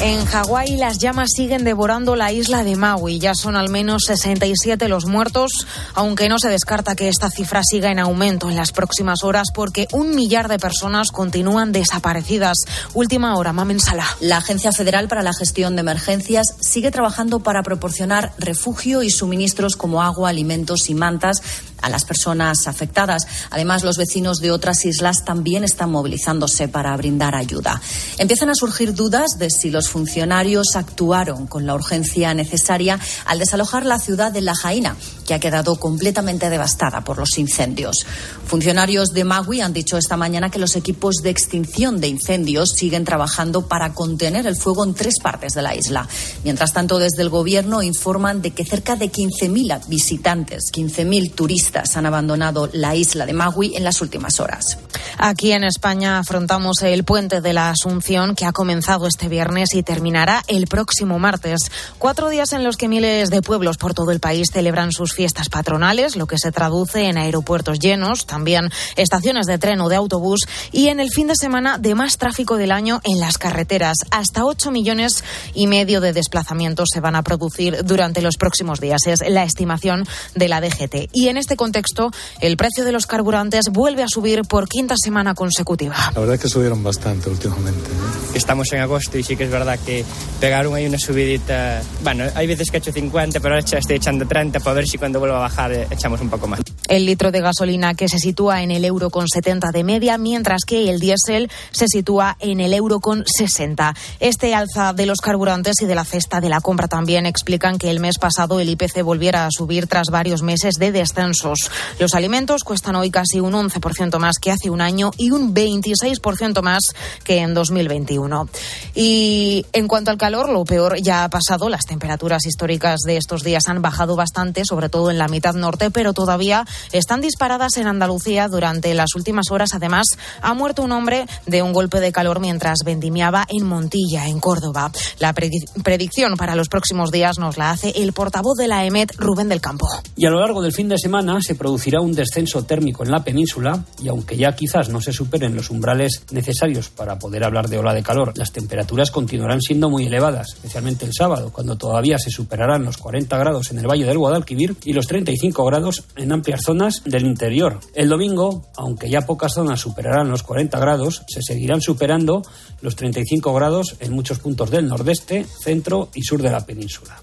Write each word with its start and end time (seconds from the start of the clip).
En 0.00 0.24
Hawái 0.26 0.76
las 0.76 0.98
llamas 0.98 1.30
siguen 1.34 1.64
devorando 1.64 2.14
la 2.14 2.30
isla 2.30 2.62
de 2.62 2.76
Maui. 2.76 3.18
Ya 3.18 3.34
son 3.34 3.56
al 3.56 3.68
menos 3.68 4.04
67 4.06 4.86
los 4.88 5.06
muertos, 5.06 5.50
aunque 5.92 6.28
no 6.28 6.38
se 6.38 6.48
descarta 6.48 6.94
que 6.94 7.08
esta 7.08 7.30
cifra 7.30 7.62
siga 7.68 7.90
en 7.90 7.98
aumento 7.98 8.48
en 8.48 8.54
las 8.54 8.70
próximas 8.70 9.24
horas 9.24 9.48
porque 9.52 9.88
un 9.90 10.14
millar 10.14 10.46
de 10.46 10.60
personas 10.60 11.10
continúan 11.10 11.72
desaparecidas. 11.72 12.58
Última 12.94 13.36
hora, 13.36 13.52
Mamen 13.52 13.80
Sala. 13.80 14.06
La 14.20 14.36
Agencia 14.36 14.70
Federal 14.70 15.08
para 15.08 15.24
la 15.24 15.34
Gestión 15.34 15.74
de 15.74 15.80
Emergencias 15.80 16.54
sigue 16.60 16.92
trabajando 16.92 17.40
para 17.40 17.64
proporcionar 17.64 18.32
refugio 18.38 19.02
y 19.02 19.10
suministros 19.10 19.74
como 19.74 20.00
agua, 20.00 20.28
alimentos 20.28 20.90
y 20.90 20.94
mantas 20.94 21.42
a 21.82 21.88
las 21.88 22.04
personas 22.04 22.66
afectadas. 22.66 23.26
Además, 23.50 23.84
los 23.84 23.96
vecinos 23.96 24.38
de 24.38 24.50
otras 24.50 24.84
islas 24.84 25.24
también 25.24 25.64
están 25.64 25.90
movilizándose 25.90 26.68
para 26.68 26.96
brindar 26.96 27.34
ayuda. 27.34 27.80
Empiezan 28.18 28.50
a 28.50 28.54
surgir 28.54 28.94
dudas 28.94 29.38
de 29.38 29.50
si 29.50 29.70
los 29.70 29.88
funcionarios 29.88 30.76
actuaron 30.76 31.46
con 31.46 31.66
la 31.66 31.74
urgencia 31.74 32.34
necesaria 32.34 32.98
al 33.26 33.38
desalojar 33.38 33.86
la 33.86 33.98
ciudad 33.98 34.32
de 34.32 34.40
La 34.40 34.54
Jaina, 34.54 34.96
que 35.28 35.34
ha 35.34 35.40
quedado 35.40 35.76
completamente 35.76 36.48
devastada 36.48 37.02
por 37.02 37.18
los 37.18 37.36
incendios. 37.36 38.06
Funcionarios 38.46 39.10
de 39.10 39.24
Magui 39.24 39.60
han 39.60 39.74
dicho 39.74 39.98
esta 39.98 40.16
mañana 40.16 40.50
que 40.50 40.58
los 40.58 40.74
equipos 40.74 41.16
de 41.16 41.28
extinción 41.28 42.00
de 42.00 42.08
incendios 42.08 42.70
siguen 42.70 43.04
trabajando 43.04 43.68
para 43.68 43.92
contener 43.92 44.46
el 44.46 44.56
fuego 44.56 44.84
en 44.84 44.94
tres 44.94 45.16
partes 45.22 45.52
de 45.52 45.60
la 45.60 45.74
isla. 45.74 46.08
Mientras 46.44 46.72
tanto, 46.72 46.98
desde 46.98 47.20
el 47.20 47.28
Gobierno 47.28 47.82
informan 47.82 48.40
de 48.40 48.52
que 48.52 48.64
cerca 48.64 48.96
de 48.96 49.12
15.000 49.12 49.86
visitantes, 49.88 50.72
15.000 50.72 51.34
turistas 51.34 51.98
han 51.98 52.06
abandonado 52.06 52.70
la 52.72 52.96
isla 52.96 53.26
de 53.26 53.34
Magui 53.34 53.76
en 53.76 53.84
las 53.84 54.00
últimas 54.00 54.40
horas. 54.40 54.78
Aquí 55.18 55.52
en 55.52 55.64
España 55.64 56.18
afrontamos 56.18 56.80
el 56.80 57.04
puente 57.04 57.42
de 57.42 57.52
la 57.52 57.68
Asunción 57.68 58.34
que 58.34 58.46
ha 58.46 58.52
comenzado 58.52 59.06
este 59.06 59.28
viernes 59.28 59.74
y 59.74 59.82
terminará 59.82 60.42
el 60.48 60.68
próximo 60.68 61.18
martes. 61.18 61.70
Cuatro 61.98 62.30
días 62.30 62.54
en 62.54 62.64
los 62.64 62.78
que 62.78 62.88
miles 62.88 63.28
de 63.28 63.42
pueblos 63.42 63.76
por 63.76 63.92
todo 63.92 64.10
el 64.10 64.20
país 64.20 64.48
celebran 64.50 64.90
sus 64.90 65.17
fiestas 65.18 65.48
patronales, 65.48 66.14
lo 66.14 66.28
que 66.28 66.38
se 66.38 66.52
traduce 66.52 67.06
en 67.06 67.18
aeropuertos 67.18 67.80
llenos, 67.80 68.24
también 68.24 68.70
estaciones 68.94 69.46
de 69.46 69.58
tren 69.58 69.80
o 69.80 69.88
de 69.88 69.96
autobús 69.96 70.42
y 70.70 70.90
en 70.90 71.00
el 71.00 71.10
fin 71.10 71.26
de 71.26 71.34
semana 71.34 71.76
de 71.76 71.96
más 71.96 72.18
tráfico 72.18 72.56
del 72.56 72.70
año 72.70 73.00
en 73.02 73.18
las 73.18 73.36
carreteras. 73.36 73.96
Hasta 74.12 74.44
ocho 74.44 74.70
millones 74.70 75.24
y 75.54 75.66
medio 75.66 76.00
de 76.00 76.12
desplazamientos 76.12 76.90
se 76.94 77.00
van 77.00 77.16
a 77.16 77.24
producir 77.24 77.84
durante 77.84 78.22
los 78.22 78.36
próximos 78.36 78.78
días. 78.78 79.00
Es 79.08 79.28
la 79.28 79.42
estimación 79.42 80.06
de 80.36 80.46
la 80.46 80.60
DGT. 80.60 81.10
Y 81.12 81.26
en 81.26 81.36
este 81.36 81.56
contexto, 81.56 82.12
el 82.40 82.56
precio 82.56 82.84
de 82.84 82.92
los 82.92 83.06
carburantes 83.06 83.70
vuelve 83.72 84.04
a 84.04 84.08
subir 84.08 84.42
por 84.42 84.68
quinta 84.68 84.94
semana 84.96 85.34
consecutiva. 85.34 85.96
La 86.14 86.20
verdad 86.20 86.36
es 86.36 86.42
que 86.42 86.48
subieron 86.48 86.84
bastante 86.84 87.28
últimamente. 87.28 87.90
Estamos 88.34 88.72
en 88.72 88.82
agosto 88.82 89.18
y 89.18 89.24
sí 89.24 89.34
que 89.34 89.42
es 89.42 89.50
verdad 89.50 89.80
que 89.84 90.04
pegaron 90.38 90.76
ahí 90.76 90.86
una 90.86 91.00
subidita. 91.00 91.82
Bueno, 92.04 92.22
hay 92.36 92.46
veces 92.46 92.70
que 92.70 92.76
he 92.76 92.80
hecho 92.80 92.92
50, 92.92 93.40
pero 93.40 93.56
ahora 93.56 93.66
estoy 93.66 93.96
echando 93.96 94.24
30 94.24 94.60
para 94.60 94.74
ver 94.74 94.86
si 94.86 94.96
cuando 94.96 95.07
vuelva 95.16 95.38
a 95.38 95.40
bajar 95.40 95.72
eh, 95.72 95.86
echamos 95.90 96.20
un 96.20 96.28
poco 96.28 96.46
más. 96.46 96.60
El 96.88 97.06
litro 97.06 97.30
de 97.30 97.40
gasolina 97.40 97.94
que 97.94 98.08
se 98.08 98.18
sitúa 98.18 98.62
en 98.62 98.70
el 98.70 98.84
euro 98.84 99.10
con 99.10 99.28
70 99.28 99.70
de 99.72 99.84
media, 99.84 100.18
mientras 100.18 100.62
que 100.66 100.90
el 100.90 101.00
diésel 101.00 101.50
se 101.70 101.86
sitúa 101.88 102.36
en 102.40 102.60
el 102.60 102.74
euro 102.74 103.00
con 103.00 103.24
60. 103.26 103.94
Este 104.20 104.54
alza 104.54 104.92
de 104.92 105.06
los 105.06 105.18
carburantes 105.18 105.76
y 105.82 105.86
de 105.86 105.94
la 105.94 106.04
cesta 106.04 106.40
de 106.40 106.48
la 106.48 106.60
compra 106.60 106.88
también 106.88 107.26
explican 107.26 107.78
que 107.78 107.90
el 107.90 108.00
mes 108.00 108.18
pasado 108.18 108.60
el 108.60 108.68
IPC 108.68 109.02
volviera 109.02 109.46
a 109.46 109.50
subir 109.50 109.86
tras 109.86 110.08
varios 110.08 110.42
meses 110.42 110.74
de 110.74 110.92
descensos. 110.92 111.70
Los 111.98 112.14
alimentos 112.14 112.64
cuestan 112.64 112.96
hoy 112.96 113.10
casi 113.10 113.40
un 113.40 113.52
11% 113.52 114.18
más 114.18 114.38
que 114.38 114.50
hace 114.50 114.70
un 114.70 114.80
año 114.80 115.10
y 115.16 115.30
un 115.30 115.54
26% 115.54 116.62
más 116.62 116.80
que 117.24 117.38
en 117.38 117.54
2021. 117.54 118.48
Y 118.94 119.66
en 119.72 119.88
cuanto 119.88 120.10
al 120.10 120.18
calor, 120.18 120.48
lo 120.48 120.64
peor 120.64 121.00
ya 121.00 121.24
ha 121.24 121.30
pasado. 121.30 121.68
Las 121.68 121.84
temperaturas 121.84 122.46
históricas 122.46 123.00
de 123.00 123.16
estos 123.16 123.42
días 123.42 123.68
han 123.68 123.82
bajado 123.82 124.16
bastante, 124.16 124.64
sobre 124.64 124.88
todo 124.88 124.97
en 125.10 125.18
la 125.18 125.28
mitad 125.28 125.54
norte, 125.54 125.90
pero 125.90 126.12
todavía 126.12 126.66
están 126.92 127.20
disparadas 127.20 127.76
en 127.76 127.86
Andalucía 127.86 128.48
durante 128.48 128.92
las 128.94 129.14
últimas 129.14 129.50
horas. 129.50 129.70
Además, 129.74 130.06
ha 130.42 130.54
muerto 130.54 130.82
un 130.82 130.92
hombre 130.92 131.26
de 131.46 131.62
un 131.62 131.72
golpe 131.72 132.00
de 132.00 132.12
calor 132.12 132.40
mientras 132.40 132.78
vendimiaba 132.84 133.46
en 133.48 133.66
Montilla, 133.66 134.28
en 134.28 134.40
Córdoba. 134.40 134.90
La 135.20 135.32
predicción 135.32 136.36
para 136.36 136.56
los 136.56 136.68
próximos 136.68 137.10
días 137.10 137.38
nos 137.38 137.56
la 137.56 137.70
hace 137.70 137.92
el 137.96 138.12
portavoz 138.12 138.56
de 138.58 138.68
la 138.68 138.84
EMET, 138.84 139.14
Rubén 139.16 139.48
del 139.48 139.60
Campo. 139.60 139.86
Y 140.16 140.26
a 140.26 140.30
lo 140.30 140.40
largo 140.40 140.60
del 140.60 140.72
fin 140.72 140.88
de 140.88 140.98
semana 140.98 141.38
se 141.40 141.54
producirá 141.54 142.00
un 142.00 142.12
descenso 142.12 142.64
térmico 142.64 143.04
en 143.04 143.10
la 143.10 143.22
península 143.22 143.84
y 144.02 144.08
aunque 144.08 144.36
ya 144.36 144.54
quizás 144.54 144.88
no 144.88 145.00
se 145.00 145.12
superen 145.12 145.54
los 145.54 145.70
umbrales 145.70 146.22
necesarios 146.30 146.88
para 146.88 147.18
poder 147.18 147.44
hablar 147.44 147.68
de 147.68 147.78
ola 147.78 147.94
de 147.94 148.02
calor, 148.02 148.32
las 148.36 148.52
temperaturas 148.52 149.10
continuarán 149.10 149.60
siendo 149.60 149.90
muy 149.90 150.06
elevadas, 150.06 150.54
especialmente 150.54 151.04
el 151.04 151.12
sábado, 151.12 151.50
cuando 151.52 151.76
todavía 151.76 152.18
se 152.18 152.30
superarán 152.30 152.84
los 152.84 152.96
40 152.96 153.36
grados 153.38 153.70
en 153.70 153.78
el 153.78 153.86
Valle 153.86 154.04
del 154.04 154.18
Guadalquivir 154.18 154.76
y 154.88 154.94
los 154.94 155.06
35 155.06 155.64
grados 155.66 156.04
en 156.16 156.32
amplias 156.32 156.62
zonas 156.64 157.02
del 157.04 157.26
interior. 157.26 157.78
El 157.94 158.08
domingo, 158.08 158.70
aunque 158.74 159.10
ya 159.10 159.26
pocas 159.26 159.52
zonas 159.52 159.80
superarán 159.80 160.30
los 160.30 160.42
40 160.42 160.80
grados, 160.80 161.24
se 161.28 161.42
seguirán 161.42 161.82
superando 161.82 162.40
los 162.80 162.96
35 162.96 163.52
grados 163.52 163.96
en 164.00 164.14
muchos 164.14 164.38
puntos 164.38 164.70
del 164.70 164.88
nordeste, 164.88 165.44
centro 165.44 166.08
y 166.14 166.22
sur 166.22 166.40
de 166.40 166.50
la 166.50 166.64
península. 166.64 167.20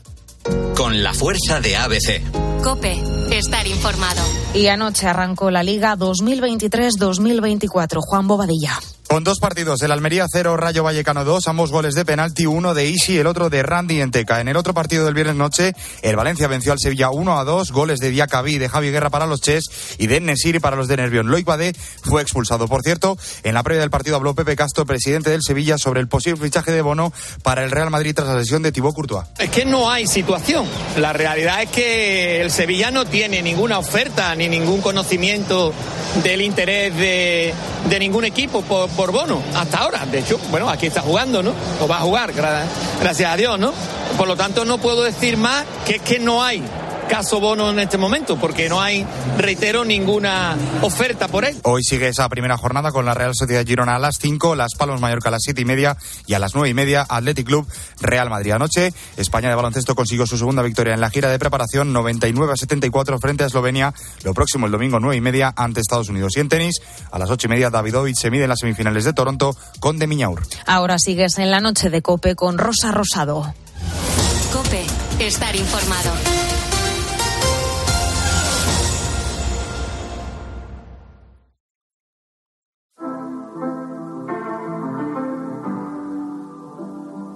Con 0.77 1.01
la 1.01 1.15
fuerza 1.15 1.59
de 1.59 1.75
ABC. 1.75 2.21
Cope, 2.63 3.01
estar 3.31 3.65
informado. 3.65 4.21
Y 4.53 4.67
anoche 4.67 5.07
arrancó 5.07 5.49
la 5.49 5.63
Liga 5.63 5.95
2023-2024. 5.95 7.97
Juan 7.99 8.27
Bobadilla. 8.27 8.79
Con 9.07 9.23
dos 9.23 9.39
partidos, 9.39 9.81
el 9.83 9.91
Almería 9.91 10.25
0, 10.29 10.57
Rayo 10.57 10.83
Vallecano 10.83 11.23
2, 11.23 11.47
ambos 11.47 11.71
goles 11.71 11.93
de 11.93 12.03
penalti, 12.05 12.47
uno 12.47 12.73
de 12.73 12.87
Isi 12.87 13.19
el 13.19 13.27
otro 13.27 13.51
de 13.51 13.61
Randy 13.61 14.01
Enteca. 14.01 14.41
En 14.41 14.47
el 14.47 14.57
otro 14.57 14.73
partido 14.73 15.05
del 15.05 15.13
viernes 15.13 15.35
noche, 15.35 15.73
el 16.01 16.15
Valencia 16.15 16.47
venció 16.47 16.71
al 16.71 16.79
Sevilla 16.79 17.11
1 17.11 17.39
a 17.39 17.43
2, 17.43 17.71
goles 17.71 17.99
de 17.99 18.09
Diacabí 18.09 18.57
de 18.57 18.67
Javi 18.67 18.89
Guerra 18.89 19.11
para 19.11 19.27
los 19.27 19.41
Ches 19.41 19.63
y 19.99 20.07
de 20.07 20.19
Nesiri 20.19 20.59
para 20.59 20.75
los 20.75 20.87
de 20.87 20.97
Nervión. 20.97 21.27
Loic 21.27 21.45
Badé 21.45 21.73
fue 22.03 22.23
expulsado. 22.23 22.67
Por 22.67 22.81
cierto, 22.81 23.15
en 23.43 23.53
la 23.53 23.61
previa 23.61 23.81
del 23.81 23.91
partido 23.91 24.15
habló 24.15 24.33
Pepe 24.33 24.55
Castro, 24.55 24.85
presidente 24.85 25.29
del 25.29 25.43
Sevilla, 25.43 25.77
sobre 25.77 26.01
el 26.01 26.07
posible 26.07 26.41
fichaje 26.41 26.71
de 26.71 26.81
Bono 26.81 27.13
para 27.43 27.63
el 27.63 27.71
Real 27.71 27.91
Madrid 27.91 28.15
tras 28.15 28.27
la 28.27 28.35
lesión 28.35 28.63
de 28.63 28.71
Thibaut 28.71 28.95
Courtois. 28.95 29.27
Es 29.37 29.51
que 29.51 29.65
no 29.65 29.89
hay 29.89 30.07
situación. 30.07 30.65
La 30.97 31.13
realidad 31.13 31.61
es 31.61 31.69
que 31.69 32.41
el 32.41 32.49
Sevilla 32.49 32.89
no 32.89 33.05
tiene 33.05 33.43
ninguna 33.43 33.77
oferta 33.77 34.35
ni 34.35 34.49
ningún 34.49 34.81
conocimiento 34.81 35.73
del 36.23 36.41
interés 36.41 36.95
de, 36.95 37.53
de 37.89 37.99
ningún 37.99 38.25
equipo 38.25 38.61
por, 38.63 38.89
por 38.95 39.11
Bono. 39.11 39.41
Hasta 39.55 39.79
ahora. 39.79 40.05
De 40.05 40.19
hecho, 40.19 40.39
bueno, 40.49 40.69
aquí 40.69 40.87
está 40.87 41.01
jugando, 41.01 41.43
¿no? 41.43 41.53
O 41.81 41.87
va 41.87 41.97
a 41.97 42.01
jugar, 42.01 42.33
gracias 42.33 43.31
a 43.31 43.35
Dios, 43.35 43.59
¿no? 43.59 43.73
Por 44.17 44.27
lo 44.27 44.35
tanto, 44.35 44.65
no 44.65 44.77
puedo 44.77 45.03
decir 45.03 45.37
más 45.37 45.65
que 45.85 45.95
es 45.95 46.01
que 46.01 46.19
no 46.19 46.43
hay 46.43 46.63
caso 47.07 47.39
Bono 47.39 47.69
en 47.69 47.79
este 47.79 47.97
momento, 47.97 48.37
porque 48.37 48.69
no 48.69 48.81
hay, 48.81 49.05
reitero, 49.37 49.85
ninguna 49.85 50.55
oferta 50.81 51.27
por 51.27 51.45
él. 51.45 51.55
Hoy 51.63 51.83
sigue 51.83 52.07
esa 52.07 52.27
primera 52.29 52.57
jornada 52.57 52.91
con 52.91 53.05
la 53.05 53.13
Real 53.13 53.31
Sociedad 53.33 53.65
Girona 53.65 53.95
a 53.95 53.99
las 53.99 54.17
5, 54.19 54.55
Las 54.55 54.75
Palos 54.77 55.01
Mallorca 55.01 55.29
a 55.29 55.31
las 55.31 55.41
7 55.43 55.61
y 55.61 55.65
media 55.65 55.97
y 56.27 56.33
a 56.33 56.39
las 56.39 56.55
9 56.55 56.69
y 56.69 56.73
media 56.73 57.05
Athletic 57.07 57.45
Club 57.45 57.67
Real 58.01 58.29
Madrid. 58.29 58.51
Anoche, 58.51 58.93
España 59.17 59.49
de 59.49 59.55
baloncesto 59.55 59.95
consiguió 59.95 60.25
su 60.25 60.37
segunda 60.37 60.61
victoria 60.61 60.93
en 60.93 61.01
la 61.01 61.09
gira 61.09 61.29
de 61.29 61.39
preparación 61.39 61.93
99 61.93 62.53
a 62.53 62.55
74 62.55 63.19
frente 63.19 63.43
a 63.43 63.47
Eslovenia. 63.47 63.93
Lo 64.23 64.33
próximo 64.33 64.65
el 64.65 64.71
domingo 64.71 64.99
9 64.99 65.15
y 65.15 65.21
media 65.21 65.53
ante 65.55 65.81
Estados 65.81 66.09
Unidos. 66.09 66.33
Y 66.35 66.39
en 66.39 66.49
tenis, 66.49 66.75
a 67.11 67.19
las 67.19 67.29
8 67.29 67.47
y 67.47 67.49
media 67.49 67.69
Davidovich 67.69 68.17
se 68.17 68.31
mide 68.31 68.43
en 68.43 68.49
las 68.49 68.59
semifinales 68.59 69.03
de 69.03 69.13
Toronto 69.13 69.55
con 69.79 69.99
De 69.99 70.07
Miñaur. 70.07 70.43
Ahora 70.65 70.99
sigues 70.99 71.37
en 71.37 71.51
la 71.51 71.59
noche 71.59 71.89
de 71.89 72.01
Cope 72.01 72.35
con 72.35 72.57
Rosa 72.57 72.91
Rosado. 72.91 73.53
Cope, 74.51 74.85
estar 75.19 75.55
informado. 75.55 76.11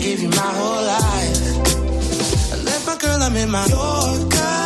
Give 0.00 0.20
you 0.22 0.30
my 0.30 0.36
whole 0.58 0.82
life. 0.82 1.38
I 2.52 2.56
left 2.64 2.86
my 2.86 2.96
girl, 2.96 3.22
I'm 3.22 3.36
in 3.36 3.50
my 3.50 3.66
Yorker. 3.66 4.56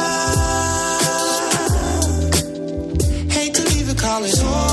Hate 3.32 3.54
to 3.54 3.62
leave 3.64 3.88
it, 3.90 3.98
call 3.98 4.25
it 4.25 4.34
torture. 4.36 4.63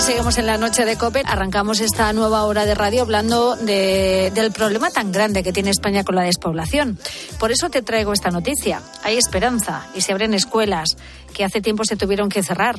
Aquí 0.00 0.06
seguimos 0.12 0.38
en 0.38 0.46
la 0.46 0.56
noche 0.56 0.86
de 0.86 0.96
COPE. 0.96 1.24
Arrancamos 1.26 1.78
esta 1.80 2.10
nueva 2.14 2.44
hora 2.44 2.64
de 2.64 2.74
radio 2.74 3.02
hablando 3.02 3.54
de- 3.56 4.32
del 4.34 4.50
problema 4.50 4.88
tan 4.90 5.12
grande 5.12 5.42
que 5.42 5.52
tiene 5.52 5.68
España 5.68 6.04
con 6.04 6.14
la 6.14 6.22
despoblación. 6.22 6.98
Por 7.38 7.52
eso 7.52 7.68
te 7.68 7.82
traigo 7.82 8.14
esta 8.14 8.30
noticia. 8.30 8.80
Hay 9.02 9.18
esperanza 9.18 9.86
y 9.94 10.00
se 10.00 10.12
abren 10.12 10.32
escuelas 10.32 10.96
que 11.34 11.44
hace 11.44 11.60
tiempo 11.60 11.84
se 11.84 11.96
tuvieron 11.96 12.30
que 12.30 12.42
cerrar. 12.42 12.78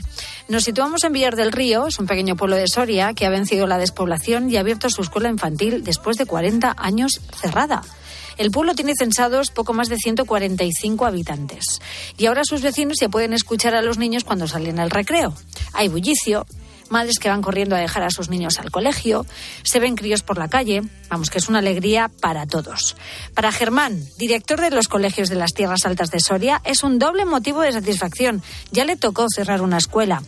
Nos 0.50 0.64
situamos 0.64 1.04
en 1.04 1.14
Villar 1.14 1.36
del 1.36 1.52
Río, 1.52 1.86
es 1.86 2.00
un 2.00 2.08
pequeño 2.08 2.36
pueblo 2.36 2.56
de 2.56 2.68
Soria 2.68 3.14
que 3.14 3.28
ha 3.28 3.30
vencido 3.30 3.68
la 3.68 3.78
despoblación 3.78 4.50
y 4.50 4.58
ha 4.58 4.62
abierto 4.62 4.90
su 4.90 5.04
escuela 5.04 5.30
infantil 5.30 5.84
después 5.84 6.18
de 6.18 6.26
40 6.26 6.74
años 6.76 7.22
cerrada. 7.40 7.84
El 8.38 8.50
pueblo 8.50 8.74
tiene 8.74 8.94
censados 8.98 9.52
poco 9.52 9.74
más 9.74 9.90
de 9.90 9.98
145 9.98 11.06
habitantes. 11.06 11.82
Y 12.18 12.26
ahora 12.26 12.42
sus 12.46 12.64
vecinos 12.64 12.98
ya 13.00 13.10
pueden 13.10 13.34
escuchar 13.34 13.76
a 13.76 13.84
los 13.84 14.00
niños 14.00 14.24
cuando 14.24 14.48
salen 14.48 14.80
al 14.80 14.90
recreo. 14.90 15.36
Hay 15.74 15.88
bullicio, 15.90 16.48
madres 16.92 17.20
que 17.20 17.30
van 17.30 17.42
corriendo 17.42 17.76
a 17.76 17.80
dejar 17.80 18.04
a 18.04 18.12
sus 18.12 18.30
niños 18.30 18.60
al 18.60 18.72
colegio, 18.72 19.26
se 19.64 19.80
ven 19.80 19.96
críos 19.96 20.22
por 20.22 20.38
la 20.38 20.50
calle, 20.50 20.82
vamos 21.10 21.30
que 21.30 21.40
es 21.40 21.50
una 21.50 21.60
alegría 21.60 22.10
para 22.22 22.46
todos. 22.46 22.96
Para 23.34 23.52
Germán, 23.52 24.04
director 24.18 24.62
de 24.62 24.72
los 24.72 24.88
colegios 24.88 25.30
de 25.30 25.36
las 25.36 25.54
Tierras 25.54 25.86
Altas 25.86 26.12
de 26.12 26.20
Soria, 26.20 26.62
es 26.66 26.84
un 26.84 27.00
doble 27.00 27.26
motivo 27.26 27.62
de 27.62 27.72
satisfacción. 27.72 28.44
Ya 28.72 28.86
le 28.86 28.98
tocó 28.98 29.26
cerrar 29.34 29.62
una 29.62 29.78
escuela. 29.78 30.22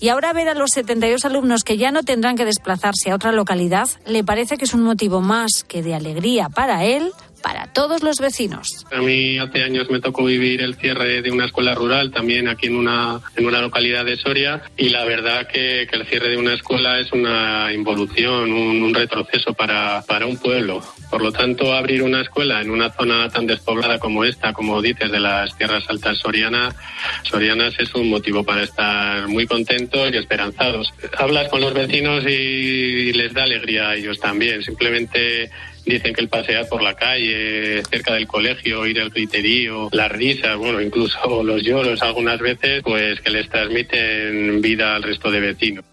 Y 0.00 0.08
ahora 0.08 0.32
ver 0.32 0.48
a 0.48 0.54
los 0.54 0.70
72 0.70 1.24
alumnos 1.24 1.64
que 1.64 1.76
ya 1.76 1.90
no 1.90 2.02
tendrán 2.02 2.36
que 2.36 2.44
desplazarse 2.44 3.10
a 3.10 3.14
otra 3.14 3.32
localidad 3.32 3.88
le 4.06 4.24
parece 4.24 4.56
que 4.56 4.64
es 4.64 4.74
un 4.74 4.82
motivo 4.82 5.20
más 5.20 5.64
que 5.66 5.82
de 5.82 5.94
alegría 5.94 6.48
para 6.48 6.84
él, 6.84 7.12
para 7.44 7.66
todos 7.66 8.02
los 8.02 8.16
vecinos. 8.16 8.86
A 8.90 9.02
mí 9.02 9.38
hace 9.38 9.62
años 9.62 9.90
me 9.90 10.00
tocó 10.00 10.24
vivir 10.24 10.62
el 10.62 10.76
cierre 10.76 11.20
de 11.20 11.30
una 11.30 11.44
escuela 11.44 11.74
rural 11.74 12.10
también 12.10 12.48
aquí 12.48 12.68
en 12.68 12.76
una, 12.76 13.20
en 13.36 13.46
una 13.46 13.60
localidad 13.60 14.04
de 14.06 14.16
Soria 14.16 14.62
y 14.78 14.88
la 14.88 15.04
verdad 15.04 15.46
que, 15.46 15.86
que 15.90 15.96
el 15.96 16.06
cierre 16.06 16.30
de 16.30 16.38
una 16.38 16.54
escuela 16.54 16.98
es 16.98 17.12
una 17.12 17.70
involución, 17.72 18.50
un, 18.50 18.82
un 18.82 18.94
retroceso 18.94 19.52
para, 19.52 20.02
para 20.08 20.26
un 20.26 20.38
pueblo. 20.38 20.82
Por 21.14 21.22
lo 21.22 21.30
tanto, 21.30 21.72
abrir 21.72 22.02
una 22.02 22.22
escuela 22.22 22.60
en 22.60 22.70
una 22.70 22.90
zona 22.90 23.28
tan 23.28 23.46
despoblada 23.46 24.00
como 24.00 24.24
esta, 24.24 24.52
como 24.52 24.82
dices, 24.82 25.12
de 25.12 25.20
las 25.20 25.56
tierras 25.56 25.84
altas 25.88 26.18
soriana, 26.18 26.74
sorianas, 27.22 27.72
es 27.78 27.94
un 27.94 28.10
motivo 28.10 28.42
para 28.42 28.64
estar 28.64 29.28
muy 29.28 29.46
contentos 29.46 30.10
y 30.12 30.16
esperanzados. 30.16 30.92
Hablas 31.16 31.48
con 31.50 31.60
los 31.60 31.72
vecinos 31.72 32.24
y 32.26 33.12
les 33.12 33.32
da 33.32 33.44
alegría 33.44 33.90
a 33.90 33.94
ellos 33.94 34.18
también. 34.18 34.60
Simplemente 34.64 35.52
dicen 35.86 36.12
que 36.14 36.20
el 36.20 36.28
pasear 36.28 36.68
por 36.68 36.82
la 36.82 36.94
calle, 36.94 37.84
cerca 37.88 38.14
del 38.14 38.26
colegio, 38.26 38.84
ir 38.84 39.00
al 39.00 39.10
griterío, 39.10 39.90
las 39.92 40.10
risas, 40.10 40.56
bueno, 40.56 40.80
incluso 40.80 41.42
los 41.44 41.62
lloros 41.62 42.02
algunas 42.02 42.40
veces, 42.40 42.82
pues 42.82 43.20
que 43.20 43.30
les 43.30 43.48
transmiten 43.48 44.60
vida 44.60 44.96
al 44.96 45.04
resto 45.04 45.30
de 45.30 45.38
vecinos. 45.38 45.84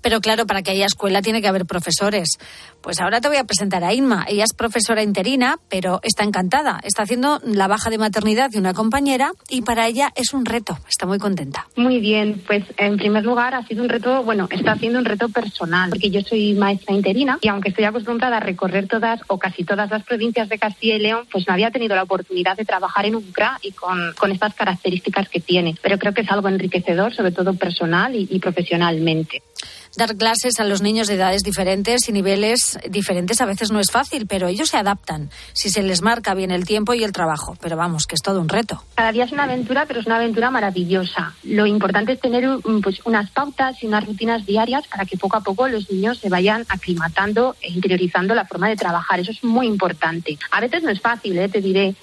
Pero 0.00 0.20
claro, 0.20 0.46
para 0.46 0.62
que 0.62 0.72
haya 0.72 0.84
escuela 0.84 1.22
tiene 1.22 1.40
que 1.40 1.48
haber 1.48 1.64
profesores. 1.64 2.38
Pues 2.84 3.00
ahora 3.00 3.22
te 3.22 3.28
voy 3.28 3.38
a 3.38 3.44
presentar 3.44 3.82
a 3.82 3.94
Inma. 3.94 4.26
Ella 4.28 4.44
es 4.44 4.52
profesora 4.52 5.02
interina, 5.02 5.58
pero 5.70 6.00
está 6.02 6.22
encantada. 6.22 6.80
Está 6.84 7.04
haciendo 7.04 7.40
la 7.42 7.66
baja 7.66 7.88
de 7.88 7.96
maternidad 7.96 8.50
de 8.50 8.58
una 8.58 8.74
compañera 8.74 9.32
y 9.48 9.62
para 9.62 9.86
ella 9.86 10.12
es 10.14 10.34
un 10.34 10.44
reto. 10.44 10.76
Está 10.86 11.06
muy 11.06 11.18
contenta. 11.18 11.66
Muy 11.76 11.98
bien, 11.98 12.42
pues 12.46 12.62
en 12.76 12.98
primer 12.98 13.24
lugar 13.24 13.54
ha 13.54 13.66
sido 13.66 13.82
un 13.82 13.88
reto, 13.88 14.22
bueno, 14.22 14.48
está 14.50 14.72
haciendo 14.72 14.98
un 14.98 15.06
reto 15.06 15.30
personal, 15.30 15.88
porque 15.88 16.10
yo 16.10 16.20
soy 16.20 16.52
maestra 16.52 16.94
interina 16.94 17.38
y 17.40 17.48
aunque 17.48 17.70
estoy 17.70 17.84
acostumbrada 17.84 18.36
a 18.36 18.40
recorrer 18.40 18.86
todas 18.86 19.18
o 19.28 19.38
casi 19.38 19.64
todas 19.64 19.88
las 19.88 20.04
provincias 20.04 20.50
de 20.50 20.58
Castilla 20.58 20.96
y 20.96 21.00
León, 21.00 21.26
pues 21.32 21.48
no 21.48 21.54
había 21.54 21.70
tenido 21.70 21.96
la 21.96 22.02
oportunidad 22.02 22.54
de 22.54 22.66
trabajar 22.66 23.06
en 23.06 23.16
un 23.16 23.24
y 23.62 23.72
con, 23.72 24.30
estas 24.30 24.54
características 24.54 25.30
que 25.30 25.40
tiene. 25.40 25.74
Pero 25.80 25.98
creo 25.98 26.12
que 26.12 26.20
es 26.20 26.30
algo 26.30 26.48
enriquecedor, 26.48 27.14
sobre 27.14 27.32
todo 27.32 27.54
personal 27.54 28.14
y 28.14 28.38
profesionalmente. 28.40 29.42
Dar 29.96 30.16
clases 30.16 30.58
a 30.58 30.64
los 30.64 30.82
niños 30.82 31.06
de 31.06 31.14
edades 31.14 31.44
diferentes 31.44 32.08
y 32.08 32.12
niveles 32.12 32.80
diferentes 32.90 33.40
a 33.40 33.46
veces 33.46 33.70
no 33.70 33.78
es 33.78 33.92
fácil, 33.92 34.26
pero 34.26 34.48
ellos 34.48 34.70
se 34.70 34.76
adaptan 34.76 35.30
si 35.52 35.70
se 35.70 35.84
les 35.84 36.02
marca 36.02 36.34
bien 36.34 36.50
el 36.50 36.66
tiempo 36.66 36.94
y 36.94 37.04
el 37.04 37.12
trabajo. 37.12 37.56
Pero 37.60 37.76
vamos, 37.76 38.08
que 38.08 38.16
es 38.16 38.20
todo 38.20 38.40
un 38.40 38.48
reto. 38.48 38.82
Cada 38.96 39.12
día 39.12 39.22
es 39.22 39.30
una 39.30 39.44
aventura, 39.44 39.84
pero 39.86 40.00
es 40.00 40.06
una 40.06 40.16
aventura 40.16 40.50
maravillosa. 40.50 41.34
Lo 41.44 41.64
importante 41.66 42.12
es 42.12 42.20
tener 42.20 42.44
mm, 42.44 42.80
pues, 42.82 43.02
unas 43.04 43.30
pautas 43.30 43.80
y 43.84 43.86
unas 43.86 44.04
rutinas 44.04 44.44
diarias 44.44 44.84
para 44.88 45.04
que 45.04 45.16
poco 45.16 45.36
a 45.36 45.42
poco 45.42 45.68
los 45.68 45.88
niños 45.88 46.18
se 46.18 46.28
vayan 46.28 46.66
aclimatando 46.68 47.54
e 47.60 47.70
interiorizando 47.70 48.34
la 48.34 48.46
forma 48.46 48.68
de 48.68 48.76
trabajar. 48.76 49.20
Eso 49.20 49.30
es 49.30 49.44
muy 49.44 49.68
importante. 49.68 50.36
A 50.50 50.60
veces 50.60 50.82
no 50.82 50.90
es 50.90 51.00
fácil, 51.00 51.38
¿eh? 51.38 51.48
te 51.48 51.60
diré, 51.60 51.94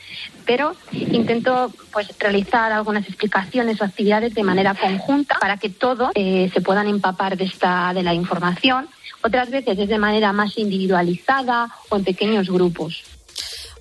pero 0.46 0.76
intento 0.92 1.74
pues 1.92 2.08
realizar 2.20 2.72
algunas 2.72 3.06
explicaciones 3.06 3.82
o 3.82 3.84
actividades 3.84 4.34
de 4.34 4.44
manera 4.44 4.76
conjunta 4.76 5.38
para 5.40 5.58
que 5.58 5.70
todos 5.70 6.12
eh, 6.16 6.50
se 6.54 6.62
puedan 6.62 6.88
empapar 6.88 7.36
de 7.36 7.46
esta 7.46 7.81
de 7.94 8.04
la 8.04 8.14
información. 8.14 8.88
Otras 9.24 9.50
veces 9.50 9.78
es 9.78 9.90
de 9.90 9.98
manera 9.98 10.32
más 10.34 10.58
individualizada 10.58 11.70
o 11.90 11.98
en 11.98 12.04
pequeños 12.04 12.50
grupos. 12.50 13.04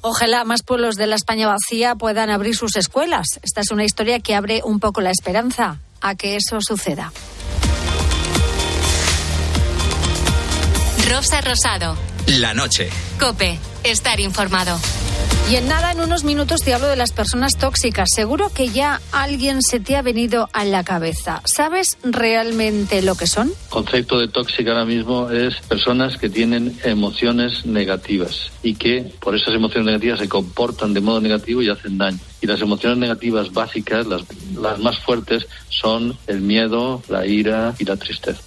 Ojalá 0.03 0.45
más 0.45 0.63
pueblos 0.63 0.97
de 0.97 1.07
la 1.07 1.17
España 1.17 1.47
vacía 1.47 1.95
puedan 1.95 2.31
abrir 2.31 2.57
sus 2.57 2.77
escuelas. 2.77 3.27
Esta 3.43 3.61
es 3.61 3.71
una 3.71 3.85
historia 3.85 4.21
que 4.21 4.35
abre 4.35 4.63
un 4.65 4.81
poco 4.81 5.01
la 5.01 5.11
esperanza 5.11 5.79
a 6.01 6.15
que 6.15 6.37
eso 6.37 6.61
suceda. 6.61 7.13
Rosa 11.11 11.41
Rosado. 11.43 12.10
La 12.27 12.55
noche. 12.55 12.89
Cope. 13.19 13.59
Estar 13.83 14.21
informado. 14.21 14.79
Y 15.51 15.57
en 15.57 15.67
nada, 15.67 15.91
en 15.91 16.01
unos 16.01 16.23
minutos 16.23 16.61
te 16.61 16.73
hablo 16.75 16.87
de 16.87 16.95
las 16.95 17.11
personas 17.11 17.57
tóxicas. 17.57 18.09
Seguro 18.15 18.51
que 18.55 18.69
ya 18.69 19.01
alguien 19.11 19.63
se 19.63 19.81
te 19.81 19.97
ha 19.97 20.03
venido 20.03 20.49
a 20.53 20.65
la 20.65 20.85
cabeza. 20.85 21.43
¿Sabes 21.45 21.99
realmente 22.05 23.03
lo 23.03 23.17
que 23.17 23.27
son? 23.27 23.49
El 23.49 23.69
concepto 23.69 24.21
de 24.21 24.29
tóxica 24.29 24.71
ahora 24.71 24.85
mismo 24.85 25.29
es 25.31 25.57
personas 25.63 26.19
que 26.19 26.29
tienen 26.29 26.79
emociones 26.85 27.67
negativas 27.67 28.53
y 28.63 28.75
que 28.75 29.13
por 29.19 29.35
esas 29.35 29.55
emociones 29.55 29.87
negativas 29.87 30.21
se 30.21 30.29
comportan 30.29 30.95
de 30.95 31.01
modo 31.01 31.21
negativo 31.21 31.63
y 31.63 31.69
hacen 31.69 31.99
daño. 31.99 32.21
Y 32.41 32.47
las 32.47 32.61
emociones 32.61 32.99
negativas 32.99 33.53
básicas, 33.53 34.07
las, 34.07 34.23
las 34.55 34.79
más 34.79 35.01
fuertes, 35.01 35.49
son 35.69 36.17
el 36.29 36.43
miedo, 36.43 37.03
la 37.09 37.27
ira 37.27 37.75
y 37.79 37.85
la 37.85 37.97
tristeza. 37.97 38.41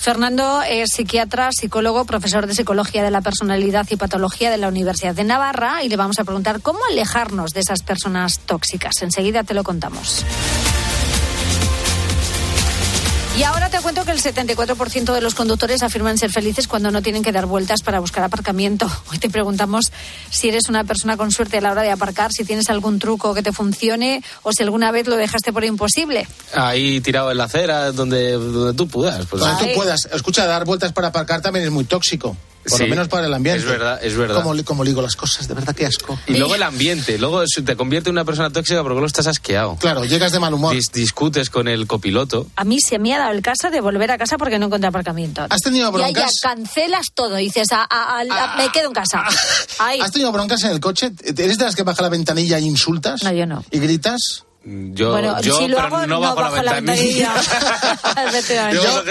Fernando 0.00 0.62
es 0.62 0.92
psiquiatra, 0.94 1.50
psicólogo, 1.52 2.06
profesor 2.06 2.46
de 2.46 2.54
psicología 2.54 3.04
de 3.04 3.10
la 3.10 3.20
personalidad 3.20 3.86
y 3.90 3.96
patología 3.96 4.50
de 4.50 4.56
la 4.56 4.68
Universidad 4.68 5.14
de 5.14 5.24
Navarra 5.24 5.84
y 5.84 5.90
le 5.90 5.96
vamos 5.96 6.18
a 6.18 6.24
preguntar 6.24 6.62
cómo 6.62 6.78
alejarnos 6.90 7.52
de 7.52 7.60
esas 7.60 7.82
personas 7.82 8.38
tóxicas. 8.38 9.02
Enseguida 9.02 9.44
te 9.44 9.52
lo 9.52 9.62
contamos. 9.62 10.24
Y 13.38 13.44
ahora 13.44 13.70
te 13.70 13.78
cuento 13.78 14.04
que 14.04 14.10
el 14.10 14.20
74% 14.20 15.14
de 15.14 15.20
los 15.20 15.34
conductores 15.34 15.82
afirman 15.82 16.18
ser 16.18 16.30
felices 16.30 16.66
cuando 16.66 16.90
no 16.90 17.00
tienen 17.00 17.22
que 17.22 17.32
dar 17.32 17.46
vueltas 17.46 17.82
para 17.82 18.00
buscar 18.00 18.24
aparcamiento. 18.24 18.90
Hoy 19.10 19.18
te 19.18 19.30
preguntamos 19.30 19.92
si 20.30 20.48
eres 20.48 20.68
una 20.68 20.84
persona 20.84 21.16
con 21.16 21.30
suerte 21.30 21.58
a 21.58 21.60
la 21.60 21.70
hora 21.70 21.82
de 21.82 21.90
aparcar, 21.90 22.32
si 22.32 22.44
tienes 22.44 22.68
algún 22.68 22.98
truco 22.98 23.32
que 23.32 23.42
te 23.42 23.52
funcione 23.52 24.22
o 24.42 24.52
si 24.52 24.62
alguna 24.62 24.90
vez 24.90 25.06
lo 25.06 25.16
dejaste 25.16 25.52
por 25.52 25.64
imposible. 25.64 26.26
Ahí 26.54 27.00
tirado 27.00 27.30
en 27.30 27.38
la 27.38 27.44
acera, 27.44 27.92
donde, 27.92 28.32
donde 28.32 28.74
tú 28.74 28.88
puedas. 28.88 29.24
Pues, 29.26 29.42
Donde 29.42 29.64
tú 29.64 29.74
puedas. 29.74 30.08
Escucha, 30.12 30.46
dar 30.46 30.64
vueltas 30.64 30.92
para 30.92 31.08
aparcar 31.08 31.40
también 31.40 31.64
es 31.64 31.70
muy 31.70 31.84
tóxico. 31.84 32.36
Por 32.62 32.76
Sí, 32.78 32.84
lo 32.84 32.90
menos 32.90 33.08
para 33.08 33.26
el 33.26 33.32
ambiente. 33.32 33.62
es 33.62 33.66
verdad, 33.66 33.98
es 34.04 34.16
verdad. 34.16 34.42
Como, 34.42 34.62
como 34.64 34.84
digo 34.84 35.00
las 35.00 35.16
cosas, 35.16 35.48
de 35.48 35.54
verdad 35.54 35.74
que 35.74 35.86
asco. 35.86 36.18
Y 36.26 36.34
luego 36.36 36.54
el 36.54 36.62
ambiente, 36.62 37.18
luego 37.18 37.42
te 37.64 37.74
convierte 37.76 38.10
en 38.10 38.14
una 38.16 38.24
persona 38.26 38.50
tóxica 38.50 38.80
porque 38.82 38.92
luego 38.94 39.06
estás 39.06 39.26
asqueado. 39.26 39.76
Claro, 39.80 40.04
llegas 40.04 40.32
de 40.32 40.40
mal 40.40 40.52
humor. 40.52 40.76
discutes 40.92 41.48
con 41.48 41.68
el 41.68 41.86
copiloto. 41.86 42.46
A 42.56 42.64
mí 42.64 42.78
se 42.80 42.98
me 42.98 43.14
ha 43.14 43.18
dado 43.18 43.32
el 43.32 43.40
caso 43.42 43.70
de 43.70 43.80
volver 43.80 44.10
a 44.10 44.18
casa 44.18 44.36
porque 44.36 44.58
no 44.58 44.66
encontré 44.66 44.88
aparcamiento. 44.88 45.46
¿Has 45.48 45.60
tenido 45.60 45.90
Y 45.98 46.02
ahí 46.02 46.12
ya 46.12 46.20
broncas? 46.20 46.34
cancelas 46.42 47.06
todo 47.14 47.36
dices, 47.36 47.72
a- 47.72 47.82
a- 47.88 48.18
a- 48.20 48.54
a- 48.54 48.56
me 48.58 48.70
quedo 48.70 48.88
en 48.88 48.92
casa. 48.92 49.24
Ahí. 49.78 50.00
¿Has 50.00 50.12
tenido 50.12 50.30
broncas 50.30 50.62
en 50.64 50.70
el 50.72 50.80
coche? 50.80 51.12
¿Eres 51.24 51.56
de 51.58 51.64
las 51.64 51.74
que 51.74 51.82
baja 51.82 52.02
la 52.02 52.08
ventanilla 52.10 52.58
e 52.58 52.60
insultas? 52.60 53.22
No, 53.22 53.32
yo 53.32 53.46
no. 53.46 53.64
¿Y 53.70 53.78
gritas? 53.78 54.44
Yo, 54.62 55.12
Bueno, 55.12 55.40
yo 55.40 55.56
si 55.56 55.68
lo 55.68 55.76
pero 55.76 55.96
hago, 55.96 56.06
no 56.06 56.20
bajo, 56.20 56.62
la 56.62 56.74
ventanilla. 56.74 57.32
Yo, 58.72 59.02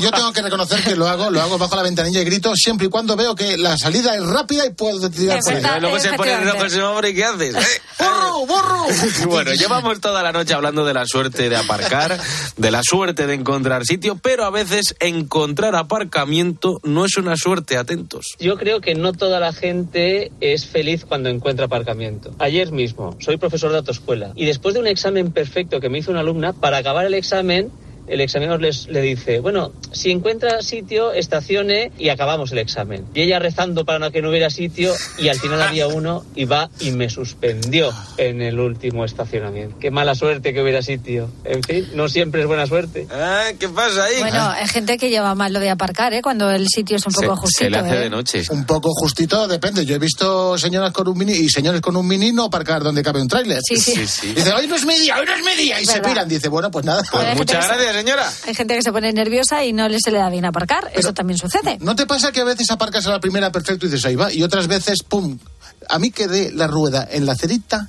yo 0.00 0.10
tengo 0.10 0.32
que 0.32 0.42
reconocer 0.42 0.82
que 0.82 0.94
lo 0.94 1.08
hago, 1.08 1.30
lo 1.30 1.40
hago 1.40 1.58
bajo 1.58 1.74
la 1.74 1.82
ventanilla 1.82 2.20
y 2.20 2.24
grito 2.24 2.54
siempre 2.54 2.86
y 2.86 2.90
cuando 2.90 3.16
veo 3.16 3.34
que 3.34 3.56
la 3.56 3.76
salida 3.76 4.14
es 4.14 4.24
rápida 4.24 4.66
y 4.66 4.70
puedo 4.70 5.10
tirar 5.10 5.40
por 5.40 5.80
luego 5.80 5.98
se 5.98 6.12
pone 6.12 6.32
el 6.32 6.44
rojo 6.44 6.64
el 6.64 6.70
semáforo 6.70 7.08
y 7.08 7.14
¿qué 7.14 7.24
haces? 7.24 7.54
Eh, 7.56 7.80
¡Borro, 7.98 8.46
borro! 8.46 8.86
Bueno, 9.26 9.52
llevamos 9.52 10.00
toda 10.00 10.22
la 10.22 10.32
noche 10.32 10.54
hablando 10.54 10.84
de 10.84 10.94
la 10.94 11.04
suerte 11.06 11.48
de 11.48 11.56
aparcar, 11.56 12.18
de 12.56 12.70
la 12.70 12.82
suerte 12.82 13.26
de 13.26 13.34
encontrar 13.34 13.84
sitio, 13.84 14.16
pero 14.16 14.44
a 14.44 14.50
veces 14.50 14.94
encontrar 15.00 15.74
aparcamiento 15.74 16.80
no 16.84 17.04
es 17.04 17.16
una 17.16 17.36
suerte, 17.36 17.76
atentos. 17.76 18.36
Yo 18.38 18.56
creo 18.56 18.80
que 18.80 18.94
no 18.94 19.12
toda 19.12 19.40
la 19.40 19.52
gente 19.52 20.30
es 20.40 20.66
feliz 20.66 21.04
cuando 21.04 21.28
encuentra 21.28 21.66
aparcamiento. 21.66 22.34
Ayer 22.38 22.70
mismo, 22.70 23.16
soy 23.20 23.38
profesor 23.38 23.72
de 23.72 23.78
autoescuela 23.78 24.32
y 24.34 24.46
después 24.46 24.74
de 24.74 24.83
un 24.84 24.88
examen 24.88 25.32
perfecto 25.32 25.80
que 25.80 25.88
me 25.88 25.98
hizo 25.98 26.10
una 26.10 26.20
alumna, 26.20 26.52
para 26.52 26.76
acabar 26.76 27.06
el 27.06 27.14
examen, 27.14 27.70
el 28.06 28.20
examinador 28.20 28.60
les, 28.60 28.86
le 28.88 29.00
dice, 29.00 29.40
bueno, 29.40 29.72
si 29.92 30.10
encuentra 30.10 30.62
sitio, 30.62 31.12
estacione 31.12 31.92
y 31.98 32.08
acabamos 32.10 32.52
el 32.52 32.58
examen. 32.58 33.06
Y 33.14 33.22
ella 33.22 33.38
rezando 33.38 33.84
para 33.84 33.98
no 33.98 34.10
que 34.10 34.22
no 34.22 34.30
hubiera 34.30 34.50
sitio 34.50 34.92
y 35.18 35.28
al 35.28 35.38
final 35.38 35.60
había 35.62 35.86
uno 35.88 36.24
y 36.34 36.44
va 36.44 36.70
y 36.80 36.90
me 36.90 37.08
suspendió 37.08 37.92
en 38.16 38.42
el 38.42 38.58
último 38.60 39.04
estacionamiento. 39.04 39.78
Qué 39.78 39.90
mala 39.90 40.14
suerte 40.14 40.52
que 40.52 40.62
hubiera 40.62 40.82
sitio. 40.82 41.30
En 41.44 41.62
fin, 41.62 41.88
no 41.94 42.08
siempre 42.08 42.42
es 42.42 42.46
buena 42.46 42.66
suerte. 42.66 43.06
Ah, 43.10 43.48
¿Qué 43.58 43.68
pasa 43.68 44.04
ahí? 44.04 44.18
Bueno, 44.20 44.50
hay 44.50 44.68
gente 44.68 44.98
que 44.98 45.10
lleva 45.10 45.34
mal 45.34 45.52
lo 45.52 45.60
de 45.60 45.70
aparcar, 45.70 46.12
¿eh? 46.14 46.22
Cuando 46.22 46.50
el 46.50 46.68
sitio 46.68 46.96
es 46.96 47.06
un 47.06 47.12
poco 47.12 47.36
justito. 47.36 47.78
¿eh? 47.84 48.10
noche. 48.10 48.42
Un 48.50 48.64
poco 48.66 48.90
justito, 48.92 49.46
depende. 49.48 49.84
Yo 49.86 49.94
he 49.96 49.98
visto 49.98 50.56
señoras 50.58 50.92
con 50.92 51.08
un 51.08 51.16
mini 51.18 51.32
y 51.32 51.48
señores 51.48 51.80
con 51.80 51.96
un 51.96 52.06
mini 52.06 52.32
no 52.32 52.44
aparcar 52.44 52.82
donde 52.82 53.02
cabe 53.02 53.20
un 53.20 53.28
tráiler. 53.28 53.60
Sí, 53.66 53.76
sí. 53.76 53.94
Sí, 53.94 54.06
sí. 54.06 54.32
Dice, 54.34 54.52
hoy 54.52 54.66
no 54.66 54.76
es 54.76 54.84
mi 54.84 54.98
día, 54.98 55.16
hoy 55.18 55.26
no 55.26 55.34
es 55.34 55.44
mi 55.44 55.54
día. 55.62 55.80
Y 55.80 55.84
se 55.86 55.94
Verdad. 55.94 56.08
piran. 56.10 56.28
Dice, 56.28 56.48
bueno, 56.48 56.70
pues 56.70 56.84
nada. 56.84 57.02
Pues 57.10 57.36
muchas 57.36 57.64
se- 57.66 57.72
gracias, 57.74 57.93
señora. 57.94 58.30
Hay 58.46 58.54
gente 58.54 58.74
que 58.74 58.82
se 58.82 58.92
pone 58.92 59.12
nerviosa 59.12 59.64
y 59.64 59.72
no 59.72 59.88
le 59.88 59.98
se 60.00 60.10
le 60.10 60.18
da 60.18 60.28
bien 60.30 60.44
aparcar. 60.44 60.90
Eso 60.94 61.14
también 61.14 61.38
sucede. 61.38 61.78
¿No 61.80 61.96
te 61.96 62.06
pasa 62.06 62.32
que 62.32 62.40
a 62.40 62.44
veces 62.44 62.70
aparcas 62.70 63.06
a 63.06 63.10
la 63.10 63.20
primera 63.20 63.50
perfecto 63.50 63.86
y 63.86 63.88
dices 63.88 64.04
ahí 64.06 64.16
va? 64.16 64.32
Y 64.32 64.42
otras 64.42 64.66
veces, 64.66 65.02
pum, 65.02 65.38
a 65.88 65.98
mí 65.98 66.10
que 66.10 66.28
dé 66.28 66.50
la 66.52 66.66
rueda 66.66 67.06
en 67.10 67.26
la 67.26 67.34
cerita 67.34 67.88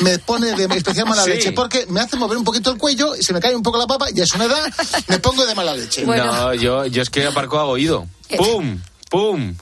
me 0.00 0.18
pone 0.20 0.52
de 0.54 0.64
especial 0.76 1.06
mala 1.08 1.22
Sí. 1.24 1.30
leche 1.30 1.52
porque 1.52 1.86
me 1.88 2.00
hace 2.00 2.16
mover 2.16 2.38
un 2.38 2.44
poquito 2.44 2.70
el 2.70 2.78
cuello 2.78 3.16
y 3.16 3.22
se 3.22 3.32
me 3.32 3.40
cae 3.40 3.54
un 3.56 3.62
poco 3.62 3.78
la 3.78 3.86
papa 3.86 4.06
y 4.14 4.20
a 4.20 4.26
su 4.26 4.40
edad 4.40 4.64
me 5.08 5.18
pongo 5.18 5.44
de 5.46 5.54
mala 5.54 5.74
leche. 5.74 6.04
No, 6.06 6.54
yo, 6.54 6.86
yo 6.86 7.02
es 7.02 7.10
que 7.10 7.26
aparco 7.26 7.58
a 7.58 7.64
oído. 7.64 8.06
¡Pum! 8.36 8.80
¡Pum! 9.10 9.54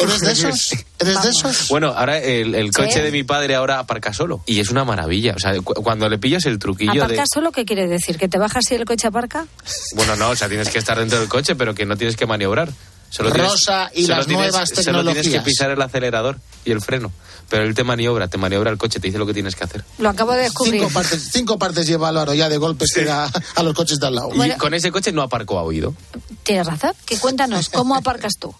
¿Eres 0.00 0.20
de 0.20 0.32
esos? 0.32 0.72
¿Eres 0.98 1.22
de 1.22 1.28
esos? 1.30 1.68
Bueno, 1.68 1.88
ahora 1.96 2.18
el, 2.18 2.54
el 2.54 2.72
coche 2.72 2.92
Sí. 2.94 3.00
de 3.00 3.10
mi 3.12 3.22
padre 3.24 3.54
ahora 3.54 3.78
aparca 3.78 4.12
solo. 4.12 4.42
Y 4.46 4.60
es 4.60 4.70
una 4.70 4.84
maravilla. 4.84 5.34
O 5.36 5.38
sea, 5.38 5.58
cu- 5.60 5.74
cuando 5.74 6.08
le 6.08 6.18
pillas 6.18 6.44
el 6.46 6.58
truquillo 6.58 6.92
de... 6.92 7.00
¿Aparcar 7.00 7.26
solo 7.32 7.52
qué 7.52 7.64
quiere 7.64 7.86
decir? 7.86 8.18
¿Que 8.18 8.28
te 8.28 8.38
bajas 8.38 8.64
y 8.70 8.74
el 8.74 8.84
coche 8.84 9.06
aparca? 9.08 9.46
Bueno, 9.94 10.16
no, 10.16 10.30
o 10.30 10.36
sea, 10.36 10.48
tienes 10.48 10.68
que 10.70 10.78
estar 10.78 10.98
dentro 10.98 11.18
del 11.20 11.28
coche, 11.28 11.54
pero 11.54 11.74
que 11.74 11.86
no 11.86 11.96
tienes 11.96 12.16
que 12.16 12.26
maniobrar. 12.26 12.70
Solo 13.10 13.30
tienes- 13.30 13.50
Rosa 13.52 13.90
y 13.94 14.04
solo 14.04 14.16
las 14.16 14.26
tienes- 14.26 14.52
nuevas 14.52 14.68
Solo 14.70 14.74
tienes 14.82 14.86
que 14.86 14.92
tecnologías. 15.32 15.44
pisar 15.44 15.70
el 15.70 15.82
acelerador 15.82 16.38
y 16.64 16.72
el 16.72 16.80
freno. 16.80 17.12
Pero 17.50 17.64
él 17.64 17.74
te 17.74 17.84
maniobra, 17.84 18.28
te 18.28 18.38
maniobra 18.38 18.70
el 18.70 18.78
coche, 18.78 18.98
te 18.98 19.08
dice 19.08 19.18
lo 19.18 19.26
que 19.26 19.34
tienes 19.34 19.54
que 19.54 19.64
hacer. 19.64 19.84
Lo 19.98 20.08
acabo 20.08 20.32
de 20.32 20.44
descubrir. 20.44 20.80
Cinco 20.80 20.90
partes, 20.92 21.28
cinco 21.30 21.58
partes 21.58 21.86
lleva 21.86 22.08
Álvaro 22.08 22.32
ya 22.32 22.48
de 22.48 22.56
golpes 22.56 22.90
que 22.94 23.04
da 23.04 23.30
a 23.54 23.62
los 23.62 23.74
coches 23.74 24.00
de 24.00 24.06
al 24.06 24.14
lado. 24.14 24.30
Y 24.44 24.50
con 24.52 24.72
ese 24.72 24.90
coche 24.90 25.12
no 25.12 25.20
aparco 25.20 25.58
a 25.58 25.62
oído. 25.62 25.94
Tienes 26.42 26.66
razón. 26.66 26.92
Que 27.04 27.18
cuéntanos, 27.18 27.68
¿cómo 27.68 27.94
aparcas 27.94 28.32
tú? 28.40 28.54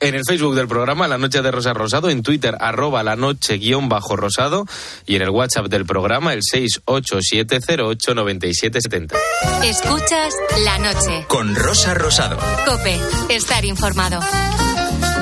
En 0.00 0.14
el 0.14 0.22
Facebook 0.26 0.54
del 0.54 0.68
programa 0.68 1.08
La 1.08 1.16
Noche 1.18 1.42
de 1.42 1.50
Rosa 1.50 1.72
Rosado, 1.72 2.10
en 2.10 2.22
Twitter 2.22 2.56
arroba 2.60 3.02
la 3.02 3.16
noche 3.16 3.56
guion 3.58 3.88
bajo 3.88 4.14
rosado 4.16 4.66
y 5.06 5.16
en 5.16 5.22
el 5.22 5.30
WhatsApp 5.30 5.66
del 5.66 5.84
programa 5.86 6.34
el 6.34 6.42
687089770. 6.42 9.16
Escuchas 9.64 10.34
la 10.64 10.78
noche. 10.78 11.24
Con 11.28 11.54
Rosa 11.54 11.94
Rosado. 11.94 12.36
Cope, 12.66 12.98
estar 13.30 13.64
informado. 13.64 14.20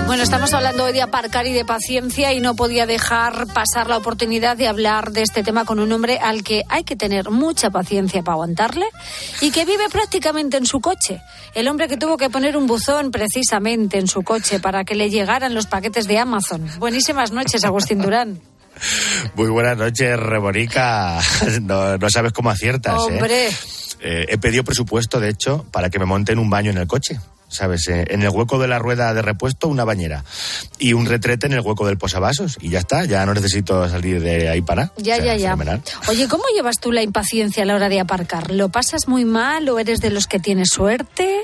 Bueno, 0.07 0.23
estamos 0.23 0.53
hablando 0.53 0.85
hoy 0.85 0.93
de 0.93 1.01
aparcar 1.01 1.47
y 1.47 1.53
de 1.55 1.65
paciencia 1.65 2.33
y 2.35 2.41
no 2.41 2.55
podía 2.55 2.85
dejar 2.85 3.47
pasar 3.55 3.89
la 3.89 3.97
oportunidad 3.97 4.55
de 4.57 4.69
hablar 4.69 5.13
de 5.13 5.23
este 5.23 5.43
tema 5.43 5.65
con 5.65 5.81
un 5.81 5.91
hombre 5.93 6.19
al 6.19 6.45
que 6.45 6.63
hay 6.69 6.85
que 6.85 6.95
tener 6.95 7.31
mucha 7.31 7.71
paciencia 7.71 8.23
para 8.23 8.35
aguantarle 8.35 8.85
y 9.41 9.51
que 9.51 9.65
vive 9.65 9.85
prácticamente 9.91 10.59
en 10.59 10.67
su 10.67 10.81
coche. 10.81 11.23
El 11.55 11.69
hombre 11.69 11.89
que 11.89 11.97
tuvo 11.97 12.19
que 12.19 12.29
poner 12.29 12.57
un 12.57 12.67
buzón 12.67 13.11
precisamente 13.11 13.99
en 13.99 14.07
su 14.07 14.23
coche 14.23 14.61
para 14.61 14.85
que 14.85 14.95
le 14.95 15.09
llegaran 15.09 15.55
los 15.55 15.67
paquetes 15.67 16.07
de 16.07 16.19
Amazon. 16.19 16.69
Buenísimas 16.79 17.33
noches, 17.33 17.65
Agustín 17.65 18.01
Durán. 18.03 18.41
Muy 19.37 19.49
buenas 19.49 19.79
noches, 19.79 20.19
Reborica. 20.19 21.19
No, 21.63 21.97
no 21.97 22.11
sabes 22.11 22.33
cómo 22.33 22.51
aciertas, 22.51 22.95
¿eh? 22.95 22.97
Hombre, 22.99 23.49
Eh, 24.01 24.27
He 24.29 24.37
pedido 24.37 24.65
presupuesto, 24.65 25.19
de 25.19 25.31
hecho, 25.31 25.65
para 25.73 25.89
que 25.89 25.99
me 25.99 26.05
monten 26.05 26.39
un 26.39 26.51
baño 26.51 26.71
en 26.73 26.77
el 26.79 26.87
coche. 26.87 27.19
¿Sabes? 27.55 27.89
Eh, 27.89 28.05
En 28.11 28.23
el 28.23 28.31
hueco 28.31 28.59
de 28.59 28.69
la 28.69 28.79
rueda 28.79 29.15
de 29.15 29.23
repuesto, 29.23 29.69
una 29.69 29.85
bañera. 29.85 30.25
Y 30.79 30.93
un 30.93 31.07
retrete 31.07 31.47
en 31.47 31.53
el 31.53 31.61
hueco 31.61 31.87
del 31.87 31.97
posavasos. 31.99 32.59
Y 32.61 32.71
ya 32.71 32.81
está, 32.81 33.05
ya 33.05 33.25
no 33.27 33.33
necesito 33.35 33.89
salir 33.89 34.21
de 34.21 34.49
ahí 34.49 34.61
para 34.61 34.83
nada. 34.87 34.93
ya, 34.97 35.15
O 35.15 35.17
sea, 35.17 35.25
ya, 35.27 35.37
ya. 35.37 35.51
fenomenal. 35.53 35.83
Oye, 36.09 36.29
¿cómo 36.29 36.45
llevas 36.55 36.81
tú 36.81 36.91
la 36.93 37.03
impaciencia 37.03 37.63
a 37.63 37.67
la 37.67 37.75
hora 37.77 37.89
de 37.89 38.01
aparcar? 38.01 38.51
¿Lo 38.51 38.69
pasas 38.71 39.09
muy 39.09 39.25
mal 39.25 39.69
o 39.69 39.79
eres 39.79 40.01
de 40.01 40.11
los 40.11 40.27
que 40.27 40.39
tienes 40.41 40.69
suerte? 40.71 41.41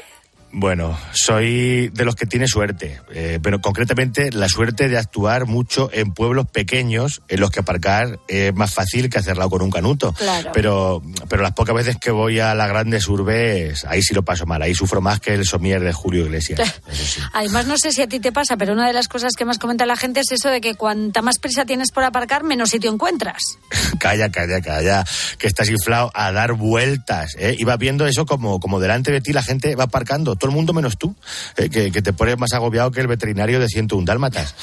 Bueno, 0.53 0.99
soy 1.13 1.89
de 1.91 2.05
los 2.05 2.17
que 2.17 2.27
tiene 2.27 2.49
suerte, 2.49 3.01
eh, 3.13 3.39
pero 3.43 3.61
concretamente 3.61 4.33
la 4.33 4.49
suerte 4.49 4.89
de 4.89 4.99
actuar 4.99 5.47
mucho 5.47 5.91
en 5.93 6.13
pueblos 6.13 6.47
pequeños 6.51 7.23
en 7.29 7.41
los 7.41 7.51
que 7.51 7.61
aparcar 7.61 8.19
es 8.27 8.55
más 8.55 8.75
fácil 8.75 9.09
que 9.09 9.19
hacerlo 9.19 9.49
con 9.49 9.63
un 9.63 9.71
canuto. 9.71 10.13
Claro. 10.13 10.51
Pero, 10.53 11.03
pero 11.29 11.43
las 11.43 11.53
pocas 11.53 11.75
veces 11.75 11.97
que 11.99 12.11
voy 12.11 12.41
a 12.41 12.55
las 12.55 12.69
grandes 12.69 13.07
urbes, 13.09 13.85
ahí 13.85 14.03
sí 14.03 14.13
lo 14.13 14.25
paso 14.25 14.45
mal, 14.45 14.61
ahí 14.63 14.75
sufro 14.75 15.01
más 15.01 15.21
que 15.21 15.35
el 15.35 15.47
somier 15.47 15.83
de 15.83 15.93
Julio 15.93 16.25
Iglesias. 16.25 16.61
Eso 16.91 17.05
sí. 17.05 17.21
Además, 17.33 17.67
no 17.67 17.79
sé 17.79 17.93
si 17.93 18.03
a 18.03 18.09
ti 18.09 18.19
te 18.19 18.33
pasa, 18.33 18.57
pero 18.57 18.73
una 18.73 18.87
de 18.87 18.93
las 18.93 19.07
cosas 19.07 19.35
que 19.37 19.45
más 19.45 19.59
comenta 19.59 19.87
la 19.87 19.97
gente 19.97 20.21
es 20.21 20.33
eso 20.33 20.49
de 20.49 20.61
que 20.61 20.75
cuanta 20.75 21.23
más 21.23 21.39
prisa 21.39 21.65
tienes 21.65 21.93
por 21.93 22.03
aparcar, 22.05 22.43
menos 22.43 22.71
sitio 22.71 22.93
encuentras. 22.93 23.43
Calla, 23.99 24.31
calla, 24.31 24.61
calla, 24.61 25.05
que 25.39 25.47
estás 25.47 25.69
inflado 25.69 26.11
a 26.15 26.33
dar 26.33 26.55
vueltas. 26.55 27.37
¿eh? 27.39 27.55
Y 27.59 27.65
vas 27.65 27.79
viendo 27.79 28.07
eso 28.07 28.25
como, 28.25 28.59
como 28.59 28.81
delante 28.81 29.13
de 29.13 29.21
ti 29.21 29.33
la 29.33 29.43
gente 29.43 29.77
va 29.77 29.85
aparcando, 29.85 30.37
todo 30.41 30.51
el 30.51 30.57
mundo 30.57 30.73
menos 30.73 30.97
tú, 30.99 31.15
¿eh? 31.57 31.69
que, 31.69 31.93
que 31.93 32.03
te 32.03 32.13
pones 32.13 32.39
más 32.39 32.53
agobiado 32.55 32.91
que 32.91 33.01
el 33.01 33.07
veterinario 33.07 33.61
de 33.61 33.69
101 33.69 34.05
dálmatas. 34.07 34.55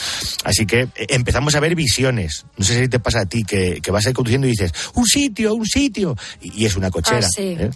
Así 0.43 0.65
que 0.65 0.81
eh, 0.81 1.07
empezamos 1.09 1.55
a 1.55 1.59
ver 1.59 1.75
visiones. 1.75 2.45
No 2.57 2.65
sé 2.65 2.81
si 2.81 2.89
te 2.89 2.99
pasa 2.99 3.21
a 3.21 3.25
ti, 3.27 3.43
que, 3.43 3.79
que 3.81 3.91
vas 3.91 4.05
a 4.05 4.09
ir 4.09 4.15
conduciendo 4.15 4.47
y 4.47 4.51
dices, 4.51 4.73
un 4.95 5.05
sitio, 5.05 5.53
un 5.53 5.65
sitio, 5.65 6.17
y, 6.41 6.63
y 6.63 6.65
es 6.65 6.75
una 6.75 6.89
cochera. 6.89 7.25
Ah, 7.25 7.29
sí. 7.33 7.55
¿eh? 7.59 7.69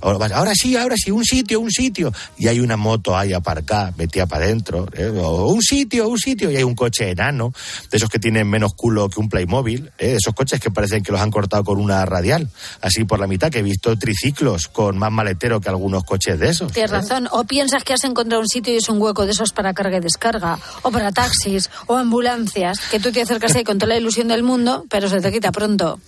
Ahora, 0.00 0.18
vas, 0.18 0.32
ahora 0.32 0.52
sí, 0.54 0.76
ahora 0.76 0.94
sí, 0.96 1.10
un 1.10 1.24
sitio, 1.24 1.60
un 1.60 1.70
sitio. 1.70 2.12
Y 2.38 2.46
hay 2.46 2.60
una 2.60 2.76
moto 2.76 3.16
ahí 3.16 3.32
aparcada, 3.32 3.92
metida 3.98 4.26
para 4.26 4.44
adentro. 4.44 4.86
¿eh? 4.94 5.08
O 5.08 5.48
un 5.48 5.62
sitio, 5.62 6.08
un 6.08 6.18
sitio. 6.18 6.50
Y 6.50 6.56
hay 6.56 6.62
un 6.62 6.76
coche 6.76 7.10
enano, 7.10 7.52
de 7.90 7.96
esos 7.96 8.08
que 8.08 8.20
tienen 8.20 8.48
menos 8.48 8.74
culo 8.74 9.08
que 9.08 9.18
un 9.18 9.28
Playmobil, 9.28 9.90
de 9.98 10.14
esos 10.14 10.32
coches 10.32 10.60
que 10.60 10.70
parecen 10.70 11.02
que 11.02 11.10
los 11.10 11.20
han 11.20 11.32
cortado 11.32 11.64
con 11.64 11.80
una 11.80 12.06
radial, 12.06 12.48
así 12.80 13.02
por 13.04 13.18
la 13.18 13.26
mitad, 13.26 13.50
que 13.50 13.58
he 13.58 13.62
visto 13.62 13.98
triciclos 13.98 14.68
con 14.68 14.96
más 14.96 15.10
maletero 15.10 15.60
que 15.60 15.68
algunos 15.68 16.04
coches 16.04 16.38
de 16.38 16.50
esos. 16.50 16.72
Tienes 16.72 16.90
razón. 16.92 17.28
O 17.32 17.44
piensas 17.48 17.82
que 17.82 17.92
has 17.92 18.04
encontrado 18.04 18.40
un 18.40 18.48
sitio 18.48 18.72
y 18.72 18.76
es 18.76 18.88
un 18.88 19.00
hueco 19.00 19.24
de 19.24 19.32
esos 19.32 19.52
para 19.52 19.74
carga 19.74 19.96
y 19.96 20.00
descarga, 20.00 20.58
o 20.82 20.90
para 20.90 21.10
taxis, 21.10 21.70
o 21.86 21.96
ambulancias, 21.96 22.78
que 22.90 23.00
tú 23.00 23.10
te 23.10 23.22
acercas 23.22 23.56
ahí 23.56 23.64
con 23.64 23.78
toda 23.78 23.94
la 23.94 23.98
ilusión 23.98 24.28
del 24.28 24.42
mundo, 24.42 24.86
pero 24.88 25.08
se 25.08 25.20
te 25.20 25.32
quita 25.32 25.50
pronto. 25.50 26.00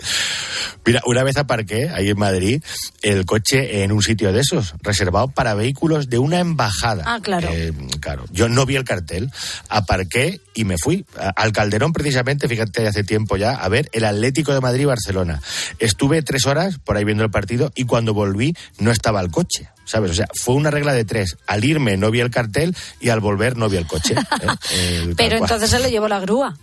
Mira, 0.85 1.03
una 1.07 1.23
vez 1.23 1.37
aparqué 1.37 1.91
ahí 1.91 2.09
en 2.09 2.19
Madrid 2.19 2.63
el 3.03 3.27
coche 3.27 3.83
en 3.83 3.93
un 3.93 4.03
sitio 4.03 4.33
de 4.33 4.41
esos, 4.41 4.75
reservado 4.83 5.29
para 5.29 5.55
vehículos 5.55 6.09
de 6.09 6.19
una 6.19 6.39
embajada. 6.39 7.05
Ah, 7.07 7.19
claro. 7.21 7.49
Eh, 7.51 7.73
claro. 8.01 8.25
Yo 8.31 8.49
no 8.49 8.67
vi 8.67 8.77
el 8.77 8.85
cartel, 8.85 9.31
aparqué 9.69 10.41
y 10.55 10.65
me 10.65 10.77
fui 10.79 11.05
al 11.37 11.53
Calderón 11.53 11.93
precisamente, 11.93 12.49
fíjate, 12.49 12.87
hace 12.87 13.05
tiempo 13.05 13.37
ya, 13.37 13.55
a 13.55 13.69
ver 13.69 13.89
el 13.93 14.05
Atlético 14.05 14.53
de 14.53 14.61
Madrid-Barcelona. 14.61 15.41
Estuve 15.79 16.23
tres 16.23 16.47
horas 16.47 16.79
por 16.79 16.97
ahí 16.97 17.05
viendo 17.05 17.25
el 17.25 17.31
partido 17.31 17.73
y 17.75 17.85
cuando 17.85 18.15
volví 18.15 18.55
no 18.79 18.91
estaba 18.91 19.21
el 19.21 19.31
coche. 19.31 19.69
¿Sabes? 19.85 20.13
O 20.13 20.15
sea, 20.15 20.29
fue 20.35 20.55
una 20.55 20.71
regla 20.71 20.93
de 20.93 21.05
tres. 21.05 21.30
Al 21.47 21.65
irme 21.65 21.97
no 21.97 22.11
vi 22.11 22.21
el 22.21 22.31
cartel 22.31 22.77
y 23.01 23.09
al 23.09 23.21
volver 23.21 23.57
no 23.57 23.69
vi 23.69 23.77
el 23.77 23.87
coche. 23.87 24.15
¿eh? 24.15 25.13
Pero 25.17 25.37
entonces 25.37 25.71
se 25.71 25.81
le 25.81 25.91
llevó 25.91 26.09
la 26.09 26.21
grúa. 26.21 26.57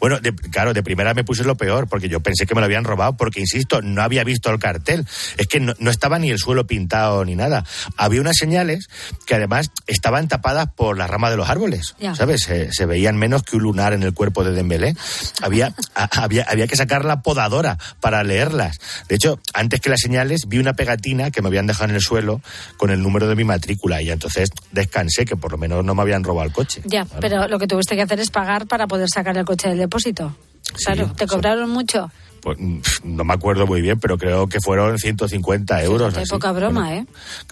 Bueno, 0.00 0.20
de- 0.20 0.34
claro, 0.34 0.72
de 0.74 0.82
primera 0.82 1.14
me 1.14 1.24
puse 1.24 1.44
lo 1.44 1.56
peor, 1.56 1.88
porque 1.88 2.08
yo 2.08 2.20
pensé 2.20 2.46
que 2.46 2.54
me 2.54 2.60
lo 2.60 2.64
habían 2.66 2.84
robado, 2.84 3.16
porque 3.16 3.40
insisto, 3.40 3.82
no 3.82 4.02
había 4.02 4.24
visto 4.24 4.50
el 4.50 4.58
cartel. 4.58 5.06
Es 5.36 5.46
que 5.46 5.60
no, 5.60 5.74
no 5.78 5.90
estaba 5.90 6.18
ni 6.18 6.30
el 6.30 6.38
suelo 6.38 6.66
pintado 6.66 7.24
ni 7.24 7.34
nada. 7.34 7.64
Había 7.96 8.20
unas 8.20 8.36
señales 8.36 8.88
que 9.26 9.34
además 9.34 9.70
estaban 9.86 10.28
tapadas 10.28 10.68
por 10.74 10.98
la 10.98 11.06
rama 11.06 11.30
de 11.30 11.36
los 11.36 11.48
árboles. 11.48 11.94
Ya. 11.98 12.14
¿Sabes? 12.14 12.42
Se, 12.42 12.72
se 12.72 12.86
veían 12.86 13.16
menos 13.16 13.42
que 13.42 13.56
un 13.56 13.62
lunar 13.62 13.92
en 13.92 14.02
el 14.02 14.12
cuerpo 14.14 14.44
de 14.44 14.52
Dembélé. 14.52 14.94
Había, 15.42 15.74
a- 15.94 16.22
había, 16.22 16.44
había 16.48 16.66
que 16.66 16.76
sacar 16.76 17.04
la 17.04 17.22
podadora 17.22 17.78
para 18.00 18.22
leerlas. 18.24 18.78
De 19.08 19.16
hecho, 19.16 19.38
antes 19.54 19.80
que 19.80 19.90
las 19.90 20.00
señales, 20.00 20.42
vi 20.48 20.58
una 20.58 20.74
pegatina 20.74 21.30
que 21.30 21.42
me 21.42 21.48
habían 21.48 21.66
dejado 21.66 21.90
en 21.90 21.94
el 21.96 22.00
suelo 22.00 22.40
con 22.76 22.90
el 22.90 23.02
número 23.02 23.26
de 23.28 23.34
mi 23.36 23.44
matrícula 23.44 24.02
y 24.02 24.10
entonces 24.10 24.50
descansé, 24.72 25.24
que 25.24 25.36
por 25.36 25.52
lo 25.52 25.58
menos 25.58 25.84
no 25.84 25.94
me 25.94 26.02
habían 26.02 26.22
robado 26.24 26.46
el 26.46 26.52
coche. 26.52 26.82
Ya, 26.84 27.06
pero 27.20 27.48
lo 27.48 27.58
que 27.58 27.66
tuviste 27.66 27.94
que 27.96 28.02
hacer 28.02 28.20
es 28.20 28.30
pagar 28.30 28.66
para 28.66 28.86
poder 28.86 29.08
sacar 29.12 29.36
el 29.36 29.44
coche 29.44 29.55
del 29.64 29.78
depósito. 29.78 30.36
Claro, 30.84 31.12
¿te 31.16 31.26
cobraron 31.26 31.70
mucho? 31.70 32.10
Pues, 32.46 32.58
mm, 32.60 32.78
no 33.02 33.24
me 33.24 33.34
acuerdo 33.34 33.66
muy 33.66 33.80
bien, 33.80 33.98
pero 33.98 34.16
creo 34.16 34.46
que 34.46 34.60
fueron 34.60 35.00
150 35.00 35.82
euros. 35.82 36.14
Qué 36.14 36.22
poca 36.30 36.52
broma, 36.52 36.94
¿eh? 36.94 37.04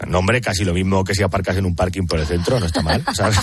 No, 0.06 0.20
hombre, 0.20 0.40
casi 0.40 0.64
lo 0.64 0.72
mismo 0.72 1.02
que 1.02 1.16
si 1.16 1.24
aparcas 1.24 1.56
en 1.56 1.66
un 1.66 1.74
parking 1.74 2.06
por 2.06 2.20
el 2.20 2.26
centro, 2.26 2.60
no 2.60 2.66
está 2.66 2.80
mal, 2.80 3.02
¿sabes? 3.12 3.36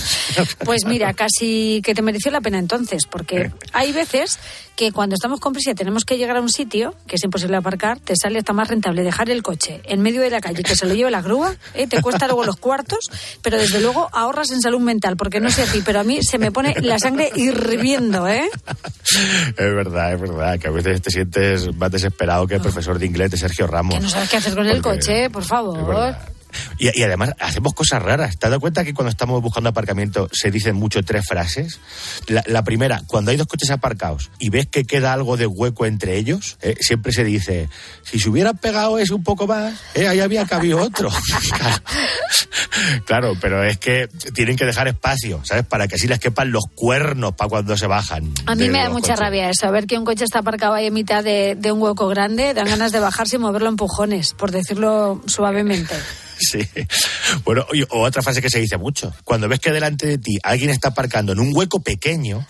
Pues 0.63 0.85
mira, 0.85 1.13
casi 1.13 1.81
que 1.83 1.93
te 1.93 2.01
mereció 2.01 2.31
la 2.31 2.39
pena 2.39 2.57
entonces, 2.57 3.05
porque 3.05 3.51
hay 3.73 3.91
veces 3.91 4.39
que 4.77 4.93
cuando 4.93 5.15
estamos 5.15 5.41
con 5.41 5.51
prisa 5.51 5.71
y 5.71 5.75
tenemos 5.75 6.05
que 6.05 6.17
llegar 6.17 6.37
a 6.37 6.41
un 6.41 6.49
sitio 6.49 6.95
que 7.05 7.17
es 7.17 7.23
imposible 7.25 7.57
aparcar, 7.57 7.99
te 7.99 8.15
sale 8.15 8.39
hasta 8.39 8.53
más 8.53 8.69
rentable 8.69 9.03
dejar 9.03 9.29
el 9.29 9.43
coche 9.43 9.81
en 9.83 10.01
medio 10.01 10.21
de 10.21 10.29
la 10.29 10.39
calle 10.39 10.63
que 10.63 10.77
se 10.77 10.85
lo 10.85 10.93
lleve 10.93 11.11
la 11.11 11.21
grúa, 11.21 11.53
¿eh? 11.73 11.85
te 11.85 12.01
cuesta 12.01 12.27
luego 12.27 12.45
los 12.45 12.55
cuartos, 12.55 13.11
pero 13.41 13.57
desde 13.57 13.81
luego 13.81 14.07
ahorras 14.13 14.51
en 14.51 14.61
salud 14.61 14.79
mental, 14.79 15.17
porque 15.17 15.41
no 15.41 15.51
sé 15.51 15.63
a 15.63 15.65
ti, 15.65 15.81
pero 15.83 15.99
a 15.99 16.03
mí 16.03 16.23
se 16.23 16.37
me 16.37 16.51
pone 16.51 16.75
la 16.81 16.97
sangre 16.97 17.29
hirviendo, 17.35 18.27
¿eh? 18.27 18.49
es 19.49 19.55
verdad, 19.57 20.13
es 20.13 20.21
verdad, 20.21 20.57
que 20.57 20.67
a 20.69 20.71
veces 20.71 21.01
te 21.01 21.11
sientes 21.11 21.40
más 21.77 21.91
desesperado 21.91 22.47
que 22.47 22.55
el 22.55 22.61
profesor 22.61 22.99
de 22.99 23.05
inglés 23.05 23.31
de 23.31 23.37
Sergio 23.37 23.67
Ramos. 23.67 23.95
Que 23.95 24.01
no 24.01 24.09
sabes 24.09 24.29
qué 24.29 24.37
hacer 24.37 24.55
con 24.55 24.67
el 24.67 24.81
coche, 24.81 25.29
por 25.29 25.43
favor. 25.43 26.15
Y, 26.77 26.99
y 26.99 27.03
además 27.03 27.31
hacemos 27.39 27.73
cosas 27.73 28.01
raras. 28.01 28.37
¿Te 28.37 28.47
has 28.47 28.51
dado 28.51 28.59
cuenta 28.59 28.83
que 28.83 28.93
cuando 28.93 29.09
estamos 29.09 29.41
buscando 29.41 29.69
aparcamiento 29.69 30.29
se 30.31 30.51
dicen 30.51 30.75
mucho 30.75 31.03
tres 31.03 31.25
frases? 31.27 31.79
La, 32.27 32.43
la 32.47 32.63
primera, 32.63 33.01
cuando 33.07 33.31
hay 33.31 33.37
dos 33.37 33.47
coches 33.47 33.69
aparcados 33.71 34.31
y 34.39 34.49
ves 34.49 34.67
que 34.67 34.85
queda 34.85 35.13
algo 35.13 35.37
de 35.37 35.47
hueco 35.47 35.85
entre 35.85 36.17
ellos, 36.17 36.57
eh, 36.61 36.75
siempre 36.79 37.11
se 37.11 37.23
dice, 37.23 37.69
si 38.03 38.19
se 38.19 38.29
hubiera 38.29 38.53
pegado 38.53 38.99
ese 38.99 39.13
un 39.13 39.23
poco 39.23 39.47
más, 39.47 39.79
eh, 39.93 40.07
ahí 40.07 40.19
había 40.19 40.45
cabido 40.45 40.79
otro. 40.81 41.09
claro. 41.57 41.81
Claro, 43.05 43.33
pero 43.39 43.63
es 43.63 43.77
que 43.77 44.07
tienen 44.33 44.55
que 44.55 44.65
dejar 44.65 44.87
espacio, 44.87 45.41
¿sabes? 45.43 45.65
Para 45.65 45.87
que 45.87 45.95
así 45.95 46.07
les 46.07 46.19
quepan 46.19 46.51
los 46.51 46.63
cuernos 46.73 47.33
para 47.33 47.49
cuando 47.49 47.77
se 47.77 47.87
bajan. 47.87 48.33
A 48.45 48.55
mí 48.55 48.69
me 48.69 48.79
da 48.79 48.89
mucha 48.89 49.13
coches. 49.13 49.19
rabia 49.19 49.49
eso, 49.49 49.71
ver 49.71 49.85
que 49.87 49.97
un 49.97 50.05
coche 50.05 50.23
está 50.23 50.39
aparcado 50.39 50.73
ahí 50.73 50.87
en 50.87 50.93
mitad 50.93 51.23
de, 51.23 51.55
de 51.55 51.71
un 51.71 51.81
hueco 51.81 52.07
grande, 52.07 52.53
dan 52.53 52.65
ganas 52.67 52.91
de 52.91 52.99
bajarse 52.99 53.35
y 53.35 53.39
moverlo 53.39 53.67
a 53.67 53.71
empujones, 53.71 54.33
por 54.33 54.51
decirlo 54.51 55.21
suavemente. 55.27 55.95
Sí. 56.41 56.67
Bueno, 57.45 57.65
y- 57.73 57.83
o 57.83 58.01
otra 58.01 58.21
frase 58.21 58.41
que 58.41 58.49
se 58.49 58.59
dice 58.59 58.77
mucho. 58.77 59.13
Cuando 59.23 59.47
ves 59.47 59.59
que 59.59 59.71
delante 59.71 60.07
de 60.07 60.17
ti 60.17 60.37
alguien 60.43 60.69
está 60.71 60.89
aparcando 60.89 61.31
en 61.33 61.39
un 61.39 61.51
hueco 61.55 61.81
pequeño 61.81 62.45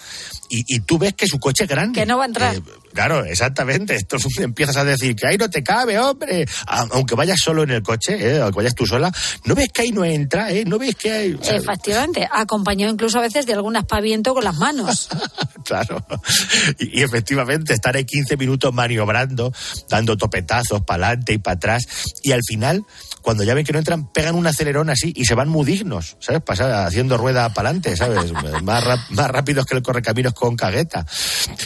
y, 0.50 0.64
y 0.68 0.80
tú 0.82 0.98
ves 0.98 1.14
que 1.14 1.28
su 1.28 1.40
coche 1.40 1.64
es 1.64 1.70
grande. 1.70 2.00
Que 2.00 2.06
no 2.06 2.18
va 2.18 2.24
a 2.24 2.28
entrar. 2.28 2.56
Eh, 2.56 2.62
claro, 2.94 3.24
exactamente. 3.26 3.96
Esto 3.96 4.18
es- 4.18 4.26
empiezas 4.40 4.78
a 4.78 4.84
decir 4.84 5.16
que 5.16 5.28
ahí 5.28 5.38
no 5.38 5.50
te 5.50 5.64
cabe, 5.64 6.00
hombre. 6.00 6.46
Aunque 6.68 7.16
vayas 7.16 7.40
solo 7.44 7.64
en 7.64 7.72
el 7.72 7.84
coche, 7.84 8.18
eh, 8.20 8.42
aunque 8.42 8.58
vayas 8.58 8.76
tú 8.76 8.86
sola, 8.86 9.12
no 9.46 9.56
ves 9.56 9.70
que 9.74 9.84
ahí 9.84 9.92
no 9.92 10.04
entra, 10.06 10.52
¿eh? 10.52 10.64
No 10.66 10.78
ves 10.80 10.96
que 10.96 11.12
hay... 11.12 11.34
o 11.34 11.44
sea, 11.44 11.56
Efectivamente, 11.58 12.28
acompañado 12.32 12.92
incluso 12.92 13.20
a 13.20 13.22
veces 13.22 13.46
de 13.46 13.54
algún 13.54 13.76
aspaviento 13.78 14.34
con 14.34 14.44
las 14.44 14.56
manos. 14.56 15.10
Claro. 15.64 16.04
Y, 16.80 17.00
y 17.00 17.04
efectivamente, 17.04 17.74
estar 17.74 17.96
ahí 17.96 18.04
15 18.04 18.36
minutos 18.36 18.74
maniobrando, 18.74 19.54
dando 19.90 20.18
topetazos 20.18 20.82
para 20.82 21.08
adelante 21.08 21.34
y 21.34 21.38
para 21.38 21.56
atrás. 21.56 21.88
Y 22.24 22.32
al 22.32 22.42
final, 22.46 22.84
cuando 23.22 23.44
ya 23.44 23.54
ven 23.54 23.66
que 23.66 23.72
no 23.74 23.80
entran, 23.80 24.12
pegan 24.12 24.36
un 24.36 24.48
acelerón 24.48 24.90
así 24.90 25.14
y 25.16 25.26
se 25.26 25.36
van 25.36 25.48
muy 25.50 25.66
dignos, 25.66 26.18
¿sabes? 26.20 26.42
Pasar 26.42 26.72
haciendo 26.88 27.18
rueda 27.18 27.50
para 27.54 27.70
adelante, 27.70 27.96
¿sabes? 27.96 28.32
más, 28.64 28.84
rap- 28.84 29.10
más 29.10 29.30
rápidos 29.30 29.66
que 29.66 29.76
el 29.76 29.84
correcaminos 29.84 30.34
con 30.34 30.56
cagueta. 30.56 31.06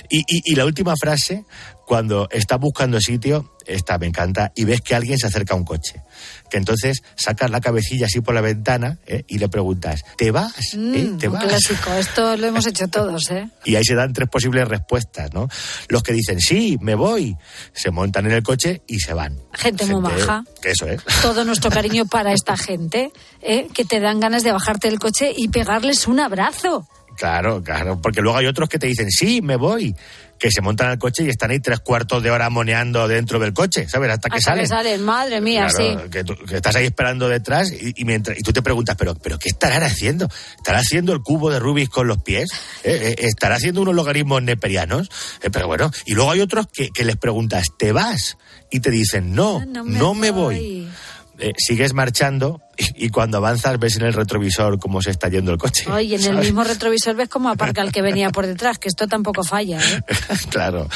Y, 0.10 0.20
y- 0.20 0.42
y 0.52 0.56
la 0.56 0.66
última 0.66 0.96
frase, 0.96 1.46
cuando 1.86 2.28
estás 2.32 2.60
buscando 2.60 3.00
sitio, 3.00 3.54
esta 3.66 3.98
me 3.98 4.08
encanta, 4.08 4.52
y 4.56 4.66
ves 4.66 4.82
que 4.82 4.96
alguien 4.96 5.18
se 5.18 5.28
acerca 5.28 5.54
a 5.54 5.58
un 5.58 5.66
coche. 5.66 6.02
Que 6.50 6.58
entonces 6.58 7.04
sacas 7.16 7.50
la 7.50 7.62
cabecilla 7.62 8.08
así 8.08 8.22
por 8.22 8.34
la 8.34 8.42
ventana 8.42 8.98
¿eh? 9.06 9.24
y 9.28 9.38
le 9.38 9.50
preguntas, 9.50 10.04
¿te 10.18 10.32
vas? 10.32 10.74
¿Eh? 10.74 10.78
Mm, 10.78 11.18
¿Te 11.18 11.28
un 11.28 11.34
vas? 11.34 11.46
clásico, 11.46 11.94
esto 11.94 12.38
lo 12.38 12.48
hemos 12.48 12.66
hecho 12.68 12.88
todos, 12.92 13.30
¿eh? 13.32 13.50
Y 13.64 13.76
ahí 13.76 13.84
se 13.84 13.96
dan 13.96 14.14
tres 14.14 14.30
posibles 14.30 14.68
respuestas, 14.68 15.34
¿no? 15.34 15.48
Los 15.90 16.04
que 16.04 16.14
dicen, 16.14 16.40
sí, 16.40 16.78
me 16.82 16.96
voy, 16.96 17.36
se 17.74 17.92
montan 17.92 18.26
en 18.26 18.34
el 18.34 18.44
coche 18.44 18.82
y 18.88 19.00
se 19.00 19.14
van. 19.14 19.40
Gente 19.54 19.86
muy 19.86 20.02
maja. 20.02 20.44
Que 20.62 20.72
eso, 20.72 20.88
¿eh? 20.88 20.98
Todo 21.22 21.44
nuestro 21.46 21.70
cariño 21.70 22.06
para 22.06 22.34
esta 22.34 22.58
gente, 22.58 23.12
¿eh? 23.42 23.68
que 23.74 23.86
te 23.86 24.00
dan 24.00 24.20
ganas 24.20 24.44
de 24.44 24.52
bajarte 24.52 24.90
del 24.90 25.00
coche 25.00 25.34
y 25.36 25.50
pegarles 25.50 26.08
un 26.08 26.20
abrazo. 26.20 26.88
Claro, 27.16 27.64
claro, 27.64 28.00
porque 28.02 28.22
luego 28.22 28.38
hay 28.38 28.46
otros 28.46 28.68
que 28.68 28.78
te 28.78 28.88
dicen, 28.88 29.10
sí, 29.10 29.42
me 29.42 29.56
voy, 29.56 29.96
que 30.40 30.52
se 30.52 30.62
montan 30.62 30.90
al 30.90 30.98
coche 31.00 31.24
y 31.24 31.30
están 31.30 31.52
ahí 31.52 31.60
tres 31.60 31.80
cuartos 31.80 32.22
de 32.22 32.30
hora 32.32 32.50
moneando 32.50 33.08
dentro 33.08 33.40
del 33.40 33.54
coche, 33.54 33.88
¿sabes? 33.88 34.12
Hasta 34.12 34.30
que 34.30 34.38
Hasta 34.38 34.52
salen. 34.52 34.64
que 34.64 34.68
salen, 34.70 35.04
madre 35.04 35.42
mía, 35.42 35.68
Claro, 35.74 36.02
sí. 36.04 36.10
que, 36.10 36.24
tú- 36.24 36.36
que 36.46 36.56
estás 36.58 36.76
ahí 36.76 36.86
esperando 36.86 37.30
detrás 37.30 37.72
y, 37.72 37.94
y 37.96 38.06
mientras, 38.06 38.38
y 38.38 38.42
tú 38.42 38.52
te 38.52 38.62
preguntas, 38.62 38.96
¿pero, 38.98 39.16
pero 39.16 39.40
qué 39.40 39.50
estarán 39.50 39.84
haciendo? 39.84 40.28
¿Estará 40.58 40.80
haciendo 40.80 41.14
el 41.14 41.22
cubo 41.22 41.50
de 41.52 41.60
Rubik 41.60 41.90
con 41.90 42.08
los 42.08 42.22
pies? 42.22 42.50
¿Eh? 42.84 43.16
Eh, 43.18 43.26
¿Estará 43.28 43.56
haciendo 43.56 43.82
unos 43.82 43.96
logaritmos 43.96 44.44
neperianos? 44.44 45.10
Eh, 45.42 45.50
pero 45.50 45.68
bueno, 45.68 45.90
y 46.06 46.14
luego 46.14 46.32
hay 46.32 46.42
otros 46.42 46.68
que, 46.72 46.90
que 46.90 47.06
les 47.06 47.16
preguntas, 47.16 47.68
¿te 47.80 47.92
vas? 47.92 48.38
Y 48.72 48.80
te 48.82 48.92
dicen, 48.92 49.34
no, 49.34 49.64
no 49.66 50.14
me, 50.16 50.32
voy. 50.32 50.90
Eh, 51.38 51.54
sigues 51.58 51.94
marchando 51.94 52.62
y, 52.78 53.06
y 53.06 53.10
cuando 53.10 53.38
avanzas 53.38 53.78
ves 53.78 53.98
en 53.98 54.04
el 54.04 54.14
retrovisor 54.14 54.80
cómo 54.80 55.02
se 55.02 55.12
está 55.12 55.28
yendo 55.28 55.52
el 55.52 55.58
coche. 55.58 55.90
Oye, 55.92 56.16
en 56.16 56.24
el 56.24 56.38
mismo 56.38 56.64
retrovisor 56.64 57.16
ves 57.16 57.30
cómo 57.30 57.50
aparca 57.50 57.82
el 57.82 57.92
que 57.92 58.02
venía 58.02 58.30
por 58.30 58.48
detrás, 58.48 58.78
que 58.78 58.88
esto 58.88 59.08
tampoco 59.08 59.44
falla. 59.44 59.80
¿eh? 59.80 60.02
claro. 60.50 60.88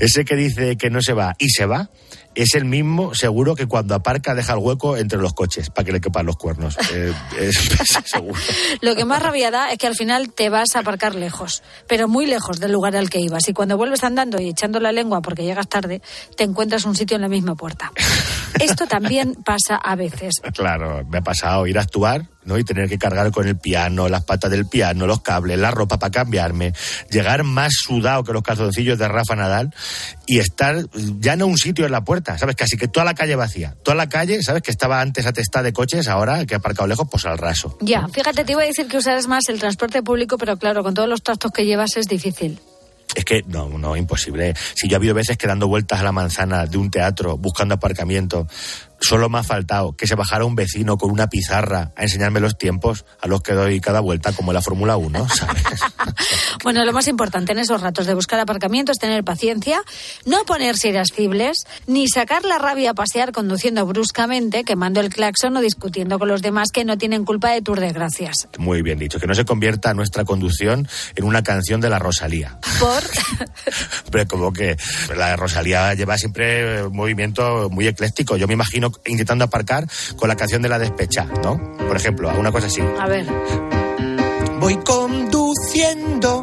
Ese 0.00 0.24
que 0.24 0.36
dice 0.36 0.76
que 0.76 0.90
no 0.90 1.02
se 1.02 1.12
va 1.12 1.34
y 1.38 1.50
se 1.50 1.66
va 1.66 1.90
es 2.34 2.54
el 2.54 2.64
mismo, 2.64 3.14
seguro, 3.14 3.54
que 3.54 3.66
cuando 3.66 3.94
aparca 3.94 4.34
deja 4.34 4.52
el 4.54 4.58
hueco 4.58 4.96
entre 4.96 5.18
los 5.18 5.34
coches 5.34 5.70
para 5.70 5.84
que 5.84 5.92
le 5.92 6.00
quepan 6.00 6.26
los 6.26 6.36
cuernos. 6.36 6.76
Eh, 6.94 7.12
es, 7.40 7.70
es 7.80 7.98
seguro. 8.04 8.38
Lo 8.80 8.94
que 8.94 9.04
más 9.04 9.20
rabia 9.20 9.50
da 9.50 9.72
es 9.72 9.78
que 9.78 9.86
al 9.86 9.96
final 9.96 10.32
te 10.32 10.48
vas 10.48 10.76
a 10.76 10.80
aparcar 10.80 11.14
lejos, 11.14 11.62
pero 11.88 12.06
muy 12.06 12.26
lejos 12.26 12.60
del 12.60 12.70
lugar 12.70 12.94
al 12.94 13.10
que 13.10 13.20
ibas. 13.20 13.48
Y 13.48 13.52
cuando 13.52 13.76
vuelves 13.76 14.04
andando 14.04 14.40
y 14.40 14.50
echando 14.50 14.78
la 14.78 14.92
lengua 14.92 15.20
porque 15.22 15.42
llegas 15.42 15.66
tarde, 15.68 16.02
te 16.36 16.44
encuentras 16.44 16.84
un 16.84 16.94
sitio 16.94 17.16
en 17.16 17.22
la 17.22 17.28
misma 17.28 17.56
puerta. 17.56 17.90
Esto 18.60 18.86
también 18.86 19.34
pasa 19.34 19.76
a 19.76 19.96
veces. 19.96 20.34
Claro, 20.54 21.04
me 21.08 21.18
ha 21.18 21.22
pasado 21.22 21.66
ir 21.66 21.78
a 21.78 21.82
actuar 21.82 22.28
¿no? 22.44 22.58
y 22.58 22.64
tener 22.64 22.88
que 22.88 22.98
cargar 22.98 23.30
con 23.30 23.46
el 23.46 23.56
piano, 23.56 24.08
las 24.08 24.24
patas 24.24 24.50
del 24.50 24.66
piano, 24.66 25.06
los 25.06 25.22
cables, 25.22 25.58
la 25.58 25.70
ropa 25.70 25.98
para 25.98 26.10
cambiarme, 26.10 26.72
llegar 27.10 27.44
más 27.44 27.72
sudado 27.74 28.24
que 28.24 28.32
los 28.32 28.42
calzoncillos 28.42 28.98
de 28.98 29.08
Rafa 29.08 29.36
Nadal 29.36 29.74
y 30.26 30.38
estar 30.38 30.84
ya 31.18 31.34
en 31.34 31.42
un 31.42 31.58
sitio 31.58 31.86
en 31.86 31.92
la 31.92 32.04
puerta, 32.04 32.38
¿sabes? 32.38 32.56
Casi 32.56 32.76
que 32.76 32.88
toda 32.88 33.04
la 33.04 33.14
calle 33.14 33.36
vacía. 33.36 33.74
Toda 33.82 33.96
la 33.96 34.08
calle, 34.08 34.42
¿sabes? 34.42 34.62
Que 34.62 34.70
estaba 34.70 35.00
antes 35.00 35.26
atestada 35.26 35.64
de 35.64 35.72
coches, 35.72 36.08
ahora 36.08 36.44
que 36.46 36.54
ha 36.54 36.58
aparcado 36.58 36.86
lejos, 36.86 37.08
pues 37.10 37.24
al 37.26 37.38
raso. 37.38 37.76
Ya, 37.80 38.08
fíjate, 38.08 38.44
te 38.44 38.52
iba 38.52 38.62
a 38.62 38.66
decir 38.66 38.86
que 38.88 38.96
usarás 38.96 39.26
más 39.26 39.48
el 39.48 39.58
transporte 39.58 40.02
público, 40.02 40.38
pero 40.38 40.56
claro, 40.56 40.82
con 40.82 40.94
todos 40.94 41.08
los 41.08 41.22
trastos 41.22 41.50
que 41.52 41.64
llevas 41.64 41.96
es 41.96 42.08
difícil. 42.08 42.58
Es 43.14 43.24
que 43.24 43.42
no, 43.46 43.68
no, 43.68 43.96
imposible. 43.96 44.54
Si 44.74 44.88
yo 44.88 44.96
ha 44.96 44.98
habido 44.98 45.14
veces 45.14 45.36
que 45.36 45.46
dando 45.46 45.68
vueltas 45.68 46.00
a 46.00 46.02
la 46.02 46.12
manzana 46.12 46.66
de 46.66 46.78
un 46.78 46.90
teatro 46.90 47.36
buscando 47.38 47.74
aparcamiento, 47.74 48.48
solo 49.00 49.28
me 49.28 49.38
ha 49.38 49.42
faltado 49.42 49.96
que 49.96 50.06
se 50.06 50.14
bajara 50.14 50.44
un 50.44 50.54
vecino 50.54 50.96
con 50.96 51.10
una 51.10 51.28
pizarra 51.28 51.92
a 51.96 52.02
enseñarme 52.02 52.40
los 52.40 52.56
tiempos 52.56 53.04
a 53.20 53.26
los 53.26 53.42
que 53.42 53.52
doy 53.52 53.80
cada 53.80 54.00
vuelta, 54.00 54.32
como 54.32 54.50
en 54.50 54.54
la 54.54 54.62
Fórmula 54.62 54.96
1, 54.96 55.28
¿sabes? 55.34 55.64
Bueno, 56.62 56.84
lo 56.84 56.92
más 56.92 57.08
importante 57.08 57.52
en 57.52 57.58
esos 57.58 57.80
ratos 57.80 58.06
de 58.06 58.14
buscar 58.14 58.40
aparcamiento 58.40 58.92
es 58.92 58.98
tener 58.98 59.24
paciencia, 59.24 59.82
no 60.24 60.44
ponerse 60.44 60.88
irascibles, 60.88 61.66
ni 61.86 62.08
sacar 62.08 62.44
la 62.44 62.58
rabia 62.58 62.90
a 62.90 62.94
pasear 62.94 63.32
conduciendo 63.32 63.86
bruscamente, 63.86 64.64
quemando 64.64 65.00
el 65.00 65.10
claxon 65.10 65.56
o 65.56 65.60
discutiendo 65.60 66.18
con 66.18 66.28
los 66.28 66.42
demás 66.42 66.70
que 66.70 66.84
no 66.84 66.96
tienen 66.96 67.24
culpa 67.24 67.50
de 67.50 67.62
tus 67.62 67.78
desgracias. 67.78 68.48
Muy 68.58 68.82
bien 68.82 68.98
dicho. 68.98 69.18
Que 69.18 69.26
no 69.26 69.34
se 69.34 69.44
convierta 69.44 69.94
nuestra 69.94 70.24
conducción 70.24 70.88
en 71.14 71.24
una 71.24 71.42
canción 71.42 71.80
de 71.80 71.90
la 71.90 71.98
Rosalía. 71.98 72.58
Por 72.80 73.02
Pero 74.14 74.28
como 74.28 74.52
que 74.52 74.76
la 75.16 75.34
Rosalía 75.34 75.92
lleva 75.94 76.16
siempre 76.16 76.84
un 76.84 76.94
movimiento 76.94 77.68
muy 77.68 77.88
ecléctico. 77.88 78.36
Yo 78.36 78.46
me 78.46 78.52
imagino 78.54 78.92
intentando 79.06 79.44
aparcar 79.44 79.88
con 80.14 80.28
la 80.28 80.36
canción 80.36 80.62
de 80.62 80.68
la 80.68 80.78
despecha, 80.78 81.24
¿no? 81.42 81.60
Por 81.78 81.96
ejemplo, 81.96 82.30
alguna 82.30 82.52
cosa 82.52 82.68
así. 82.68 82.80
A 82.80 83.08
ver. 83.08 83.26
Voy 84.60 84.76
conduciendo, 84.76 86.33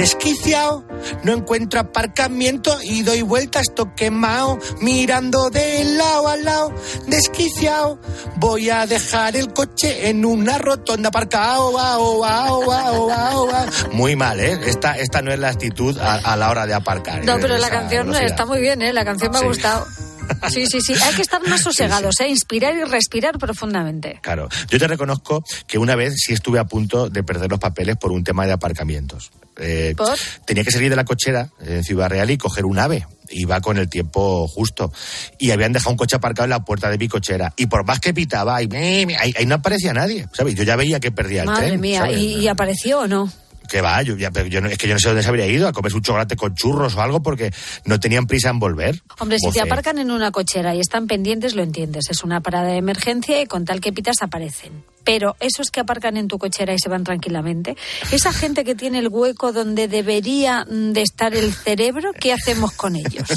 desquiciado, 0.00 0.84
no 1.24 1.32
encuentro 1.32 1.78
aparcamiento 1.80 2.74
y 2.82 3.02
doy 3.02 3.20
vueltas 3.20 3.66
toquemao, 3.74 4.58
mirando 4.80 5.50
de 5.50 5.84
lado 5.84 6.28
a 6.28 6.36
lado, 6.38 6.72
desquiciado. 7.06 8.00
Voy 8.36 8.70
a 8.70 8.86
dejar 8.86 9.36
el 9.36 9.52
coche 9.52 10.08
en 10.08 10.24
una 10.24 10.56
rotonda 10.56 11.08
aparcado. 11.10 11.78
ao, 11.78 12.24
ao, 12.24 12.24
ao, 12.24 12.70
ao, 12.70 13.10
ao. 13.10 13.48
Muy 13.92 14.16
mal, 14.16 14.40
¿eh? 14.40 14.58
Esta, 14.66 14.96
esta 14.98 15.20
no 15.20 15.32
es 15.32 15.38
la 15.38 15.48
actitud 15.48 15.98
a, 15.98 16.14
a 16.32 16.36
la 16.36 16.48
hora 16.50 16.66
de 16.66 16.72
aparcar. 16.74 17.22
No, 17.24 17.34
¿eh? 17.36 17.38
pero 17.40 17.58
la 17.58 17.68
canción 17.68 18.06
velocidad. 18.06 18.30
está 18.30 18.46
muy 18.46 18.60
bien, 18.60 18.80
¿eh? 18.82 18.92
La 18.94 19.04
canción 19.04 19.30
me 19.32 19.38
ha 19.38 19.40
Sí. 19.42 19.46
gustado. 19.48 19.86
Sí, 20.50 20.66
sí, 20.66 20.80
sí. 20.80 20.94
Hay 21.02 21.14
que 21.14 21.22
estar 21.22 21.46
más 21.48 21.62
sosegados, 21.62 22.20
¿eh? 22.20 22.28
Inspirar 22.28 22.74
y 22.74 22.84
respirar 22.84 23.38
profundamente. 23.38 24.18
Claro, 24.22 24.48
yo 24.68 24.78
te 24.78 24.86
reconozco 24.88 25.44
que 25.66 25.78
una 25.78 25.94
vez 25.94 26.14
sí 26.16 26.32
estuve 26.32 26.58
a 26.58 26.64
punto 26.64 27.08
de 27.08 27.22
perder 27.22 27.50
los 27.50 27.60
papeles 27.60 27.96
por 27.96 28.12
un 28.12 28.24
tema 28.24 28.46
de 28.46 28.52
aparcamientos. 28.52 29.30
Eh, 29.58 29.94
¿Por? 29.96 30.16
tenía 30.46 30.64
que 30.64 30.70
salir 30.70 30.88
de 30.88 30.96
la 30.96 31.04
cochera 31.04 31.50
en 31.60 31.84
Ciudad 31.84 32.08
Real 32.08 32.30
y 32.30 32.38
coger 32.38 32.64
un 32.64 32.78
ave. 32.78 33.06
Iba 33.28 33.60
con 33.60 33.78
el 33.78 33.88
tiempo 33.88 34.48
justo. 34.48 34.92
Y 35.38 35.50
habían 35.50 35.72
dejado 35.72 35.90
un 35.92 35.96
coche 35.96 36.16
aparcado 36.16 36.44
en 36.44 36.50
la 36.50 36.64
puerta 36.64 36.90
de 36.90 36.98
mi 36.98 37.08
cochera. 37.08 37.52
Y 37.56 37.66
por 37.66 37.86
más 37.86 38.00
que 38.00 38.12
pitaba, 38.12 38.62
y, 38.62 38.68
ahí, 38.74 39.34
ahí 39.36 39.46
no 39.46 39.56
aparecía 39.56 39.92
nadie. 39.92 40.26
¿sabes? 40.32 40.54
Yo 40.54 40.64
ya 40.64 40.76
veía 40.76 40.98
que 40.98 41.12
perdía 41.12 41.42
el 41.42 41.46
Madre 41.46 41.68
tren. 41.68 41.80
mía, 41.80 42.00
¿sabes? 42.00 42.18
¿Y, 42.18 42.38
y 42.38 42.48
apareció 42.48 43.00
o 43.00 43.06
no? 43.06 43.30
Que 43.70 43.80
va, 43.80 44.02
yo, 44.02 44.16
ya, 44.16 44.30
pero 44.30 44.46
yo 44.48 44.60
no- 44.60 44.68
es 44.68 44.76
que 44.76 44.88
yo 44.88 44.94
no 44.94 45.00
sé 45.00 45.08
dónde 45.08 45.22
se 45.22 45.28
habría 45.28 45.46
ido, 45.46 45.68
a 45.68 45.72
comer 45.72 45.94
un 45.94 46.02
chocolate 46.02 46.36
con 46.36 46.54
churros 46.54 46.94
o 46.96 47.00
algo 47.00 47.22
porque 47.22 47.52
no 47.84 47.98
tenían 48.00 48.26
prisa 48.26 48.50
en 48.50 48.58
volver. 48.58 49.00
Hombre, 49.18 49.38
si 49.38 49.46
te 49.52 49.60
aparcan 49.62 49.98
en 49.98 50.10
una 50.10 50.30
cochera 50.32 50.74
y 50.74 50.80
están 50.80 51.06
pendientes, 51.06 51.54
lo 51.54 51.62
entiendes. 51.62 52.10
Es 52.10 52.22
una 52.24 52.40
parada 52.40 52.68
de 52.68 52.76
emergencia 52.76 53.40
y 53.40 53.46
con 53.46 53.64
tal 53.64 53.80
que 53.80 53.92
pitas 53.92 54.20
aparecen. 54.22 54.84
Pero 55.04 55.36
esos 55.40 55.70
que 55.70 55.80
aparcan 55.80 56.16
en 56.16 56.28
tu 56.28 56.38
cochera 56.38 56.74
y 56.74 56.78
se 56.78 56.88
van 56.88 57.04
tranquilamente, 57.04 57.76
esa 58.12 58.32
gente 58.32 58.64
que 58.64 58.74
tiene 58.74 58.98
el 58.98 59.08
hueco 59.08 59.52
donde 59.52 59.88
debería 59.88 60.64
mm, 60.64 60.92
de 60.92 61.02
estar 61.02 61.34
el 61.34 61.52
cerebro, 61.52 62.12
¿qué 62.12 62.32
hacemos 62.32 62.72
con 62.72 62.96
ellos? 62.96 63.28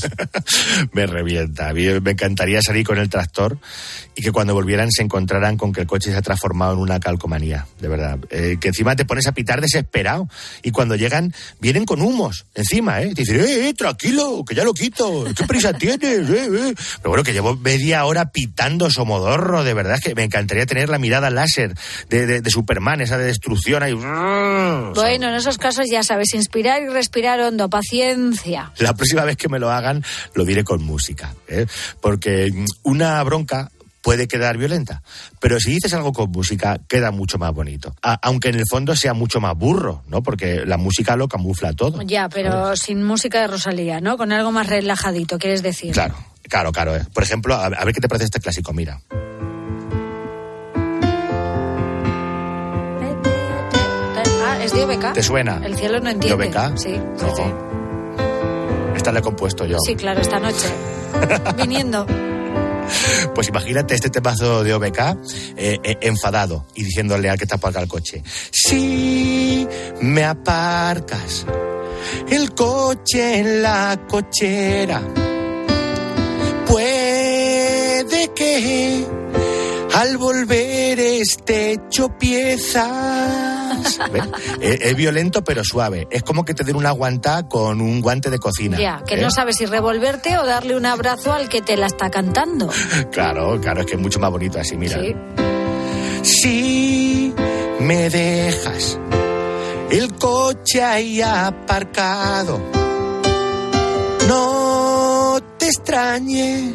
me 0.93 1.05
revienta. 1.05 1.69
A 1.69 1.73
mí 1.73 1.85
me 2.01 2.11
encantaría 2.11 2.61
salir 2.61 2.85
con 2.85 2.97
el 2.97 3.09
tractor 3.09 3.57
y 4.15 4.21
que 4.21 4.31
cuando 4.31 4.53
volvieran 4.53 4.91
se 4.91 5.03
encontraran 5.03 5.57
con 5.57 5.73
que 5.73 5.81
el 5.81 5.87
coche 5.87 6.11
se 6.11 6.17
ha 6.17 6.21
transformado 6.21 6.73
en 6.73 6.79
una 6.79 6.99
calcomanía, 6.99 7.67
de 7.79 7.87
verdad. 7.87 8.19
Eh, 8.29 8.57
que 8.59 8.69
encima 8.69 8.95
te 8.95 9.05
pones 9.05 9.27
a 9.27 9.31
pitar 9.31 9.61
desesperado 9.61 10.27
y 10.61 10.71
cuando 10.71 10.95
llegan 10.95 11.33
vienen 11.59 11.85
con 11.85 12.01
humos 12.01 12.45
encima, 12.53 13.01
¿eh? 13.01 13.13
Te 13.13 13.21
dicen, 13.21 13.39
eh, 13.39 13.69
eh, 13.69 13.73
tranquilo, 13.73 14.43
que 14.47 14.55
ya 14.55 14.63
lo 14.63 14.73
quito, 14.73 15.25
¿qué 15.35 15.45
prisa 15.45 15.73
tienes? 15.73 16.29
Eh, 16.29 16.47
eh? 16.51 16.73
Pero 16.97 17.09
bueno, 17.09 17.23
que 17.23 17.33
llevo 17.33 17.55
media 17.55 18.05
hora 18.05 18.31
pitando 18.31 18.89
somodorro, 18.89 19.63
de 19.63 19.73
verdad, 19.73 19.95
es 19.95 20.01
que 20.01 20.15
me 20.15 20.23
encantaría 20.23 20.65
tener 20.65 20.89
la 20.89 20.99
mirada 20.99 21.29
láser 21.29 21.52
de, 21.57 22.25
de- 22.25 22.41
de 22.41 22.49
Superman, 22.49 23.01
esa 23.01 23.17
de 23.17 23.25
destrucción 23.25 23.83
ahí. 23.83 23.93
Bueno, 23.93 25.27
en 25.29 25.35
esos 25.35 25.57
casos 25.57 25.85
ya 25.89 26.03
sabes, 26.03 26.33
inspirar 26.33 26.81
y 26.81 26.87
respirar 26.87 27.39
hondo, 27.41 27.69
paciencia. 27.69 28.71
La 28.79 28.93
próxima 28.93 29.23
vez 29.23 29.37
que 29.37 29.49
me 29.49 29.59
lo 29.59 29.71
hagan, 29.71 30.03
lo 30.33 30.45
diré 30.45 30.63
con 30.63 30.83
música. 30.83 31.33
¿eh? 31.47 31.65
Porque 32.01 32.51
mm, 32.53 32.65
una 32.83 33.21
bronca 33.23 33.69
puede 34.01 34.27
quedar 34.27 34.57
violenta, 34.57 35.01
pero 35.39 35.59
si 35.61 35.71
dices 35.71 35.93
algo 35.93 36.11
con 36.11 36.29
música, 36.29 36.77
queda 36.89 37.11
mucho 37.11 37.37
más 37.37 37.53
bonito. 37.53 37.95
A- 38.01 38.19
aunque 38.21 38.49
en 38.49 38.55
el 38.55 38.65
fondo 38.69 38.95
sea 38.97 39.13
mucho 39.13 39.39
más 39.39 39.55
burro, 39.57 40.03
¿no? 40.07 40.21
Porque 40.21 40.65
la 40.65 40.75
música 40.77 41.15
lo 41.15 41.29
camufla 41.29 41.71
todo. 41.73 42.01
Ya, 42.01 42.27
pero 42.27 42.75
sin 42.75 43.01
música 43.03 43.39
de 43.41 43.47
Rosalía, 43.47 44.01
¿no? 44.01 44.17
Con 44.17 44.33
algo 44.33 44.51
más 44.51 44.67
relajadito, 44.67 45.39
quieres 45.39 45.63
decir. 45.63 45.93
Claro, 45.93 46.15
claro, 46.49 46.71
claro. 46.73 46.95
¿eh? 46.97 47.05
Por 47.13 47.23
ejemplo, 47.23 47.55
a, 47.55 47.67
a 47.67 47.85
ver 47.85 47.93
qué 47.93 48.01
te 48.01 48.09
parece 48.09 48.25
este 48.25 48.41
clásico, 48.41 48.73
mira. 48.73 48.99
Es 54.63 54.73
de 54.73 54.83
OBK. 54.83 55.13
¿Te 55.13 55.23
suena? 55.23 55.61
El 55.63 55.75
cielo 55.75 55.99
no 55.99 56.09
entiende. 56.09 56.47
¿De 56.47 56.49
OBK? 56.49 56.77
Sí, 56.77 56.99
sí. 57.35 57.43
Esta 58.95 59.11
la 59.11 59.19
he 59.19 59.21
compuesto 59.21 59.65
yo. 59.65 59.77
Sí, 59.85 59.95
claro, 59.95 60.21
esta 60.21 60.39
noche. 60.39 60.67
Viniendo. 61.57 62.05
Pues 63.33 63.47
imagínate 63.47 63.95
este 63.95 64.09
temazo 64.09 64.63
de 64.63 64.73
OBK 64.73 64.99
eh, 65.55 65.79
eh, 65.83 65.97
enfadado 66.01 66.65
y 66.75 66.83
diciéndole 66.83 67.29
al 67.29 67.37
que 67.37 67.45
te 67.45 67.55
aparca 67.55 67.79
el 67.79 67.87
coche. 67.87 68.21
Si 68.51 69.67
me 70.01 70.23
aparcas 70.23 71.45
el 72.29 72.53
coche 72.53 73.39
en 73.39 73.61
la 73.61 73.99
cochera, 74.07 75.01
puede 76.67 78.31
que 78.35 79.22
al 79.93 80.17
volver 80.17 80.99
esté 80.99 81.73
hecho 81.73 82.09
piezas. 82.17 83.63
Es, 84.61 84.79
es 84.81 84.95
violento 84.95 85.43
pero 85.43 85.63
suave. 85.63 86.07
Es 86.09 86.23
como 86.23 86.45
que 86.45 86.53
te 86.53 86.63
den 86.63 86.75
una 86.75 86.91
guantá 86.91 87.47
con 87.47 87.81
un 87.81 88.01
guante 88.01 88.29
de 88.29 88.39
cocina. 88.39 88.77
Ya, 88.79 89.03
que 89.05 89.15
¿eh? 89.15 89.21
no 89.21 89.29
sabes 89.29 89.57
si 89.57 89.65
revolverte 89.65 90.37
o 90.37 90.45
darle 90.45 90.77
un 90.77 90.85
abrazo 90.85 91.33
al 91.33 91.49
que 91.49 91.61
te 91.61 91.75
la 91.75 91.87
está 91.87 92.09
cantando. 92.09 92.69
Claro, 93.11 93.59
claro, 93.59 93.81
es 93.81 93.87
que 93.87 93.93
es 93.93 93.99
mucho 93.99 94.19
más 94.19 94.31
bonito 94.31 94.59
así, 94.59 94.75
mira. 94.77 94.99
Sí. 94.99 95.15
Si 96.23 97.33
me 97.79 98.09
dejas 98.09 98.97
el 99.91 100.13
coche 100.15 100.81
ahí 100.81 101.21
aparcado, 101.21 102.59
no 104.27 105.02
te 105.41 105.67
extrañe 105.67 106.73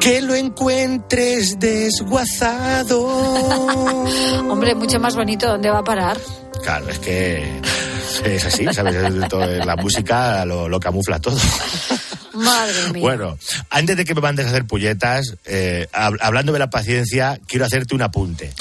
que 0.00 0.20
lo 0.22 0.34
encuentres 0.34 1.58
desguazado. 1.58 3.06
Hombre, 4.50 4.74
mucho 4.74 4.98
más 5.00 5.14
bonito, 5.16 5.46
¿dónde 5.48 5.70
va 5.70 5.78
a 5.78 5.84
parar? 5.84 6.18
Claro, 6.62 6.88
es 6.88 6.98
que 6.98 7.60
es 8.24 8.44
así, 8.44 8.66
¿sabes? 8.72 9.28
Todo- 9.28 9.46
La 9.64 9.76
música 9.76 10.44
lo, 10.44 10.68
lo 10.68 10.80
camufla 10.80 11.18
todo. 11.20 11.36
Madre 12.34 12.92
mía. 12.92 13.02
Bueno, 13.02 13.38
antes 13.70 13.96
de 13.96 14.04
que 14.04 14.14
me 14.14 14.20
mandes 14.20 14.46
a 14.46 14.48
hacer 14.48 14.66
pulletas, 14.66 15.36
eh, 15.44 15.86
hab- 15.92 16.18
hablando 16.20 16.52
de 16.52 16.58
la 16.58 16.68
paciencia, 16.70 17.38
quiero 17.46 17.64
hacerte 17.64 17.94
un 17.94 18.02
apunte. 18.02 18.52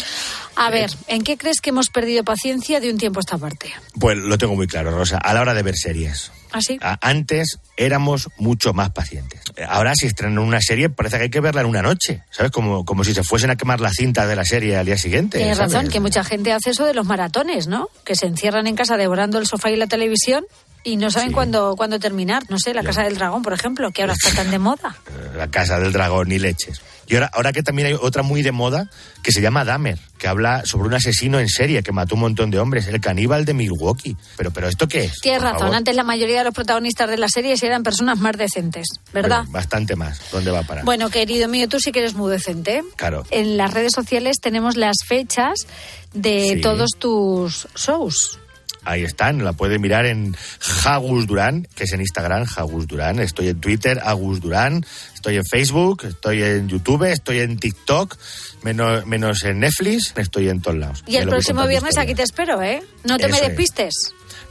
A 0.55 0.69
ver, 0.69 0.91
¿en 1.07 1.23
qué 1.23 1.35
crees 1.37 1.59
que 1.61 1.71
hemos 1.71 1.89
perdido 1.89 2.23
paciencia 2.23 2.79
de 2.79 2.91
un 2.91 2.97
tiempo 2.99 3.19
a 3.19 3.21
esta 3.21 3.39
parte? 3.39 3.73
Pues 3.99 4.17
lo 4.19 4.37
tengo 4.37 4.55
muy 4.55 4.67
claro, 4.67 4.91
Rosa, 4.91 5.17
a 5.17 5.33
la 5.33 5.41
hora 5.41 5.55
de 5.55 5.63
ver 5.63 5.75
series. 5.75 6.31
¿Así? 6.53 6.77
A- 6.81 6.97
Antes 7.01 7.59
éramos 7.75 8.29
mucho 8.37 8.73
más 8.73 8.91
pacientes. 8.91 9.41
Eh, 9.57 9.65
Ahora 9.67 9.93
si 9.95 10.05
estrenan 10.07 10.37
una 10.39 10.61
serie 10.61 10.89
parece 10.89 11.17
que 11.17 11.23
hay 11.23 11.29
que 11.29 11.41
verla 11.41 11.61
en 11.61 11.67
una 11.67 11.81
noche, 11.81 12.23
¿sabes? 12.31 12.51
Como, 12.51 12.85
como 12.85 13.03
si 13.03 13.13
se 13.13 13.23
fuesen 13.23 13.49
a 13.49 13.55
quemar 13.57 13.81
la 13.81 13.91
cinta 13.91 14.25
de 14.27 14.35
la 14.35 14.45
serie 14.45 14.77
al 14.77 14.85
día 14.85 14.97
siguiente. 14.97 15.39
Tienes 15.39 15.57
¿sabes? 15.57 15.73
razón, 15.73 15.89
que 15.89 15.99
mucha 15.99 16.23
gente 16.23 16.53
hace 16.53 16.69
eso 16.69 16.85
de 16.85 16.93
los 16.93 17.05
maratones, 17.05 17.67
¿no? 17.67 17.89
Que 18.05 18.15
se 18.15 18.27
encierran 18.27 18.67
en 18.67 18.75
casa 18.75 18.95
devorando 18.95 19.39
el 19.39 19.47
sofá 19.47 19.69
y 19.71 19.75
la 19.75 19.87
televisión 19.87 20.45
y 20.85 20.97
no 20.97 21.09
saben 21.11 21.31
cuándo, 21.31 21.75
cuándo 21.77 21.99
terminar. 21.99 22.43
No 22.49 22.59
sé, 22.59 22.73
la 22.73 22.83
Casa 22.83 23.03
del 23.03 23.15
Dragón, 23.15 23.41
por 23.41 23.53
ejemplo, 23.53 23.91
que 23.91 24.01
ahora 24.01 24.13
está 24.13 24.31
tan 24.43 24.51
de 24.51 24.59
moda. 24.59 24.95
La 25.35 25.49
casa 25.49 25.79
del 25.79 25.91
dragón 25.93 26.31
y 26.31 26.39
leches. 26.39 26.81
Y 27.07 27.15
ahora, 27.15 27.29
ahora 27.33 27.51
que 27.53 27.63
también 27.63 27.87
hay 27.87 27.93
otra 27.93 28.23
muy 28.23 28.41
de 28.43 28.51
moda 28.51 28.89
que 29.21 29.31
se 29.31 29.41
llama 29.41 29.65
Dahmer, 29.65 29.99
que 30.17 30.27
habla 30.27 30.63
sobre 30.65 30.87
un 30.87 30.93
asesino 30.93 31.39
en 31.39 31.49
serie 31.49 31.83
que 31.83 31.91
mató 31.91 32.15
un 32.15 32.21
montón 32.21 32.49
de 32.49 32.59
hombres, 32.59 32.87
el 32.87 32.99
caníbal 33.01 33.45
de 33.45 33.53
Milwaukee. 33.53 34.15
Pero, 34.37 34.51
pero 34.51 34.67
¿esto 34.69 34.87
qué 34.87 35.05
es? 35.05 35.19
Tienes 35.19 35.41
razón, 35.41 35.59
favor. 35.59 35.75
antes 35.75 35.95
la 35.95 36.03
mayoría 36.03 36.39
de 36.39 36.43
los 36.45 36.53
protagonistas 36.53 37.09
de 37.09 37.17
las 37.17 37.31
series 37.31 37.61
eran 37.63 37.83
personas 37.83 38.19
más 38.19 38.37
decentes, 38.37 38.87
¿verdad? 39.13 39.39
Bueno, 39.39 39.51
bastante 39.51 39.95
más. 39.95 40.21
¿Dónde 40.31 40.51
va 40.51 40.59
a 40.59 40.63
parar? 40.63 40.85
Bueno, 40.85 41.09
querido 41.09 41.47
mío, 41.47 41.67
tú 41.67 41.79
sí 41.79 41.91
que 41.91 41.99
eres 41.99 42.13
muy 42.13 42.31
decente. 42.31 42.83
Claro. 42.95 43.25
En 43.31 43.57
las 43.57 43.73
redes 43.73 43.91
sociales 43.93 44.37
tenemos 44.41 44.77
las 44.77 44.95
fechas 45.05 45.67
de 46.13 46.53
Sí. 46.55 46.61
todos 46.61 46.91
tus 46.99 47.67
shows. 47.75 48.39
Ahí 48.85 49.03
están, 49.05 49.45
la 49.45 49.53
pueden 49.53 49.79
mirar 49.81 50.05
en 50.05 50.35
Jagus 50.59 51.25
Durán, 51.25 51.65
que 51.73 51.85
es 51.85 51.93
en 51.93 52.01
Instagram, 52.01 52.43
Jagus 52.45 52.85
Durán. 52.85 53.19
Estoy 53.19 53.47
en 53.47 53.61
Twitter, 53.61 54.01
Agus 54.03 54.41
Durán. 54.41 54.85
Estoy 55.23 55.37
en 55.37 55.45
Facebook, 55.45 56.03
estoy 56.03 56.43
en 56.43 56.67
YouTube, 56.67 57.03
estoy 57.09 57.39
en 57.39 57.57
TikTok, 57.57 58.17
menos, 58.63 59.05
menos 59.05 59.41
en 59.45 59.59
Netflix, 59.61 60.11
estoy 60.17 60.49
en 60.49 60.61
todos 60.61 60.75
lados. 60.77 61.01
Y 61.07 61.13
Ya 61.13 61.21
el 61.21 61.29
próximo 61.29 61.65
viernes 61.65 61.97
aquí 61.97 62.13
te 62.13 62.23
espero, 62.23 62.61
¿eh? 62.61 62.83
No 63.05 63.17
te 63.17 63.29
me 63.29 63.37
Eso 63.37 63.43
es. 63.43 63.47
despistes. 63.47 63.93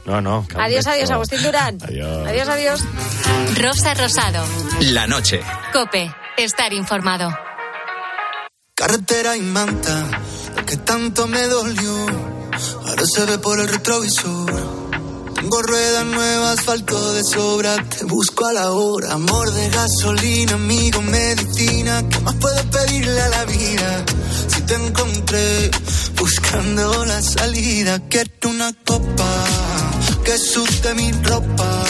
No, 0.07 0.19
no. 0.19 0.47
Adiós, 0.55 0.87
adiós, 0.87 1.11
Agustín 1.11 1.43
Durán. 1.43 1.77
Adiós. 1.79 2.27
Adiós, 2.27 2.49
adiós. 2.49 2.81
Rosa 3.61 3.93
Rosado. 3.93 4.43
La 4.81 5.05
noche. 5.05 5.41
Cope. 5.71 6.11
Estar 6.37 6.73
informado. 6.73 7.29
Carretera 8.73 9.37
y 9.37 9.41
manta, 9.41 10.09
lo 10.57 10.65
que 10.65 10.77
tanto 10.77 11.27
me 11.27 11.43
dolió, 11.43 12.07
ahora 12.87 13.03
se 13.05 13.25
ve 13.27 13.37
por 13.37 13.59
el 13.59 13.67
retrovisor. 13.67 14.72
Tengo 15.53 15.67
ruedas 15.67 16.05
nuevas, 16.07 16.59
asfalto 16.59 17.13
de 17.13 17.23
sobra, 17.23 17.75
te 17.87 18.05
busco 18.05 18.47
a 18.47 18.53
la 18.53 18.71
hora. 18.71 19.13
Amor 19.13 19.51
de 19.51 19.69
gasolina, 19.69 20.53
amigo, 20.53 20.99
medicina, 21.03 22.03
¿qué 22.09 22.19
más 22.21 22.33
puedo 22.37 22.63
pedirle 22.71 23.21
a 23.21 23.29
la 23.29 23.45
vida? 23.45 24.05
Si 24.47 24.61
te 24.61 24.73
encontré 24.73 25.69
buscando 26.17 27.05
la 27.05 27.21
salida, 27.21 27.99
quiero 28.09 28.49
una 28.49 28.73
copa 28.83 29.43
que 30.25 30.39
suste 30.39 30.95
mi 30.95 31.11
ropa. 31.11 31.83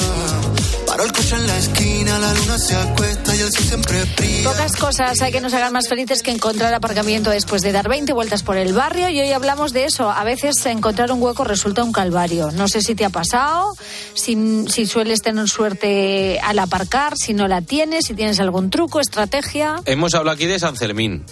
Paro 0.94 1.06
el 1.06 1.12
coche 1.12 1.36
en 1.36 1.48
la 1.48 1.58
esquina, 1.58 2.20
la 2.20 2.34
luna 2.36 2.56
se 2.60 2.76
acuesta 2.76 3.36
y 3.36 3.40
el 3.40 3.52
sol 3.52 3.64
siempre 3.64 4.04
brilla. 4.16 4.52
Pocas 4.52 4.76
cosas 4.76 5.20
hay 5.24 5.32
que 5.32 5.42
nos 5.42 5.52
hagan 5.56 5.74
más 5.74 5.90
felices 5.90 6.22
que 6.22 6.30
encontrar 6.30 6.72
aparcamiento 6.72 7.32
después 7.32 7.64
de 7.64 7.72
dar 7.72 7.90
20 7.90 8.14
vueltas 8.14 8.44
por 8.44 8.58
el 8.58 8.74
barrio 8.74 9.10
y 9.10 9.20
hoy 9.20 9.32
hablamos 9.32 9.74
de 9.74 9.86
eso. 9.86 10.12
A 10.12 10.24
veces 10.24 10.64
encontrar 10.68 11.12
un 11.12 11.20
hueco 11.20 11.46
resulta 11.46 11.84
un 11.84 11.94
calvario. 11.94 12.52
No 12.52 12.68
sé 12.68 12.84
si 12.84 12.94
te 12.94 13.06
ha 13.06 13.10
pasado, 13.10 13.74
si, 14.14 14.66
si 14.68 14.86
sueles 14.86 15.24
tener 15.24 15.50
suerte 15.50 16.40
al 16.44 16.60
aparcar, 16.60 17.18
si 17.18 17.34
no 17.34 17.48
la 17.48 17.64
tienes, 17.64 18.06
si 18.06 18.14
tienes 18.14 18.40
algún 18.40 18.70
truco, 18.70 19.00
estrategia. 19.00 19.82
Hemos 19.86 20.14
hablado 20.14 20.36
aquí 20.36 20.46
de 20.46 20.60
San 20.60 20.76
Fermín, 20.76 21.26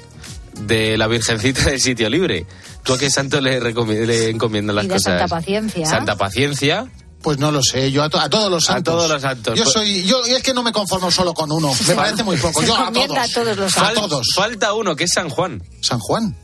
de 0.60 0.97
la 0.97 1.06
Virgencita 1.06 1.65
del 1.65 1.80
sitio 1.80 2.10
libre. 2.10 2.47
¿Tú 2.82 2.93
a 2.93 2.97
qué 2.97 3.12
santo 3.12 3.39
le, 3.39 3.60
le 3.62 4.30
encomiendas 4.32 4.76
las 4.76 4.86
y 4.86 4.88
de 4.88 4.93
cosas? 4.95 5.19
Santa 5.19 5.28
Paciencia. 5.28 5.86
Santa 5.86 6.15
Paciencia. 6.15 6.88
Pues 7.22 7.38
no 7.38 7.52
lo 7.52 7.62
sé, 7.62 7.92
yo 7.92 8.04
a, 8.04 8.10
to- 8.10 8.20
a 8.20 8.30
todos 8.30 8.50
los 8.50 8.68
A 8.70 8.74
santos. 8.74 8.94
todos 8.96 9.10
los 9.10 9.22
santos. 9.22 9.56
Yo 9.58 9.64
Pues- 9.64 9.74
soy, 9.74 10.04
yo 10.04 10.26
y 10.28 10.32
es 10.32 10.42
que 10.44 10.54
no 10.54 10.64
me 10.64 10.72
conformo 10.72 11.12
solo 11.12 11.34
con 11.34 11.52
uno, 11.52 11.72
me 11.88 11.96
parece 11.96 12.24
muy 12.24 12.38
poco. 12.38 12.62
Yo 12.64 12.76
a 12.76 12.92
todos. 12.92 13.18
a 13.18 13.28
todos 13.28 13.58
los 13.58 13.78
A 13.78 13.94
todos. 13.94 14.28
Falta 14.36 14.74
uno, 14.74 14.96
que 14.96 15.04
es 15.04 15.12
San 15.14 15.30
Juan. 15.30 15.62
San 15.82 16.00
Juan. 16.00 16.36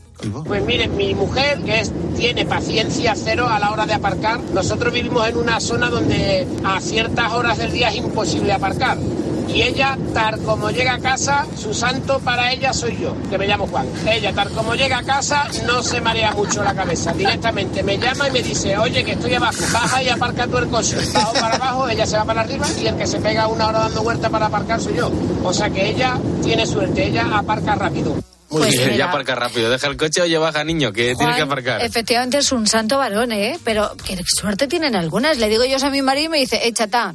Pues 0.46 0.64
miren, 0.64 0.96
mi 0.96 1.14
mujer, 1.14 1.60
que 1.64 1.78
es, 1.80 1.92
tiene 2.16 2.44
paciencia 2.44 3.14
cero 3.16 3.48
a 3.48 3.60
la 3.60 3.70
hora 3.70 3.86
de 3.86 3.94
aparcar, 3.94 4.40
nosotros 4.52 4.92
vivimos 4.92 5.26
en 5.28 5.36
una 5.36 5.60
zona 5.60 5.90
donde 5.90 6.44
a 6.64 6.80
ciertas 6.80 7.32
horas 7.32 7.58
del 7.58 7.70
día 7.70 7.88
es 7.90 7.96
imposible 7.98 8.52
aparcar. 8.52 8.98
Y 9.48 9.62
ella, 9.62 9.96
tal 10.12 10.38
como 10.42 10.70
llega 10.70 10.94
a 10.94 10.98
casa, 10.98 11.46
su 11.56 11.72
santo 11.72 12.18
para 12.20 12.52
ella 12.52 12.72
soy 12.72 12.98
yo, 13.00 13.16
que 13.30 13.38
me 13.38 13.46
llamo 13.46 13.66
Juan. 13.66 13.86
Ella, 14.06 14.32
tal 14.32 14.50
como 14.50 14.74
llega 14.74 14.98
a 14.98 15.02
casa, 15.02 15.48
no 15.66 15.82
se 15.82 16.00
marea 16.00 16.32
mucho 16.32 16.62
la 16.62 16.74
cabeza. 16.74 17.12
Directamente 17.12 17.82
me 17.82 17.98
llama 17.98 18.28
y 18.28 18.32
me 18.32 18.42
dice, 18.42 18.76
oye, 18.76 19.02
que 19.04 19.12
estoy 19.12 19.34
abajo, 19.34 19.58
baja 19.72 20.02
y 20.02 20.08
aparca 20.10 20.46
tú 20.46 20.58
el 20.58 20.68
coche. 20.68 20.96
Bajo 21.14 21.32
para 21.34 21.54
abajo, 21.56 21.88
ella 21.88 22.06
se 22.06 22.16
va 22.18 22.24
para 22.24 22.42
arriba 22.42 22.66
y 22.80 22.86
el 22.86 22.96
que 22.96 23.06
se 23.06 23.18
pega 23.20 23.46
una 23.46 23.68
hora 23.68 23.78
dando 23.80 24.02
vuelta 24.02 24.28
para 24.28 24.46
aparcar 24.46 24.80
soy 24.80 24.96
yo. 24.96 25.10
O 25.42 25.52
sea 25.52 25.70
que 25.70 25.88
ella 25.88 26.18
tiene 26.42 26.66
suerte, 26.66 27.06
ella 27.06 27.26
aparca 27.32 27.74
rápido. 27.74 28.14
Muy 28.50 28.62
Pues 28.62 28.70
bien, 28.70 28.84
mira. 28.84 28.96
ya 28.96 29.04
aparca 29.10 29.34
rápido. 29.34 29.70
Deja 29.70 29.86
el 29.88 29.96
coche, 29.96 30.22
oye, 30.22 30.38
baja, 30.38 30.64
niño, 30.64 30.90
que 30.92 31.14
tiene 31.14 31.34
que 31.36 31.42
aparcar. 31.42 31.82
Efectivamente 31.82 32.38
es 32.38 32.50
un 32.52 32.66
santo 32.66 32.96
varón, 32.96 33.32
¿eh? 33.32 33.58
Pero 33.64 33.90
qué 34.06 34.16
suerte 34.26 34.66
tienen 34.66 34.94
algunas. 34.96 35.36
Le 35.38 35.48
digo 35.48 35.64
yo 35.66 35.76
a 35.84 35.90
mi 35.90 36.00
marido 36.02 36.26
y 36.26 36.28
me 36.30 36.38
dice, 36.38 36.66
échata. 36.66 37.14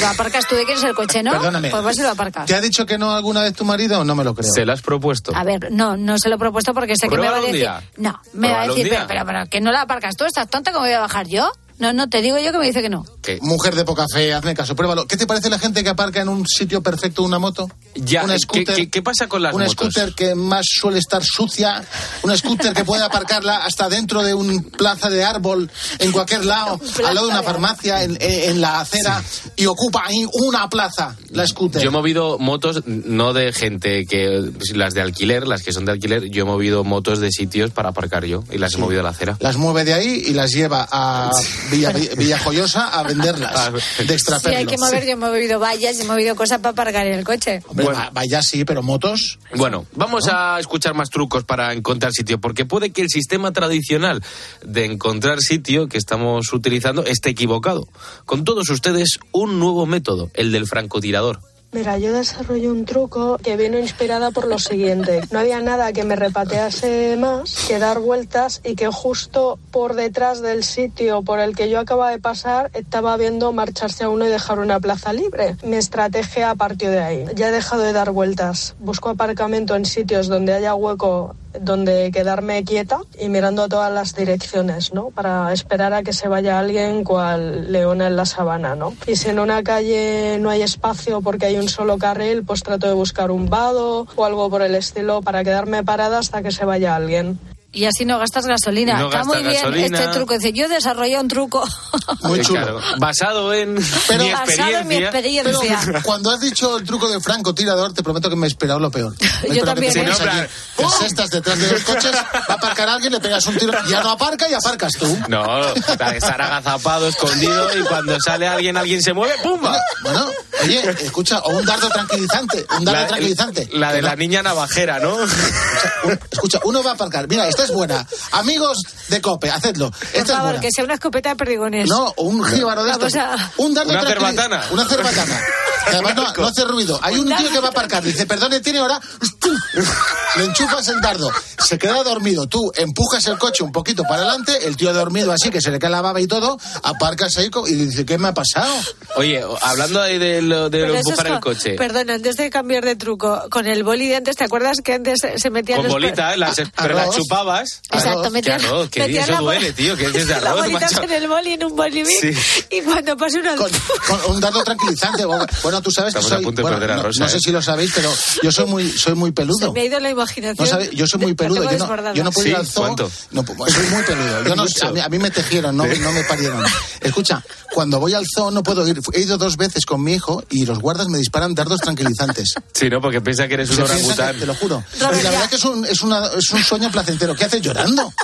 Lo 0.00 0.06
aparcas 0.06 0.46
tú 0.46 0.54
de 0.54 0.64
quién 0.64 0.78
es 0.78 0.84
el 0.84 0.94
coche, 0.94 1.22
¿no? 1.22 1.32
Perdóname. 1.32 1.70
Pues 1.70 1.82
vas 1.82 1.98
y 1.98 2.02
lo 2.02 2.10
aparcas. 2.10 2.46
¿Te 2.46 2.54
ha 2.54 2.60
dicho 2.60 2.86
que 2.86 2.98
no 2.98 3.14
alguna 3.14 3.42
vez 3.42 3.54
tu 3.54 3.64
marido? 3.64 4.04
No 4.04 4.14
me 4.14 4.22
lo 4.24 4.34
creo. 4.34 4.50
¿Se 4.52 4.64
lo 4.64 4.72
has 4.72 4.82
propuesto? 4.82 5.34
A 5.34 5.44
ver, 5.44 5.72
no, 5.72 5.96
no 5.96 6.18
se 6.18 6.28
lo 6.28 6.36
he 6.36 6.38
propuesto 6.38 6.72
porque 6.72 6.94
sé 6.96 7.08
que 7.08 7.16
me 7.16 7.28
va 7.28 7.36
a 7.36 7.40
decir. 7.40 7.54
día. 7.54 7.82
No, 7.96 8.20
me 8.32 8.52
va 8.52 8.62
a 8.62 8.68
decir, 8.68 8.96
pero, 9.08 9.26
pero, 9.26 9.46
que 9.46 9.60
no 9.60 9.72
la 9.72 9.82
aparcas 9.82 10.16
tú, 10.16 10.24
estás 10.24 10.48
tonta, 10.48 10.72
¿cómo 10.72 10.84
voy 10.84 10.94
a 10.94 11.00
bajar 11.00 11.26
yo? 11.26 11.50
No, 11.82 11.92
no, 11.92 12.08
te 12.08 12.22
digo 12.22 12.38
yo 12.38 12.52
que 12.52 12.58
me 12.58 12.66
dice 12.66 12.80
que 12.80 12.88
no. 12.88 13.04
¿Qué? 13.22 13.40
Mujer 13.42 13.74
de 13.74 13.84
poca 13.84 14.06
fe, 14.12 14.32
hazme 14.32 14.54
caso, 14.54 14.76
pruébalo. 14.76 15.06
¿Qué 15.08 15.16
te 15.16 15.26
parece 15.26 15.50
la 15.50 15.58
gente 15.58 15.82
que 15.82 15.90
aparca 15.90 16.20
en 16.20 16.28
un 16.28 16.46
sitio 16.46 16.80
perfecto 16.80 17.24
una 17.24 17.40
moto? 17.40 17.68
Ya, 17.96 18.22
una 18.22 18.34
¿qué- 18.34 18.38
scooter, 18.38 18.74
qué- 18.76 18.88
qué 18.88 19.02
pasa 19.02 19.26
con 19.26 19.42
las 19.42 19.52
Una 19.52 19.66
motos? 19.66 19.92
scooter 19.92 20.14
que 20.14 20.34
más 20.36 20.64
suele 20.66 20.98
estar 21.00 21.22
sucia, 21.24 21.84
una 22.22 22.36
scooter 22.36 22.72
que 22.72 22.84
puede 22.84 23.02
aparcarla 23.02 23.56
hasta 23.64 23.88
dentro 23.88 24.22
de 24.22 24.32
un 24.32 24.62
plaza 24.62 25.10
de 25.10 25.24
árbol, 25.24 25.68
en 25.98 26.12
cualquier 26.12 26.44
lado, 26.44 26.78
al 27.06 27.14
lado 27.16 27.26
de 27.26 27.32
una 27.32 27.42
farmacia, 27.42 28.04
en, 28.04 28.12
en- 28.20 28.50
en 28.50 28.60
la 28.60 28.80
acera, 28.80 29.20
y 29.56 29.66
ocupa 29.66 30.04
ahí 30.06 30.24
una 30.32 30.68
plaza, 30.70 31.16
la 31.30 31.46
scooter. 31.46 31.82
Yo 31.82 31.88
he 31.88 31.92
movido 31.92 32.38
motos, 32.38 32.82
no 32.86 33.32
de 33.32 33.52
gente 33.52 34.06
que. 34.06 34.52
las 34.74 34.94
de 34.94 35.00
alquiler, 35.02 35.46
las 35.48 35.62
que 35.62 35.72
son 35.72 35.84
de 35.84 35.92
alquiler, 35.92 36.30
yo 36.30 36.42
he 36.42 36.46
movido 36.46 36.84
motos 36.84 37.18
de 37.18 37.30
sitios 37.32 37.72
para 37.72 37.88
aparcar 37.90 38.24
yo 38.24 38.44
y 38.52 38.58
las 38.58 38.74
he 38.74 38.78
movido 38.78 39.00
a 39.00 39.04
la 39.04 39.10
acera. 39.10 39.36
Las 39.40 39.56
mueve 39.56 39.84
de 39.84 39.94
ahí 39.94 40.22
y 40.28 40.32
las 40.32 40.52
lleva 40.52 40.86
a 40.90 41.30
Villa, 41.72 41.90
Villajoyosa 42.16 42.86
a 42.88 43.02
venderlas 43.02 43.52
Ah, 43.56 43.70
de 43.70 43.80
Si 44.06 44.12
extraperlo. 44.12 44.58
hay 44.58 44.66
que 44.66 44.78
mover, 44.78 45.04
yo 45.04 45.10
he 45.12 45.16
movido 45.16 45.58
vallas, 45.58 45.96
y 45.98 46.02
he 46.02 46.04
movido 46.04 46.36
cosas 46.36 46.58
para 46.58 46.70
aparcar 46.70 47.06
en 47.06 47.18
el 47.18 47.24
coche. 47.24 47.62
Hombre, 47.66 47.86
va- 47.86 48.10
vaya 48.12 48.40
sí, 48.42 48.64
pero 48.64 48.82
motos. 48.82 49.38
Bueno, 49.56 49.86
vamos 49.96 50.28
a 50.30 50.58
escuchar 50.60 50.94
más 50.94 51.10
trucos 51.10 51.42
para 51.44 51.72
encontrar 51.72 52.12
sitio, 52.12 52.38
porque 52.40 52.64
puede 52.64 52.92
que 52.92 53.02
el 53.02 53.08
sistema 53.08 53.52
tradicional 53.52 54.22
de 54.64 54.84
encontrar 54.84 55.40
sitio 55.40 55.88
que 55.88 55.98
estamos 55.98 56.52
utilizando 56.52 57.04
esté 57.04 57.30
equivocado. 57.30 57.88
Con 58.24 58.44
todos 58.44 58.68
ustedes, 58.70 59.18
un 59.32 59.58
nuevo 59.58 59.86
método, 59.86 60.30
el 60.34 60.52
del 60.52 60.66
francotirador. 60.66 61.40
Mira, 61.74 61.96
yo 61.96 62.12
desarrollé 62.12 62.70
un 62.70 62.84
truco 62.84 63.38
que 63.38 63.56
vino 63.56 63.78
inspirada 63.78 64.30
por 64.30 64.46
lo 64.46 64.58
siguiente. 64.58 65.22
No 65.30 65.38
había 65.38 65.62
nada 65.62 65.94
que 65.94 66.04
me 66.04 66.16
repatease 66.16 67.16
más 67.16 67.64
que 67.66 67.78
dar 67.78 67.98
vueltas 67.98 68.60
y 68.62 68.74
que 68.74 68.88
justo 68.88 69.58
por 69.70 69.94
detrás 69.94 70.42
del 70.42 70.64
sitio 70.64 71.22
por 71.22 71.40
el 71.40 71.56
que 71.56 71.70
yo 71.70 71.80
acababa 71.80 72.10
de 72.10 72.18
pasar 72.18 72.70
estaba 72.74 73.16
viendo 73.16 73.54
marcharse 73.54 74.04
a 74.04 74.10
uno 74.10 74.26
y 74.26 74.28
dejar 74.28 74.58
una 74.58 74.80
plaza 74.80 75.14
libre. 75.14 75.56
Mi 75.64 75.76
estrategia 75.76 76.54
partió 76.56 76.90
de 76.90 77.00
ahí. 77.00 77.24
Ya 77.34 77.48
he 77.48 77.52
dejado 77.52 77.80
de 77.80 77.94
dar 77.94 78.10
vueltas. 78.10 78.76
Busco 78.78 79.08
aparcamiento 79.08 79.74
en 79.74 79.86
sitios 79.86 80.28
donde 80.28 80.52
haya 80.52 80.74
hueco 80.74 81.34
donde 81.60 82.10
quedarme 82.12 82.64
quieta 82.64 83.00
y 83.18 83.28
mirando 83.28 83.62
a 83.62 83.68
todas 83.68 83.92
las 83.92 84.14
direcciones, 84.14 84.92
¿no? 84.92 85.10
Para 85.10 85.52
esperar 85.52 85.92
a 85.92 86.02
que 86.02 86.12
se 86.12 86.28
vaya 86.28 86.58
alguien 86.58 87.04
cual 87.04 87.72
leona 87.72 88.06
en 88.06 88.16
la 88.16 88.24
sabana, 88.24 88.74
¿no? 88.74 88.94
Y 89.06 89.16
si 89.16 89.28
en 89.28 89.38
una 89.38 89.62
calle 89.62 90.38
no 90.40 90.50
hay 90.50 90.62
espacio 90.62 91.20
porque 91.20 91.46
hay 91.46 91.56
un 91.56 91.68
solo 91.68 91.98
carril, 91.98 92.44
pues 92.44 92.62
trato 92.62 92.86
de 92.86 92.94
buscar 92.94 93.30
un 93.30 93.48
vado 93.48 94.06
o 94.16 94.24
algo 94.24 94.50
por 94.50 94.62
el 94.62 94.74
estilo 94.74 95.22
para 95.22 95.44
quedarme 95.44 95.84
parada 95.84 96.18
hasta 96.18 96.42
que 96.42 96.50
se 96.50 96.64
vaya 96.64 96.96
alguien. 96.96 97.38
Y 97.74 97.86
así 97.86 98.04
no 98.04 98.18
gastas 98.18 98.44
gasolina. 98.44 98.98
No 98.98 99.06
Está 99.06 99.18
gastas 99.20 99.34
muy 99.34 99.42
bien 99.48 99.54
gasolina. 99.62 99.98
este 99.98 100.12
truco. 100.12 100.34
Dice, 100.34 100.52
yo 100.52 100.68
desarrollé 100.68 101.18
un 101.18 101.28
truco 101.28 101.64
Muy 102.22 102.40
chulo. 102.42 102.60
claro, 102.60 102.80
basado 102.98 103.54
en 103.54 103.76
Pero- 104.08 104.24
mi 104.24 104.30
basado 104.32 104.68
en 104.78 104.88
mi 104.88 104.96
experiencia. 104.96 105.42
experiencia. 105.48 105.80
Pero 105.86 106.02
cuando 106.02 106.30
has 106.32 106.40
dicho 106.40 106.76
el 106.76 106.84
truco 106.84 107.08
del 107.08 107.22
francotirador, 107.22 107.94
te 107.94 108.02
prometo 108.02 108.28
que 108.28 108.36
me 108.36 108.46
he 108.46 108.48
esperado 108.48 108.78
lo 108.78 108.90
peor. 108.90 109.14
Me 109.48 109.54
Yo 109.56 109.64
también, 109.64 109.92
Que 109.94 110.00
te 110.04 110.10
¿eh? 110.10 110.14
Sí, 110.14 110.22
no, 110.22 110.30
aquí, 110.30 110.48
te 110.76 110.84
asestas 110.84 111.30
detrás 111.30 111.58
de 111.58 111.72
los 111.72 111.82
coches, 111.82 112.12
va 112.14 112.44
a 112.48 112.52
aparcar 112.52 112.88
alguien, 112.90 113.12
le 113.12 113.20
pegas 113.20 113.46
un 113.46 113.56
tiro, 113.56 113.72
ya 113.88 114.02
no 114.02 114.10
aparca 114.10 114.48
y 114.50 114.52
aparcas 114.54 114.92
tú. 114.98 115.18
No, 115.28 115.62
estar 115.74 116.42
agazapado, 116.42 117.08
escudido 117.08 117.78
y 117.78 117.82
cuando 117.84 118.18
sale 118.20 118.46
alguien, 118.48 118.76
alguien 118.76 119.02
se 119.02 119.14
mueve, 119.14 119.34
¡pumba! 119.42 119.80
Bueno, 120.02 120.26
oye, 120.62 120.82
escucha, 121.00 121.38
o 121.40 121.56
un 121.56 121.64
dardo 121.64 121.88
tranquilizante, 121.88 122.66
un 122.78 122.84
dardo 122.84 123.00
La, 123.00 123.06
tranquilizante. 123.06 123.68
la 123.72 123.92
de 123.94 124.02
la 124.02 124.10
no- 124.10 124.16
niña 124.16 124.42
navajera, 124.42 124.98
¿no? 124.98 125.14
un- 125.16 126.18
escucha, 126.30 126.60
uno 126.64 126.82
va 126.82 126.90
a 126.90 126.94
aparcar. 126.94 127.26
Mira, 127.28 127.48
esta 127.62 127.72
es 127.72 127.76
buena. 127.76 128.06
Amigos 128.32 128.78
de 129.08 129.20
COPE, 129.20 129.50
hacedlo. 129.50 129.90
Por 129.90 130.00
es 130.14 130.26
favor, 130.26 130.42
buena. 130.44 130.60
que 130.60 130.68
sea 130.74 130.84
una 130.84 130.94
escopeta 130.94 131.30
de 131.30 131.36
perdigones. 131.36 131.88
No, 131.88 132.12
o 132.16 132.22
un 132.24 132.44
jíbaro 132.44 132.84
de 132.84 132.92
estos. 132.92 133.14
a- 133.16 133.52
Un 133.58 133.74
dardo 133.74 133.90
Una 133.92 134.02
cerbatana. 134.06 134.64
Una 134.70 134.84
cerbatana. 134.84 135.40
Además 135.86 136.14
no, 136.14 136.32
no 136.32 136.46
hace 136.46 136.64
ruido. 136.64 136.98
Hay 137.02 137.18
un 137.18 137.26
tío 137.26 137.50
que 137.50 137.58
va 137.60 137.66
a 137.68 137.70
aparcar. 137.70 138.02
Dice, 138.04 138.24
perdone, 138.24 138.60
tiene 138.60 138.80
hora. 138.80 139.00
Le 140.36 140.44
enchufas 140.44 140.86
el 140.88 141.00
dardo. 141.00 141.28
Se 141.58 141.76
queda 141.78 142.02
dormido. 142.04 142.46
Tú 142.46 142.72
empujas 142.76 143.26
el 143.26 143.36
coche 143.38 143.62
un 143.64 143.72
poquito 143.72 144.04
para 144.04 144.22
adelante. 144.22 144.66
El 144.66 144.76
tío 144.76 144.92
dormido 144.94 145.32
así, 145.32 145.50
que 145.50 145.60
se 145.60 145.70
le 145.70 145.78
cae 145.78 145.90
la 145.90 146.00
baba 146.00 146.20
y 146.20 146.26
todo. 146.26 146.58
Aparcas 146.82 147.36
ahí 147.36 147.50
y 147.66 147.74
dice, 147.74 148.06
¿qué 148.06 148.16
me 148.16 148.28
ha 148.28 148.34
pasado? 148.34 148.72
Oye, 149.16 149.44
hablando 149.60 150.00
ahí 150.00 150.18
de 150.18 150.40
lo 150.40 150.70
de 150.70 150.84
eso 150.86 150.94
empujar 151.10 151.26
el 151.26 151.40
coche. 151.40 151.74
Perdón, 151.74 152.10
antes 152.10 152.36
de 152.36 152.48
cambiar 152.48 152.84
de 152.84 152.96
truco, 152.96 153.42
con 153.50 153.66
el 153.66 153.82
boli 153.84 154.08
de 154.08 154.16
antes, 154.16 154.36
¿te 154.36 154.44
acuerdas 154.44 154.78
que 154.82 154.94
antes 154.94 155.18
se- 155.36 155.50
metían 155.50 155.78
Con 155.78 155.86
los 155.86 155.92
bolita, 155.94 156.32
¿eh? 156.32 156.36
las, 156.38 156.56
pero 156.76 156.94
las 156.94 157.02
arroz. 157.04 157.16
Chupabas. 157.60 157.80
Exacto, 157.92 158.22
Qué 158.22 158.30
metían, 158.30 158.60
arroz, 158.64 158.88
eso 158.96 159.32
la 159.32 159.38
duele, 159.40 159.72
tío, 159.72 159.96
que 159.96 160.06
es 160.06 160.12
de 160.12 160.24
la 160.26 160.36
arroz, 160.36 160.60
bolita 160.62 160.80
macho. 160.80 161.02
en 161.02 161.10
el 161.12 161.28
boli 161.28 161.52
en 161.52 161.64
un 161.64 161.76
boli 161.76 162.04
Sí. 162.06 162.30
y 162.70 162.80
cuando 162.82 163.16
pasa 163.16 163.38
una 163.38 163.56
Con, 163.56 163.70
con 164.06 164.34
un 164.34 164.40
dardo 164.40 164.62
tranquilizante. 164.64 165.24
Bueno, 165.24 165.82
tú 165.82 165.90
sabes 165.90 166.08
Estamos 166.14 166.28
que 166.28 166.34
a 166.34 166.36
soy. 166.38 166.44
punto 166.44 166.56
de 166.58 166.62
bueno, 166.62 166.76
perder 166.78 166.92
a 166.92 166.96
no, 166.96 167.02
Rosa, 167.04 167.24
no 167.24 167.28
sé 167.28 167.36
¿eh? 167.36 167.40
si 167.42 167.50
lo 167.52 167.62
sabéis, 167.62 167.92
pero 167.94 168.12
yo 168.42 168.52
soy 168.52 168.66
muy, 168.66 168.90
soy 168.90 169.14
muy 169.14 169.30
se 169.30 169.34
peludo. 169.34 169.72
me 169.72 169.80
ha 169.80 169.84
ido 169.84 170.00
la 170.00 170.10
imaginación. 170.10 170.56
No 170.66 170.66
sabe- 170.70 170.90
yo 170.94 171.06
soy 171.06 171.20
muy 171.20 171.34
peludo. 171.36 171.64
Yo 171.70 171.78
no, 171.78 172.14
yo 172.14 172.24
no 172.24 172.32
puedo 172.32 172.48
ir 172.48 172.54
Sí, 172.54 172.60
al 172.60 172.66
zoo. 172.66 172.82
¿cuánto? 172.84 173.10
No, 173.30 173.44
pues 173.44 173.72
soy 173.74 173.86
muy 173.88 174.02
peludo. 174.02 174.44
Yo 174.44 174.56
no, 174.56 174.62
a, 174.82 174.90
mí, 174.92 175.00
a 175.00 175.08
mí 175.08 175.18
me 175.18 175.30
tejieron, 175.30 175.76
no, 175.76 175.86
no 175.86 176.12
me 176.12 176.24
parieron. 176.24 176.64
Escucha, 177.00 177.42
cuando 177.72 177.98
voy 178.00 178.14
al 178.14 178.24
zoo 178.34 178.50
no 178.50 178.62
puedo 178.62 178.86
ir. 178.86 179.00
He 179.12 179.20
ido 179.20 179.38
dos 179.38 179.56
veces 179.56 179.84
con 179.86 180.02
mi 180.02 180.14
hijo 180.14 180.44
y 180.50 180.66
los 180.66 180.78
guardas 180.78 181.08
me 181.08 181.18
disparan 181.18 181.54
dardos 181.54 181.80
tranquilizantes. 181.80 182.54
Sí, 182.72 182.88
¿no? 182.90 183.00
Porque 183.00 183.20
piensa 183.20 183.48
que 183.48 183.54
eres 183.54 183.70
un 183.70 183.76
Se 183.76 183.82
orangután. 183.82 184.38
te 184.38 184.46
lo 184.46 184.54
juro. 184.54 184.82
Y 184.96 185.00
la 185.22 185.30
verdad 185.30 185.48
que 185.48 185.56
es 185.56 185.64
un, 185.64 185.84
es, 185.84 186.00
una, 186.02 186.26
es 186.38 186.50
un 186.50 186.62
sueño 186.62 186.90
placentero. 186.90 187.34
¿Qué 187.42 187.46
haces 187.46 187.62
llorando? 187.62 188.14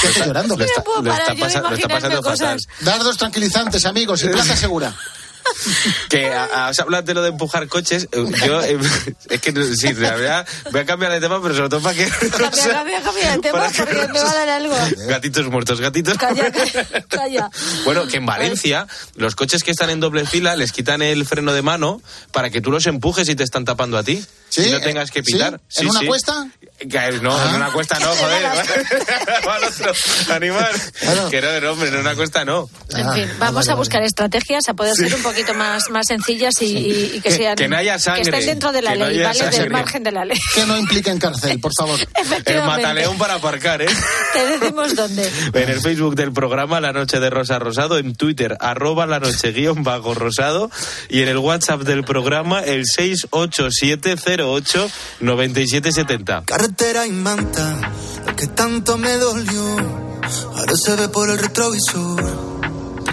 ¿Qué 0.00 0.08
haces 0.08 0.26
llorando? 0.26 0.56
Lo 0.56 0.64
está, 0.64 0.82
lo 1.02 1.12
está 1.12 1.34
pasa- 1.34 1.60
lo 1.62 1.74
está 1.74 1.88
pasando 1.88 2.22
fatal. 2.22 2.60
Dardos 2.80 3.16
tranquilizantes, 3.16 3.84
amigos, 3.86 4.22
y 4.22 4.28
plaza 4.32 4.56
segura. 4.56 4.94
Que 6.08 6.26
a- 6.32 6.44
a- 6.66 6.70
os 6.70 6.78
hablas 6.78 7.04
de 7.04 7.14
lo 7.14 7.22
de 7.22 7.28
empujar 7.30 7.66
coches. 7.68 8.08
eh, 8.12 8.24
Yo, 8.46 8.62
eh, 8.62 8.78
es 9.30 9.40
que, 9.40 9.52
sí, 9.76 9.92
la 9.94 10.14
verdad, 10.14 10.46
voy 10.72 10.80
a 10.80 10.86
cambiar 10.86 11.12
de 11.12 11.20
tema, 11.20 11.40
pero 11.42 11.54
sobre 11.54 11.68
todo 11.68 11.80
para 11.80 11.94
que. 11.96 12.08
Cambia, 12.08 12.50
cambia, 12.72 13.00
cambia 13.02 13.34
el 13.34 13.40
tema 13.40 13.58
Para 13.58 13.70
que 13.72 13.82
porque 13.82 13.94
no 14.06 14.12
me 14.14 14.20
va 14.20 14.30
a 14.30 14.34
dar 14.34 14.48
algo. 14.48 14.76
Gatitos 15.06 15.46
muertos, 15.48 15.80
gatitos. 15.80 16.16
Calla, 16.18 16.50
calla, 16.50 16.86
calla. 17.08 17.50
Bueno, 17.84 18.06
que 18.06 18.16
en 18.18 18.26
Valencia 18.26 18.86
los 19.16 19.34
coches 19.34 19.62
que 19.62 19.70
están 19.70 19.90
en 19.90 20.00
doble 20.00 20.24
fila 20.26 20.56
les 20.56 20.72
quitan 20.72 21.02
el 21.02 21.24
freno 21.26 21.52
de 21.52 21.62
mano 21.62 22.00
para 22.32 22.50
que 22.50 22.60
tú 22.60 22.70
los 22.70 22.86
empujes 22.86 23.28
y 23.28 23.34
te 23.36 23.42
están 23.44 23.64
tapando 23.64 23.98
a 23.98 24.02
ti. 24.02 24.24
¿Sí? 24.48 24.62
Y 24.66 24.72
no 24.72 24.80
tengas 24.80 25.10
que 25.12 25.22
¿Sí? 25.22 25.32
pitar. 25.34 25.60
¿En 25.76 25.88
una 25.88 26.00
cuesta? 26.04 26.48
Que- 26.78 27.20
No, 27.22 27.40
en 27.48 27.54
una 27.54 27.70
cuesta 27.72 27.98
no, 28.00 28.06
joder. 28.16 28.44
Va 29.46 29.54
al 29.56 29.64
otro, 29.64 29.92
animal. 30.34 30.72
Claro. 30.98 31.30
Que 31.30 31.40
no, 31.40 31.60
no, 31.60 31.70
hombre, 31.72 31.88
en 31.88 31.96
una 31.96 32.14
cuesta 32.16 32.44
no. 32.44 32.68
En 32.90 33.06
Ah, 33.06 33.12
fin, 33.14 33.30
vamos 33.38 33.68
a 33.68 33.74
buscar 33.74 34.02
estrategias 34.02 34.68
a 34.68 34.74
poder 34.74 34.94
ser 34.96 35.14
un 35.14 35.22
poquito 35.22 35.39
más, 35.54 35.90
más 35.90 36.06
sencillas 36.06 36.54
y, 36.60 36.66
y- 36.66 37.10
y 37.16 37.20
que 37.20 37.28
Que- 37.30 37.36
sean. 37.36 37.56
que 37.56 37.68
no 37.68 37.76
haya 37.76 37.98
sangre, 37.98 38.22
Que 38.22 38.30
estén 38.30 38.46
dentro 38.46 38.72
de 38.72 38.82
la 38.82 38.92
que 38.92 38.98
no 38.98 39.06
ley, 39.08 39.18
haya 39.18 39.28
¿vale? 39.28 39.38
sangre. 39.40 39.58
Del 39.58 39.70
margen 39.70 40.02
de 40.02 40.12
la 40.12 40.24
ley. 40.24 40.38
Que 40.54 40.66
no 40.66 40.76
impliquen 40.78 41.18
cárcel, 41.18 41.58
por 41.60 41.72
favor. 41.76 41.98
El 42.46 42.62
mataleón 42.64 43.16
para 43.18 43.34
aparcar, 43.34 43.82
¿eh? 43.82 43.86
Te 44.32 44.46
decimos 44.58 44.94
dónde. 44.94 45.30
En 45.54 45.68
el 45.68 45.80
Facebook 45.80 46.14
del 46.14 46.32
programa 46.32 46.80
La 46.80 46.92
Noche 46.92 47.18
de 47.20 47.30
Rosa 47.30 47.58
Rosado, 47.58 47.98
en 47.98 48.14
Twitter, 48.14 48.56
arroba 48.60 49.06
la 49.06 49.18
noche 49.20 49.52
guion 49.52 49.82
bajo 49.84 50.14
rosado, 50.14 50.70
y 51.08 51.22
en 51.22 51.28
el 51.28 51.38
WhatsApp 51.38 51.80
del 51.82 52.04
programa, 52.04 52.60
el 52.60 52.84
687089770. 55.20 56.44
Carretera 56.44 57.06
y 57.06 57.10
manta, 57.10 57.80
lo 58.26 58.36
que 58.36 58.46
tanto 58.48 58.96
me 58.98 59.12
dolió, 59.16 59.76
ahora 60.56 60.74
se 60.76 60.96
ve 60.96 61.08
por 61.08 61.30
el 61.30 61.38
retrovisor. 61.38 62.49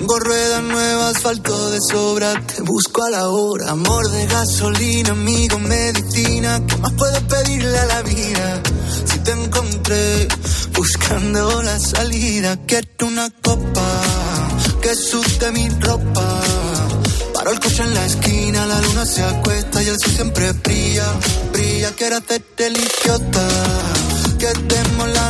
Tengo 0.08 0.20
ruedas 0.20 0.64
nuevas, 0.64 1.18
asfalto 1.18 1.70
de 1.70 1.80
sobra, 1.92 2.42
te 2.46 2.62
busco 2.62 3.04
a 3.04 3.10
la 3.10 3.28
hora. 3.28 3.72
Amor 3.72 4.10
de 4.10 4.26
gasolina, 4.26 5.10
amigo, 5.10 5.60
medicina, 5.60 6.62
¿qué 6.66 6.78
más 6.78 6.94
puedo 6.94 7.20
pedirle 7.28 7.78
a 7.78 7.86
la 7.88 8.02
vida? 8.04 8.64
Si 9.04 9.20
te 9.20 9.32
encontré 9.32 10.30
buscando 10.74 11.62
la 11.62 11.78
salida, 11.78 12.58
quiero 12.66 12.88
una 13.06 13.30
copa 13.42 14.02
que 14.82 14.96
suste 14.96 15.52
mi 15.52 15.68
ropa. 15.68 16.42
Paro 17.34 17.52
el 17.52 17.60
coche 17.60 17.84
en 17.84 17.94
la 17.94 18.06
esquina, 18.06 18.66
la 18.66 18.80
luna 18.80 19.06
se 19.06 19.24
acuesta 19.24 19.84
y 19.84 19.88
el 19.90 19.98
sol 20.00 20.14
siempre 20.14 20.54
brilla, 20.54 21.06
brilla. 21.52 21.92
Quiero 21.98 22.16
hacerte 22.16 22.68
el 22.68 22.78
idiota, 22.78 23.48
que 24.40 24.54
demos 24.74 25.10
la 25.10 25.30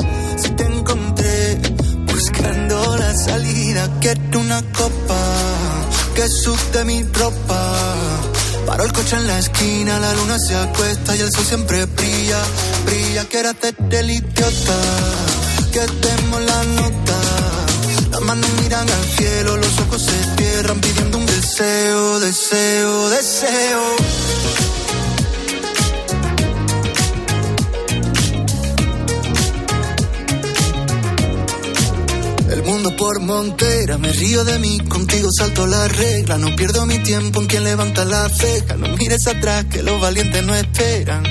Salida, 3.15 3.89
quiero 3.99 4.39
una 4.39 4.61
copa 4.71 5.19
que 6.15 6.27
suste 6.27 6.85
mi 6.85 7.03
ropa. 7.03 7.61
Paro 8.65 8.83
el 8.83 8.93
coche 8.93 9.15
en 9.15 9.27
la 9.27 9.39
esquina, 9.39 9.99
la 9.99 10.13
luna 10.13 10.37
se 10.39 10.55
acuesta 10.55 11.15
y 11.15 11.19
el 11.19 11.31
sol 11.31 11.45
siempre 11.45 11.85
brilla, 11.85 12.41
brilla. 12.85 13.25
Quiero 13.25 13.49
hacerte 13.49 13.99
el 13.99 14.11
idiota, 14.11 14.79
que 15.71 15.79
demos 15.79 16.41
la 16.41 16.63
nota. 16.63 17.19
Las 18.11 18.21
manos 18.21 18.49
miran 18.61 18.87
al 18.89 19.05
cielo, 19.17 19.57
los 19.57 19.79
ojos 19.79 20.01
se 20.01 20.35
cierran 20.37 20.79
pidiendo 20.79 21.17
un 21.17 21.25
deseo, 21.25 22.19
deseo, 22.19 23.09
deseo. 23.09 24.20
El 32.71 32.77
mundo 32.77 32.95
por 32.95 33.19
montera, 33.19 33.97
me 33.97 34.13
río 34.13 34.45
de 34.45 34.57
mí, 34.57 34.79
contigo 34.87 35.27
salto 35.37 35.67
la 35.67 35.89
regla, 35.89 36.37
no 36.37 36.55
pierdo 36.55 36.85
mi 36.85 36.99
tiempo 36.99 37.41
en 37.41 37.47
quien 37.47 37.65
levanta 37.65 38.05
la 38.05 38.29
ceja, 38.29 38.77
no 38.77 38.95
mires 38.95 39.27
atrás 39.27 39.65
que 39.65 39.83
los 39.83 39.99
valientes 39.99 40.41
no 40.41 40.55
esperan. 40.55 41.21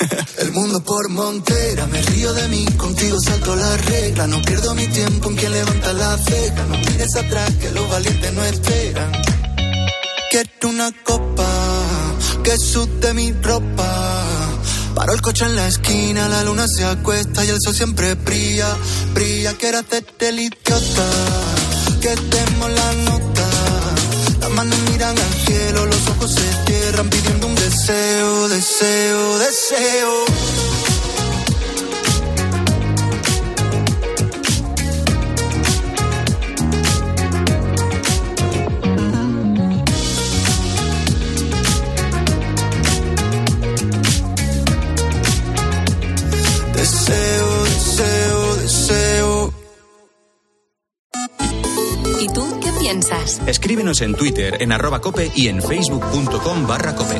El 0.40 0.52
mundo 0.52 0.84
por 0.84 1.08
montera, 1.08 1.86
me 1.86 2.02
río 2.02 2.34
de 2.34 2.48
mí, 2.48 2.66
contigo 2.76 3.18
salto 3.18 3.56
la 3.56 3.78
regla, 3.78 4.26
no 4.26 4.42
pierdo 4.42 4.74
mi 4.74 4.86
tiempo 4.88 5.30
en 5.30 5.36
quien 5.36 5.52
levanta 5.52 5.94
la 5.94 6.18
ceja, 6.18 6.66
no 6.66 6.76
mires 6.76 7.16
atrás 7.16 7.50
que 7.54 7.70
los 7.70 7.88
valientes 7.88 8.32
no 8.34 8.44
esperan. 8.44 9.12
Quiero 10.30 10.68
una 10.68 10.92
copa 11.02 11.48
que 12.44 12.58
sude 12.58 13.14
mi 13.14 13.32
ropa. 13.32 14.09
Paro 15.00 15.14
el 15.14 15.22
coche 15.22 15.46
en 15.46 15.56
la 15.56 15.66
esquina, 15.66 16.28
la 16.28 16.44
luna 16.44 16.66
se 16.68 16.84
acuesta 16.84 17.42
y 17.42 17.48
el 17.48 17.56
sol 17.58 17.74
siempre 17.74 18.16
brilla, 18.16 18.76
brilla. 19.14 19.54
Quiero 19.54 19.78
hacerte 19.78 20.28
el 20.28 20.40
idiota, 20.40 21.08
que 22.02 22.14
demos 22.14 22.70
la 22.70 22.92
nota. 23.08 23.48
Las 24.42 24.50
manos 24.50 24.78
miran 24.90 25.16
al 25.18 25.32
cielo, 25.46 25.86
los 25.86 26.06
ojos 26.06 26.34
se 26.34 26.66
cierran 26.66 27.08
pidiendo 27.08 27.46
un 27.46 27.54
deseo, 27.54 28.48
deseo. 28.50 29.38
Deseo, 29.38 30.24
Escríbenos 53.50 54.00
en 54.00 54.14
Twitter, 54.14 54.62
en 54.62 54.70
arroba 54.70 55.00
cope 55.00 55.28
y 55.34 55.48
en 55.48 55.60
facebook.com 55.60 56.68
barra 56.68 56.94
cope. 56.94 57.18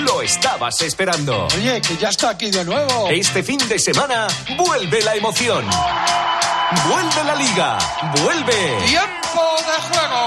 Lo 0.00 0.22
estabas 0.22 0.80
esperando. 0.80 1.46
Oye, 1.54 1.80
que 1.80 1.96
ya 1.96 2.08
está 2.08 2.30
aquí 2.30 2.50
de 2.50 2.64
nuevo. 2.64 3.08
Este 3.08 3.44
fin 3.44 3.60
de 3.68 3.78
semana 3.78 4.26
vuelve 4.58 5.02
la 5.02 5.14
emoción. 5.14 5.64
Vuelve 6.88 7.24
la 7.24 7.36
liga. 7.36 7.78
Vuelve. 8.24 8.76
¡Tiempo 9.36 9.54
de 9.66 9.98
juego! 9.98 10.26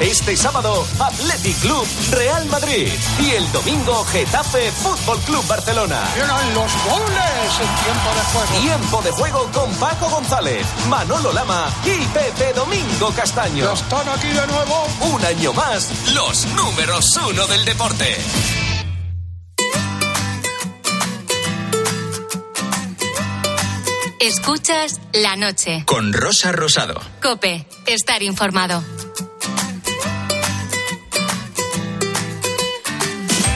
Este 0.00 0.34
sábado, 0.34 0.86
Athletic 0.98 1.60
Club 1.60 1.86
Real 2.10 2.46
Madrid. 2.46 2.88
Y 3.18 3.32
el 3.32 3.52
domingo, 3.52 4.02
Getafe 4.06 4.72
Fútbol 4.72 5.18
Club 5.20 5.46
Barcelona. 5.46 6.02
Llegan 6.14 6.54
los 6.54 6.72
goles 6.84 7.60
en 7.60 7.84
tiempo 7.84 8.10
de 8.14 8.22
juego. 8.32 8.62
Tiempo 8.62 9.02
de 9.02 9.10
juego 9.10 9.50
con 9.52 9.70
Paco 9.74 10.08
González, 10.08 10.66
Manolo 10.88 11.34
Lama 11.34 11.68
y 11.84 12.02
Pepe 12.06 12.54
Domingo 12.54 13.12
Castaño. 13.14 13.62
Ya 13.62 13.72
están 13.74 14.08
aquí 14.08 14.28
de 14.28 14.46
nuevo. 14.46 14.86
Un 15.12 15.22
año 15.22 15.52
más, 15.52 15.90
los 16.14 16.46
números 16.46 17.04
uno 17.28 17.46
del 17.46 17.66
deporte. 17.66 18.16
Escuchas 24.20 25.00
la 25.14 25.34
noche. 25.36 25.82
Con 25.86 26.12
Rosa 26.12 26.52
Rosado. 26.52 27.00
Cope, 27.22 27.66
estar 27.86 28.22
informado. 28.22 28.84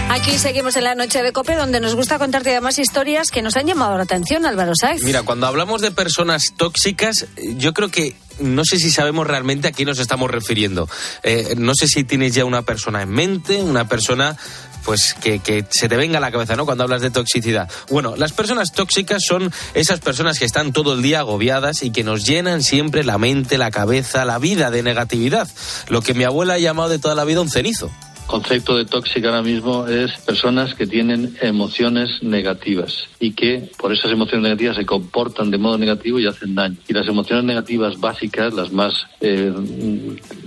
Aquí 0.09 0.39
seguimos 0.39 0.75
en 0.77 0.85
la 0.85 0.95
noche 0.95 1.23
de 1.23 1.33
Cope, 1.33 1.55
donde 1.55 1.81
nos 1.81 1.95
gusta 1.95 2.19
contarte 2.19 2.53
además 2.53 2.79
historias 2.79 3.31
que 3.31 3.43
nos 3.43 3.59
han 3.59 3.67
llamado 3.67 3.99
la 3.99 4.05
atención, 4.05 4.47
Álvaro 4.47 4.73
Saiz. 4.75 5.03
Mira, 5.03 5.23
cuando 5.23 5.47
hablamos 5.47 5.83
de 5.83 5.91
personas 5.91 6.55
tóxicas, 6.57 7.27
yo 7.37 7.75
creo 7.75 7.91
que 7.91 8.17
no 8.39 8.65
sé 8.65 8.79
si 8.79 8.91
sabemos 8.91 9.27
realmente 9.27 9.69
a 9.69 9.73
quién 9.73 9.89
nos 9.89 9.99
estamos 9.99 10.31
refiriendo. 10.31 10.89
Eh, 11.25 11.57
no 11.59 11.75
sé 11.75 11.89
si 11.89 12.05
tienes 12.05 12.35
ya 12.35 12.47
una 12.47 12.63
persona 12.63 13.03
en 13.03 13.11
mente, 13.11 13.63
una 13.63 13.87
persona 13.87 14.39
pues 14.85 15.15
que, 15.15 15.41
que, 15.41 15.65
se 15.71 15.89
te 15.89 15.97
venga 15.97 16.19
a 16.19 16.21
la 16.21 16.31
cabeza, 16.31 16.57
¿no? 16.57 16.65
Cuando 16.65 16.85
hablas 16.85 17.03
de 17.03 17.11
toxicidad. 17.11 17.71
Bueno, 17.91 18.17
las 18.17 18.33
personas 18.33 18.73
tóxicas 18.73 19.23
son 19.27 19.53
esas 19.75 20.01
personas 20.01 20.39
que 20.39 20.45
están 20.45 20.73
todo 20.73 20.95
el 20.95 21.03
día 21.03 21.21
agobiadas 21.21 21.83
y 21.83 21.91
que 21.91 22.05
nos 22.05 22.25
llenan 22.25 22.63
siempre 22.63 23.05
la 23.05 23.19
mente, 23.19 23.59
la 23.59 23.71
cabeza, 23.71 24.25
la 24.25 24.39
vida 24.39 24.71
de 24.71 24.83
negatividad. 24.83 25.49
Lo 25.89 26.03
que 26.03 26.15
mi 26.15 26.25
abuela 26.25 26.55
ha 26.55 26.59
llamado 26.59 26.91
de 26.91 26.99
toda 26.99 27.15
la 27.15 27.25
vida 27.25 27.41
un 27.41 27.51
cenizo 27.51 27.91
concepto 28.27 28.77
de 28.77 28.85
tóxica 28.85 29.29
ahora 29.29 29.43
mismo 29.43 29.87
es 29.87 30.19
personas 30.21 30.75
que 30.75 30.87
tienen 30.87 31.37
emociones 31.41 32.23
negativas 32.23 33.05
y 33.21 33.33
que 33.33 33.71
por 33.79 33.93
esas 33.93 34.13
emociones 34.13 34.43
negativas 34.43 34.77
se 34.77 34.87
comportan 34.87 35.51
de 35.51 35.59
modo 35.59 35.79
negativo 35.79 36.19
y 36.19 36.27
hacen 36.27 36.55
daño. 36.55 36.77
Y 36.89 36.93
las 36.93 37.07
emociones 37.07 37.45
negativas 37.45 38.01
básicas, 38.01 38.55
las 38.55 38.73
más, 38.73 39.07
eh, 39.21 39.53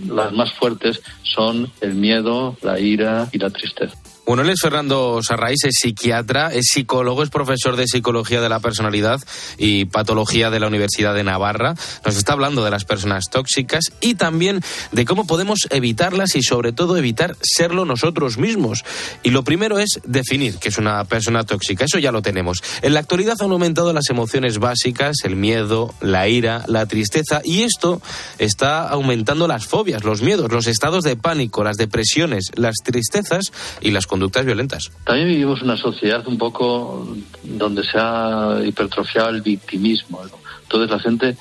las 0.10 0.34
más 0.34 0.52
fuertes, 0.54 1.02
son 1.24 1.72
el 1.82 1.96
miedo, 1.96 2.58
la 2.62 2.80
ira 2.80 3.30
y 3.32 3.38
la 3.38 3.50
tristeza. 3.50 3.96
Bueno, 4.28 4.44
él 4.44 4.50
es 4.50 4.60
Fernando 4.62 5.22
Sarraís, 5.24 5.64
es 5.64 5.76
psiquiatra, 5.80 6.54
es 6.54 6.66
psicólogo, 6.74 7.24
es 7.24 7.30
profesor 7.30 7.78
de 7.78 7.88
psicología 7.88 8.42
de 8.42 8.50
la 8.50 8.60
personalidad 8.60 9.22
y 9.58 9.86
patología 9.86 10.50
de 10.50 10.60
la 10.60 10.68
Universidad 10.68 11.16
de 11.16 11.24
Navarra. 11.24 11.76
Nos 12.04 12.18
está 12.18 12.34
hablando 12.34 12.66
de 12.66 12.70
las 12.70 12.84
personas 12.84 13.30
tóxicas 13.32 13.94
y 14.02 14.16
también 14.16 14.60
de 14.92 15.06
cómo 15.06 15.26
podemos 15.26 15.60
evitarlas 15.70 16.36
y 16.36 16.44
sobre 16.44 16.74
todo 16.74 16.98
evitar 16.98 17.38
serlo 17.42 17.86
nosotros 17.86 18.38
mismos. 18.38 18.84
Y 19.24 19.30
lo 19.30 19.46
primero 19.46 19.80
es 19.80 20.02
definir 20.04 20.58
qué 20.58 20.68
es 20.68 20.78
una 20.78 21.06
persona 21.06 21.46
tóxica. 21.46 21.86
Eso 21.86 21.98
ya 21.98 22.12
lo 22.12 22.22
tenemos. 22.22 22.62
En 22.82 22.96
la 22.96 23.00
actualidad 23.00 23.38
han 23.40 23.52
aumentado 23.52 23.94
las 23.94 24.10
emociones 24.10 24.58
básicas, 24.58 25.20
el 25.24 25.38
miedo, 25.38 25.94
la 26.02 26.28
ira, 26.28 26.66
la 26.68 26.86
tristeza 26.86 27.40
y 27.46 27.62
esto 27.62 28.02
está 28.40 28.90
aumentando 28.90 29.48
las 29.48 29.68
fobias, 29.68 30.04
los 30.04 30.22
miedos, 30.22 30.52
los 30.52 30.68
estados 30.68 31.06
de 31.06 31.16
pánico, 31.16 31.64
las 31.64 31.78
depresiones, 31.78 32.52
las 32.56 32.76
tristezas 32.84 33.54
y 33.80 33.92
las 33.92 34.06
conductas 34.18 34.46
violentas. 34.46 34.92
También 35.04 35.28
vivimos 35.28 35.62
una 35.62 35.78
sociedad 35.78 36.28
un 36.28 36.40
poco 36.40 37.08
donde 37.44 37.84
se 37.84 38.00
ha 38.00 38.60
hipertrofiado 38.66 39.30
el 39.30 39.42
victimismo. 39.44 40.24
¿no? 40.26 40.40
Entonces 40.64 40.90
la 40.90 41.00
gente 41.00 41.38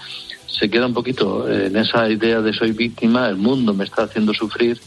se 0.46 0.68
queda 0.68 0.86
un 0.86 0.92
poquito 0.92 1.48
en 1.48 1.74
esa 1.76 2.08
idea 2.08 2.42
de 2.42 2.52
soy 2.52 2.72
víctima, 2.72 3.28
el 3.28 3.36
mundo 3.36 3.72
me 3.72 3.84
está 3.84 4.02
haciendo 4.02 4.34
sufrir 4.34 4.78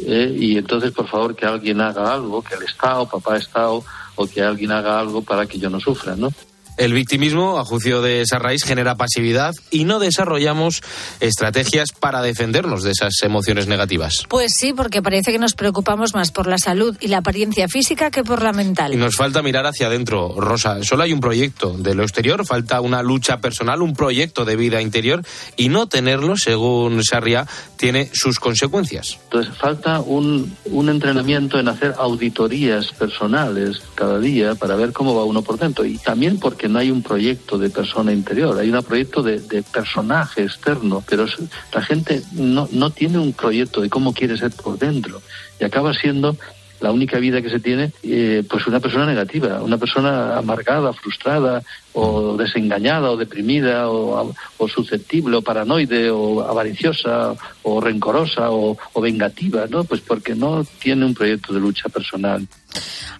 eh, 0.00 0.36
y 0.36 0.58
entonces 0.58 0.90
por 0.90 1.08
favor 1.08 1.36
que 1.36 1.46
alguien 1.46 1.80
haga 1.80 2.12
algo, 2.12 2.42
que 2.42 2.54
el 2.56 2.62
Estado, 2.64 3.08
papá 3.08 3.36
Estado, 3.36 3.84
o 4.16 4.26
que 4.26 4.42
alguien 4.42 4.72
haga 4.72 4.98
algo 4.98 5.22
para 5.22 5.46
que 5.46 5.58
yo 5.58 5.70
no 5.70 5.78
sufra, 5.78 6.16
¿no? 6.16 6.32
El 6.76 6.92
victimismo, 6.92 7.58
a 7.58 7.64
juicio 7.64 8.02
de 8.02 8.20
esa 8.20 8.38
raíz, 8.38 8.62
genera 8.64 8.96
pasividad 8.96 9.54
y 9.70 9.84
no 9.84 9.98
desarrollamos 9.98 10.82
estrategias 11.20 11.92
para 11.92 12.22
defendernos 12.22 12.82
de 12.82 12.90
esas 12.90 13.14
emociones 13.22 13.66
negativas. 13.66 14.24
Pues 14.28 14.52
sí, 14.58 14.72
porque 14.72 15.02
parece 15.02 15.32
que 15.32 15.38
nos 15.38 15.54
preocupamos 15.54 16.14
más 16.14 16.32
por 16.32 16.46
la 16.46 16.58
salud 16.58 16.96
y 17.00 17.08
la 17.08 17.18
apariencia 17.18 17.68
física 17.68 18.10
que 18.10 18.24
por 18.24 18.42
la 18.42 18.52
mental. 18.52 18.92
Y 18.92 18.96
nos 18.96 19.16
falta 19.16 19.42
mirar 19.42 19.66
hacia 19.66 19.86
adentro, 19.86 20.34
Rosa. 20.38 20.82
Solo 20.82 21.04
hay 21.04 21.12
un 21.12 21.20
proyecto 21.20 21.74
de 21.78 21.94
lo 21.94 22.02
exterior, 22.02 22.44
falta 22.44 22.80
una 22.80 23.02
lucha 23.02 23.38
personal, 23.38 23.82
un 23.82 23.94
proyecto 23.94 24.44
de 24.44 24.56
vida 24.56 24.80
interior 24.82 25.22
y 25.56 25.68
no 25.68 25.86
tenerlo, 25.86 26.36
según 26.36 27.02
Sarria, 27.02 27.46
tiene 27.76 28.10
sus 28.12 28.38
consecuencias. 28.38 29.18
Entonces 29.24 29.56
falta 29.56 30.00
un, 30.00 30.56
un 30.66 30.88
entrenamiento 30.88 31.58
en 31.58 31.68
hacer 31.68 31.94
auditorías 31.98 32.92
personales 32.92 33.80
cada 33.94 34.18
día 34.18 34.54
para 34.54 34.76
ver 34.76 34.92
cómo 34.92 35.14
va 35.14 35.24
uno 35.24 35.42
por 35.42 35.58
dentro. 35.58 35.84
Y 35.84 35.98
también 35.98 36.38
porque 36.38 36.65
no 36.68 36.78
hay 36.78 36.90
un 36.90 37.02
proyecto 37.02 37.58
de 37.58 37.70
persona 37.70 38.12
interior, 38.12 38.58
hay 38.58 38.70
un 38.70 38.82
proyecto 38.82 39.22
de, 39.22 39.40
de 39.40 39.62
personaje 39.62 40.42
externo, 40.42 41.02
pero 41.08 41.26
la 41.72 41.82
gente 41.82 42.22
no, 42.32 42.68
no 42.72 42.90
tiene 42.90 43.18
un 43.18 43.32
proyecto 43.32 43.80
de 43.80 43.90
cómo 43.90 44.12
quiere 44.12 44.36
ser 44.36 44.50
por 44.52 44.78
dentro 44.78 45.20
y 45.60 45.64
acaba 45.64 45.94
siendo 45.94 46.36
la 46.80 46.92
única 46.92 47.18
vida 47.18 47.42
que 47.42 47.50
se 47.50 47.60
tiene, 47.60 47.92
eh, 48.02 48.42
pues 48.48 48.66
una 48.66 48.80
persona 48.80 49.06
negativa, 49.06 49.62
una 49.62 49.78
persona 49.78 50.36
amargada, 50.36 50.92
frustrada, 50.92 51.62
o 51.92 52.36
desengañada, 52.36 53.10
o 53.10 53.16
deprimida, 53.16 53.88
o, 53.88 54.34
susceptible, 54.68 55.36
o 55.36 55.42
paranoide, 55.42 56.10
o 56.10 56.42
avariciosa, 56.42 57.32
o 57.62 57.80
rencorosa, 57.80 58.50
o, 58.50 58.76
o 58.92 59.00
vengativa, 59.00 59.66
¿no? 59.68 59.84
Pues 59.84 60.02
porque 60.02 60.34
no 60.34 60.64
tiene 60.78 61.06
un 61.06 61.14
proyecto 61.14 61.54
de 61.54 61.60
lucha 61.60 61.88
personal. 61.88 62.46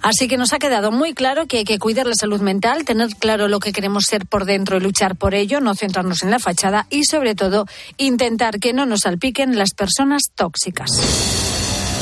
Así 0.02 0.28
que 0.28 0.36
nos 0.36 0.52
ha 0.52 0.58
quedado 0.58 0.92
muy 0.92 1.14
claro 1.14 1.46
que 1.46 1.58
hay 1.58 1.64
que 1.64 1.78
cuidar 1.78 2.06
la 2.06 2.14
salud 2.14 2.40
mental, 2.40 2.84
tener 2.84 3.08
claro 3.18 3.48
lo 3.48 3.60
que 3.60 3.72
queremos 3.72 4.04
ser 4.04 4.26
por 4.26 4.44
dentro 4.44 4.76
y 4.76 4.80
luchar 4.80 5.16
por 5.16 5.34
ello, 5.34 5.60
no 5.60 5.74
centrarnos 5.74 6.22
en 6.22 6.30
la 6.30 6.38
fachada 6.38 6.86
y 6.90 7.04
sobre 7.04 7.34
todo 7.34 7.66
intentar 7.96 8.60
que 8.60 8.74
no 8.74 8.84
nos 8.84 9.00
salpiquen 9.00 9.56
las 9.56 9.72
personas 9.72 10.24
tóxicas. 10.34 11.55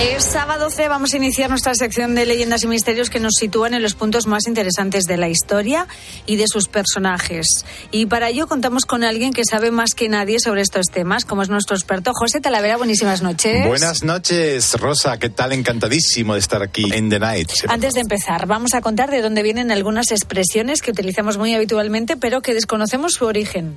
Es 0.00 0.22
sábado 0.22 0.70
C, 0.70 0.86
vamos 0.86 1.12
a 1.12 1.16
iniciar 1.16 1.50
nuestra 1.50 1.74
sección 1.74 2.14
de 2.14 2.24
leyendas 2.24 2.62
y 2.62 2.68
misterios 2.68 3.10
que 3.10 3.18
nos 3.18 3.34
sitúan 3.34 3.74
en 3.74 3.82
los 3.82 3.94
puntos 3.94 4.28
más 4.28 4.46
interesantes 4.46 5.04
de 5.04 5.16
la 5.16 5.28
historia 5.28 5.88
y 6.24 6.36
de 6.36 6.46
sus 6.46 6.68
personajes. 6.68 7.64
Y 7.90 8.06
para 8.06 8.28
ello 8.28 8.46
contamos 8.46 8.86
con 8.86 9.02
alguien 9.02 9.32
que 9.32 9.44
sabe 9.44 9.72
más 9.72 9.94
que 9.94 10.08
nadie 10.08 10.38
sobre 10.38 10.60
estos 10.60 10.86
temas, 10.86 11.24
como 11.24 11.42
es 11.42 11.48
nuestro 11.48 11.74
experto 11.74 12.12
José 12.14 12.40
Talavera. 12.40 12.76
Buenísimas 12.76 13.22
noches. 13.22 13.66
Buenas 13.66 14.04
noches, 14.04 14.72
Rosa. 14.74 15.18
¿Qué 15.18 15.30
tal? 15.30 15.52
Encantadísimo 15.52 16.34
de 16.34 16.40
estar 16.40 16.62
aquí 16.62 16.84
en 16.92 17.10
The 17.10 17.18
Night. 17.18 17.50
Antes 17.66 17.94
de 17.94 18.00
empezar, 18.00 18.46
vamos 18.46 18.74
a 18.74 18.80
contar 18.80 19.10
de 19.10 19.20
dónde 19.20 19.42
vienen 19.42 19.72
algunas 19.72 20.12
expresiones 20.12 20.80
que 20.80 20.92
utilizamos 20.92 21.38
muy 21.38 21.54
habitualmente, 21.54 22.16
pero 22.16 22.40
que 22.40 22.54
desconocemos 22.54 23.14
su 23.14 23.24
origen. 23.24 23.76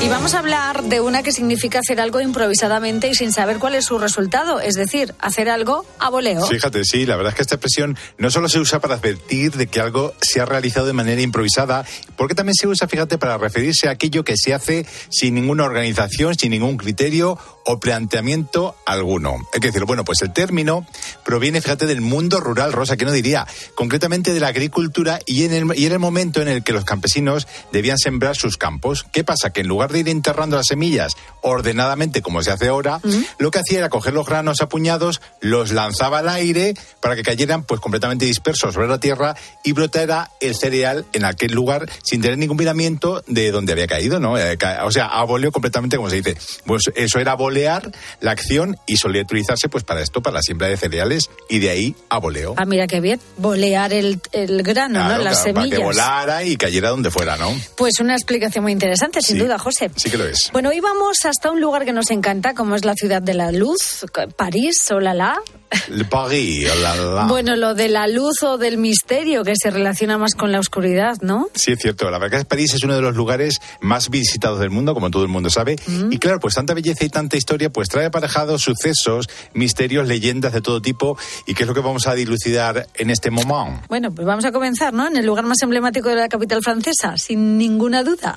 Y 0.00 0.08
vamos 0.08 0.34
a 0.34 0.38
hablar 0.38 0.84
de 0.84 1.00
una 1.00 1.24
que 1.24 1.32
significa 1.32 1.80
hacer 1.80 2.00
algo 2.00 2.20
improvisadamente 2.20 3.08
y 3.08 3.14
sin 3.14 3.32
saber 3.32 3.58
cuál 3.58 3.74
es 3.74 3.84
su 3.84 3.98
resultado, 3.98 4.60
es 4.60 4.76
decir, 4.76 5.12
hacer 5.18 5.50
algo 5.50 5.84
a 5.98 6.08
voleo. 6.08 6.46
Fíjate, 6.46 6.84
sí, 6.84 7.04
la 7.04 7.16
verdad 7.16 7.32
es 7.32 7.36
que 7.36 7.42
esta 7.42 7.56
expresión 7.56 7.98
no 8.16 8.30
solo 8.30 8.48
se 8.48 8.60
usa 8.60 8.78
para 8.80 8.94
advertir 8.94 9.52
de 9.52 9.66
que 9.66 9.80
algo 9.80 10.14
se 10.20 10.40
ha 10.40 10.44
realizado 10.44 10.86
de 10.86 10.92
manera 10.92 11.20
improvisada, 11.20 11.84
porque 12.16 12.36
también 12.36 12.54
se 12.54 12.68
usa, 12.68 12.86
fíjate, 12.86 13.18
para 13.18 13.38
referirse 13.38 13.88
a 13.88 13.90
aquello 13.90 14.22
que 14.22 14.34
se 14.36 14.54
hace 14.54 14.86
sin 15.10 15.34
ninguna 15.34 15.64
organización, 15.64 16.36
sin 16.36 16.52
ningún 16.52 16.76
criterio 16.76 17.36
o 17.70 17.78
planteamiento 17.78 18.76
alguno. 18.86 19.46
Hay 19.52 19.60
que 19.60 19.66
decir, 19.66 19.84
bueno, 19.84 20.02
pues 20.02 20.22
el 20.22 20.32
término 20.32 20.86
proviene, 21.22 21.60
fíjate, 21.60 21.84
del 21.84 22.00
mundo 22.00 22.40
rural, 22.40 22.72
Rosa, 22.72 22.96
que 22.96 23.04
no 23.04 23.12
diría, 23.12 23.46
concretamente 23.74 24.32
de 24.32 24.40
la 24.40 24.48
agricultura 24.48 25.18
y 25.26 25.44
en, 25.44 25.52
el, 25.52 25.78
y 25.78 25.84
en 25.84 25.92
el 25.92 25.98
momento 25.98 26.40
en 26.40 26.48
el 26.48 26.62
que 26.64 26.72
los 26.72 26.86
campesinos 26.86 27.46
debían 27.70 27.98
sembrar 27.98 28.36
sus 28.36 28.56
campos. 28.56 29.04
¿Qué 29.12 29.22
pasa? 29.22 29.50
Que 29.50 29.60
en 29.60 29.68
lugar 29.68 29.92
de 29.92 29.98
ir 29.98 30.08
enterrando 30.08 30.56
las 30.56 30.68
semillas 30.68 31.12
ordenadamente, 31.42 32.22
como 32.22 32.42
se 32.42 32.52
hace 32.52 32.68
ahora, 32.68 33.02
lo 33.38 33.50
que 33.50 33.58
hacía 33.58 33.80
era 33.80 33.90
coger 33.90 34.14
los 34.14 34.26
granos 34.26 34.62
a 34.62 34.70
puñados, 34.70 35.20
los 35.42 35.70
lanzaba 35.70 36.20
al 36.20 36.30
aire 36.30 36.72
para 37.02 37.16
que 37.16 37.22
cayeran 37.22 37.64
pues 37.64 37.82
completamente 37.82 38.24
dispersos 38.24 38.72
sobre 38.72 38.88
la 38.88 38.98
tierra 38.98 39.36
y 39.62 39.72
brotara 39.72 40.30
el 40.40 40.56
cereal 40.56 41.04
en 41.12 41.26
aquel 41.26 41.52
lugar 41.52 41.86
sin 42.02 42.22
tener 42.22 42.38
ningún 42.38 42.56
miramiento 42.56 43.22
de 43.26 43.50
donde 43.50 43.72
había 43.72 43.86
caído, 43.86 44.20
¿no? 44.20 44.38
Eh, 44.38 44.56
O 44.84 44.90
sea, 44.90 45.04
a 45.08 45.24
voleo 45.24 45.52
completamente, 45.52 45.98
como 45.98 46.08
se 46.08 46.16
dice. 46.22 46.38
Pues 46.64 46.84
eso 46.94 47.18
era 47.18 47.34
la 48.20 48.30
acción 48.30 48.76
y 48.86 48.96
solía 48.96 49.22
utilizarse 49.22 49.68
pues 49.68 49.84
para 49.84 50.00
esto, 50.02 50.22
para 50.22 50.34
la 50.34 50.42
siembra 50.42 50.68
de 50.68 50.76
cereales 50.76 51.30
y 51.48 51.58
de 51.58 51.70
ahí 51.70 51.94
a 52.08 52.18
voleo. 52.18 52.54
Ah, 52.56 52.64
mira 52.64 52.86
qué 52.86 53.00
bien, 53.00 53.20
volear 53.36 53.92
el, 53.92 54.20
el 54.32 54.62
grano, 54.62 55.00
Claro, 55.00 55.18
¿no? 55.18 55.24
Las 55.24 55.38
claro, 55.42 55.54
para 55.54 55.64
que 55.66 55.70
semillas. 55.76 55.96
volara 55.96 56.44
y 56.44 56.56
cayera 56.56 56.90
donde 56.90 57.10
fuera, 57.10 57.36
¿no? 57.36 57.54
Pues 57.76 58.00
una 58.00 58.14
explicación 58.14 58.62
muy 58.64 58.72
interesante, 58.72 59.20
sin 59.22 59.36
Sí. 59.36 59.42
duda, 59.42 59.58
José. 59.58 59.90
Sí 59.96 60.10
que 60.10 60.18
lo 60.18 60.26
es. 60.26 60.50
Bueno, 60.52 60.68
hoy 60.70 60.80
vamos 60.80 61.24
hasta 61.24 61.50
un 61.50 61.60
lugar 61.60 61.84
que 61.84 61.92
nos 61.92 62.10
encanta, 62.10 62.54
como 62.54 62.74
es 62.76 62.84
la 62.84 62.94
ciudad 62.94 63.22
de 63.22 63.34
la 63.34 63.52
luz, 63.52 64.04
París, 64.36 64.90
o 64.90 65.00
la 65.00 65.38
Paris, 66.08 66.68
la, 66.80 66.96
la. 66.96 67.26
Bueno, 67.26 67.54
lo 67.56 67.74
de 67.74 67.88
la 67.88 68.06
luz 68.06 68.42
o 68.42 68.56
del 68.56 68.78
misterio 68.78 69.44
que 69.44 69.54
se 69.60 69.70
relaciona 69.70 70.16
más 70.16 70.34
con 70.34 70.50
la 70.52 70.60
oscuridad, 70.60 71.16
¿no? 71.20 71.48
Sí, 71.54 71.72
es 71.72 71.78
cierto. 71.78 72.10
La 72.10 72.18
verdad 72.18 72.40
es 72.40 72.44
que 72.44 72.48
París 72.48 72.72
es 72.74 72.82
uno 72.84 72.94
de 72.94 73.02
los 73.02 73.14
lugares 73.16 73.58
más 73.80 74.08
visitados 74.08 74.60
del 74.60 74.70
mundo, 74.70 74.94
como 74.94 75.10
todo 75.10 75.22
el 75.22 75.28
mundo 75.28 75.50
sabe. 75.50 75.76
Mm. 75.86 76.12
Y 76.12 76.18
claro, 76.18 76.40
pues 76.40 76.54
tanta 76.54 76.72
belleza 76.74 77.04
y 77.04 77.08
tanta 77.10 77.36
historia, 77.36 77.47
pues 77.72 77.88
trae 77.88 78.06
aparejados 78.06 78.62
sucesos, 78.62 79.28
misterios, 79.54 80.06
leyendas 80.06 80.52
de 80.52 80.60
todo 80.60 80.82
tipo. 80.82 81.16
¿Y 81.46 81.54
qué 81.54 81.62
es 81.64 81.68
lo 81.68 81.74
que 81.74 81.80
vamos 81.80 82.06
a 82.06 82.14
dilucidar 82.14 82.86
en 82.94 83.10
este 83.10 83.30
momento? 83.30 83.48
Bueno, 83.88 84.10
pues 84.12 84.26
vamos 84.26 84.44
a 84.44 84.52
comenzar, 84.52 84.92
¿no? 84.92 85.06
En 85.06 85.16
el 85.16 85.24
lugar 85.24 85.44
más 85.44 85.62
emblemático 85.62 86.08
de 86.08 86.16
la 86.16 86.28
capital 86.28 86.60
francesa, 86.62 87.16
sin 87.16 87.56
ninguna 87.56 88.02
duda. 88.04 88.34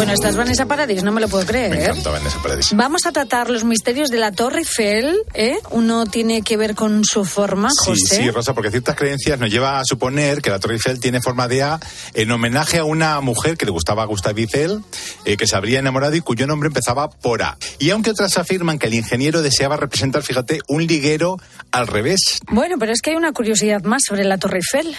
Bueno, 0.00 0.14
esta 0.14 0.30
es 0.30 0.36
Vanessa 0.36 0.64
Paradis, 0.64 1.02
no 1.02 1.12
me 1.12 1.20
lo 1.20 1.28
puedo 1.28 1.44
creer. 1.44 1.72
Me 1.72 1.84
encanta 1.84 2.08
Vanessa 2.08 2.40
Paradis. 2.42 2.72
Vamos 2.72 3.04
a 3.04 3.12
tratar 3.12 3.50
los 3.50 3.64
misterios 3.64 4.08
de 4.08 4.16
la 4.16 4.32
Torre 4.32 4.60
Eiffel, 4.60 5.14
¿eh? 5.34 5.58
Uno 5.72 6.06
tiene 6.06 6.40
que 6.40 6.56
ver 6.56 6.74
con 6.74 7.04
su 7.04 7.26
forma, 7.26 7.68
Sí, 7.68 7.90
José. 7.90 8.16
sí, 8.16 8.30
Rosa, 8.30 8.54
porque 8.54 8.70
ciertas 8.70 8.96
creencias 8.96 9.38
nos 9.38 9.50
lleva 9.50 9.78
a 9.78 9.84
suponer 9.84 10.40
que 10.40 10.48
la 10.48 10.58
Torre 10.58 10.76
Eiffel 10.76 11.00
tiene 11.00 11.20
forma 11.20 11.48
de 11.48 11.64
A 11.64 11.80
en 12.14 12.30
homenaje 12.30 12.78
a 12.78 12.84
una 12.84 13.20
mujer 13.20 13.58
que 13.58 13.66
le 13.66 13.72
gustaba 13.72 14.02
a 14.02 14.06
Gustave 14.06 14.40
Eiffel, 14.40 14.80
eh, 15.26 15.36
que 15.36 15.46
se 15.46 15.54
habría 15.54 15.80
enamorado 15.80 16.16
y 16.16 16.22
cuyo 16.22 16.46
nombre 16.46 16.68
empezaba 16.68 17.10
por 17.10 17.42
A. 17.42 17.58
Y 17.78 17.90
aunque 17.90 18.12
otras 18.12 18.38
afirman 18.38 18.78
que 18.78 18.86
el 18.86 18.94
ingeniero 18.94 19.42
deseaba 19.42 19.76
representar, 19.76 20.22
fíjate, 20.22 20.60
un 20.66 20.86
liguero 20.86 21.36
al 21.72 21.86
revés, 21.86 22.38
Bueno, 22.50 22.76
pero 22.78 22.92
es 22.92 23.02
que 23.02 23.10
hay 23.10 23.16
una 23.16 23.32
curiosidad 23.32 23.82
más 23.82 24.00
sobre 24.08 24.24
la 24.24 24.38
Torre 24.38 24.60
Eiffel. 24.60 24.96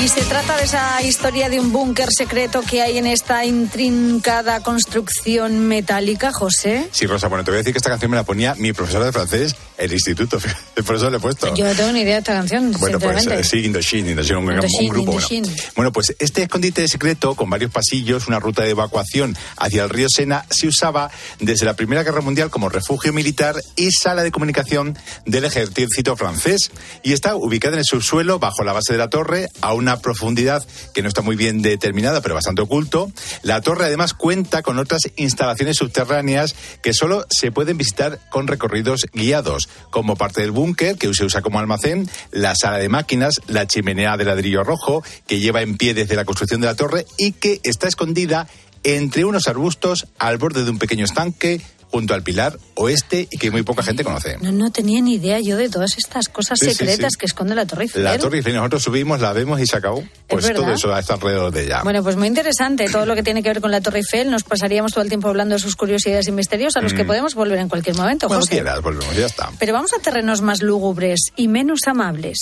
Y 0.00 0.06
se 0.06 0.22
trata 0.22 0.56
de 0.56 0.62
esa 0.62 1.02
historia 1.02 1.48
de 1.48 1.58
un 1.58 1.72
búnker 1.72 2.10
secreto 2.12 2.62
que 2.62 2.82
hay 2.82 2.98
en 2.98 3.06
esta 3.06 3.44
intrincada 3.44 4.62
construcción 4.62 5.66
metálica, 5.66 6.30
José. 6.32 6.88
Sí, 6.92 7.06
Rosa, 7.06 7.26
bueno, 7.26 7.42
te 7.42 7.50
voy 7.50 7.56
a 7.56 7.58
decir 7.58 7.72
que 7.72 7.78
esta 7.78 7.90
canción 7.90 8.12
me 8.12 8.16
la 8.16 8.22
ponía 8.22 8.54
mi 8.54 8.72
profesora 8.72 9.06
de 9.06 9.12
francés, 9.12 9.56
el 9.76 9.92
instituto, 9.92 10.38
por 10.86 10.94
eso 10.94 11.10
le 11.10 11.16
he 11.16 11.20
puesto. 11.20 11.52
Yo 11.56 11.64
no 11.64 11.74
tengo 11.74 11.90
ni 11.90 12.02
idea 12.02 12.14
de 12.14 12.18
esta 12.20 12.32
canción, 12.34 12.70
Bueno, 12.78 13.00
pues 13.00 13.26
eh, 13.26 13.42
sí, 13.42 13.64
Indochine, 13.64 14.12
Indochine, 14.12 14.38
un, 14.38 14.44
un 14.44 14.54
Indochine, 14.54 14.88
grupo. 14.88 15.12
Bueno. 15.12 15.48
Bueno, 15.74 15.92
pues 15.92 16.14
este 16.20 16.42
escondite 16.42 16.86
secreto, 16.86 17.34
con 17.34 17.50
varios 17.50 17.72
pasillos, 17.72 18.28
una 18.28 18.38
ruta 18.38 18.62
de 18.62 18.70
evacuación 18.70 19.36
hacia 19.56 19.82
el 19.82 19.90
río 19.90 20.06
Sena, 20.08 20.46
se 20.48 20.68
usaba 20.68 21.10
desde 21.40 21.66
la 21.66 21.74
Primera 21.74 22.04
Guerra 22.04 22.20
Mundial 22.20 22.50
como 22.50 22.68
refugio 22.68 23.12
militar 23.12 23.56
y 23.74 23.90
sala 23.90 24.22
de 24.22 24.30
comunicación 24.30 24.96
del 25.26 25.44
ejército 25.44 26.16
francés. 26.16 26.70
Y 27.02 27.14
está 27.14 27.34
ubicada 27.34 27.74
en 27.74 27.80
el 27.80 27.84
subsuelo, 27.84 28.38
bajo 28.38 28.62
la 28.62 28.72
base 28.72 28.92
de 28.92 28.98
la 29.00 29.10
torre, 29.10 29.48
a 29.60 29.74
una 29.74 29.87
profundidad 29.96 30.64
que 30.94 31.02
no 31.02 31.08
está 31.08 31.22
muy 31.22 31.34
bien 31.34 31.62
determinada, 31.62 32.20
pero 32.20 32.34
bastante 32.34 32.62
oculto. 32.62 33.10
La 33.42 33.60
torre 33.60 33.86
además 33.86 34.14
cuenta 34.14 34.62
con 34.62 34.78
otras 34.78 35.02
instalaciones 35.16 35.76
subterráneas 35.76 36.54
que 36.82 36.92
solo 36.92 37.26
se 37.30 37.50
pueden 37.50 37.78
visitar 37.78 38.20
con 38.30 38.46
recorridos 38.46 39.06
guiados, 39.12 39.68
como 39.90 40.16
parte 40.16 40.42
del 40.42 40.50
búnker, 40.50 40.96
que 40.96 41.12
se 41.14 41.24
usa 41.24 41.42
como 41.42 41.58
almacén, 41.58 42.08
la 42.30 42.54
sala 42.54 42.78
de 42.78 42.88
máquinas, 42.88 43.40
la 43.46 43.66
chimenea 43.66 44.16
de 44.16 44.24
ladrillo 44.24 44.64
rojo, 44.64 45.02
que 45.26 45.40
lleva 45.40 45.62
en 45.62 45.76
pie 45.76 45.94
desde 45.94 46.16
la 46.16 46.24
construcción 46.24 46.60
de 46.60 46.66
la 46.66 46.76
torre 46.76 47.06
y 47.16 47.32
que 47.32 47.60
está 47.64 47.88
escondida 47.88 48.46
entre 48.84 49.24
unos 49.24 49.48
arbustos 49.48 50.06
al 50.18 50.38
borde 50.38 50.64
de 50.64 50.70
un 50.70 50.78
pequeño 50.78 51.04
estanque 51.04 51.60
junto 51.90 52.14
al 52.14 52.22
Pilar 52.22 52.58
Oeste 52.74 53.26
y 53.30 53.38
que 53.38 53.50
muy 53.50 53.62
poca 53.62 53.82
gente 53.82 54.04
conoce. 54.04 54.36
No, 54.40 54.52
no 54.52 54.70
tenía 54.70 55.00
ni 55.00 55.14
idea 55.14 55.40
yo 55.40 55.56
de 55.56 55.68
todas 55.68 55.96
estas 55.98 56.28
cosas 56.28 56.58
Sí, 56.58 56.70
secretas 56.72 57.12
sí. 57.14 57.18
que 57.18 57.26
esconde 57.26 57.54
la 57.54 57.66
Torre 57.66 57.84
Eiffel. 57.84 58.04
La 58.04 58.18
Torre 58.18 58.38
Eiffel, 58.38 58.54
nosotros 58.54 58.82
subimos, 58.82 59.20
la 59.20 59.32
vemos 59.32 59.60
y 59.60 59.66
se 59.66 59.76
acabó. 59.76 60.04
Pues 60.26 60.46
verdad. 60.46 60.62
todo 60.62 60.72
eso 60.74 60.96
está 60.96 61.14
alrededor 61.14 61.52
de 61.52 61.64
ella. 61.64 61.82
Bueno, 61.82 62.02
pues 62.02 62.16
muy 62.16 62.26
interesante 62.28 62.88
todo 62.90 63.06
lo 63.06 63.14
que 63.14 63.22
tiene 63.22 63.42
que 63.42 63.48
ver 63.48 63.60
con 63.60 63.70
la 63.70 63.80
Torre 63.80 63.98
Eiffel. 64.00 64.30
Nos 64.30 64.44
pasaríamos 64.44 64.92
todo 64.92 65.02
el 65.02 65.08
tiempo 65.08 65.28
hablando 65.28 65.54
de 65.54 65.58
sus 65.60 65.76
curiosidades 65.76 66.28
y 66.28 66.32
misterios 66.32 66.76
a 66.76 66.80
los 66.80 66.92
que 66.94 67.04
Mm. 67.04 67.06
podemos 67.06 67.34
volver 67.34 67.58
en 67.58 67.68
cualquier 67.68 67.96
momento, 67.96 68.26
Cuando 68.28 68.44
José. 68.44 68.56
quieras, 68.56 68.80
volvemos, 68.82 69.16
ya 69.16 69.26
está. 69.26 69.50
Pero 69.58 69.72
vamos 69.72 69.90
a 69.98 70.00
terrenos 70.02 70.40
más 70.42 70.62
lúgubres 70.62 71.20
y 71.36 71.48
menos 71.48 71.80
amables. 71.86 72.38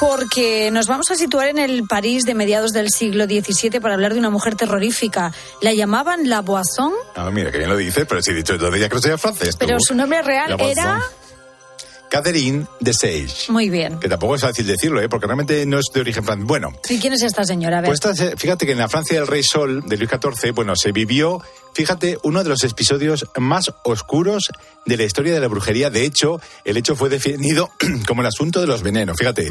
Porque 0.00 0.70
nos 0.72 0.86
vamos 0.86 1.10
a 1.10 1.14
situar 1.14 1.48
en 1.48 1.58
el 1.58 1.86
París 1.86 2.24
de 2.24 2.34
mediados 2.34 2.72
del 2.72 2.90
siglo 2.90 3.24
XVII 3.26 3.80
para 3.80 3.94
hablar 3.94 4.12
de 4.12 4.18
una 4.18 4.30
mujer 4.30 4.56
terrorífica. 4.56 5.32
La 5.60 5.72
llamaban 5.72 6.28
La 6.28 6.40
Boisson, 6.40 6.92
Ah, 7.14 7.30
mira, 7.30 7.50
que 7.50 7.58
bien 7.58 7.70
lo 7.70 7.76
dice, 7.76 8.04
pero 8.06 8.20
si 8.22 8.32
he 8.32 8.34
dicho 8.34 8.58
todo 8.58 8.74
ella 8.74 8.88
que 8.88 8.96
no 8.96 9.00
sea 9.00 9.18
francés. 9.18 9.56
pero 9.56 9.76
su 9.80 9.94
nombre 9.94 10.22
real 10.22 10.56
era... 10.60 11.00
Catherine 12.14 12.64
de 12.78 12.94
Sage. 12.94 13.50
Muy 13.50 13.70
bien. 13.70 13.98
Que 13.98 14.08
tampoco 14.08 14.36
es 14.36 14.42
fácil 14.42 14.64
decirlo, 14.68 15.02
¿eh? 15.02 15.08
porque 15.08 15.26
realmente 15.26 15.66
no 15.66 15.80
es 15.80 15.86
de 15.92 16.00
origen 16.00 16.22
francés. 16.22 16.46
Bueno, 16.46 16.72
¿Y 16.88 17.00
quién 17.00 17.12
es 17.12 17.22
esta 17.22 17.42
señora? 17.42 17.78
A 17.78 17.80
ver. 17.80 17.88
Pues 17.90 18.04
esta 18.04 18.36
fíjate 18.36 18.66
que 18.66 18.70
en 18.70 18.78
la 18.78 18.88
Francia 18.88 19.18
del 19.18 19.26
Rey 19.26 19.42
Sol 19.42 19.82
de 19.84 19.96
Luis 19.96 20.08
XIV, 20.08 20.52
bueno, 20.54 20.76
se 20.76 20.92
vivió, 20.92 21.42
fíjate, 21.74 22.18
uno 22.22 22.44
de 22.44 22.50
los 22.50 22.62
episodios 22.62 23.26
más 23.36 23.72
oscuros 23.82 24.52
de 24.86 24.96
la 24.96 25.02
historia 25.02 25.34
de 25.34 25.40
la 25.40 25.48
brujería. 25.48 25.90
De 25.90 26.04
hecho, 26.04 26.40
el 26.64 26.76
hecho 26.76 26.94
fue 26.94 27.08
definido 27.08 27.72
como 28.06 28.20
el 28.20 28.28
asunto 28.28 28.60
de 28.60 28.68
los 28.68 28.84
venenos. 28.84 29.16
Fíjate, 29.18 29.50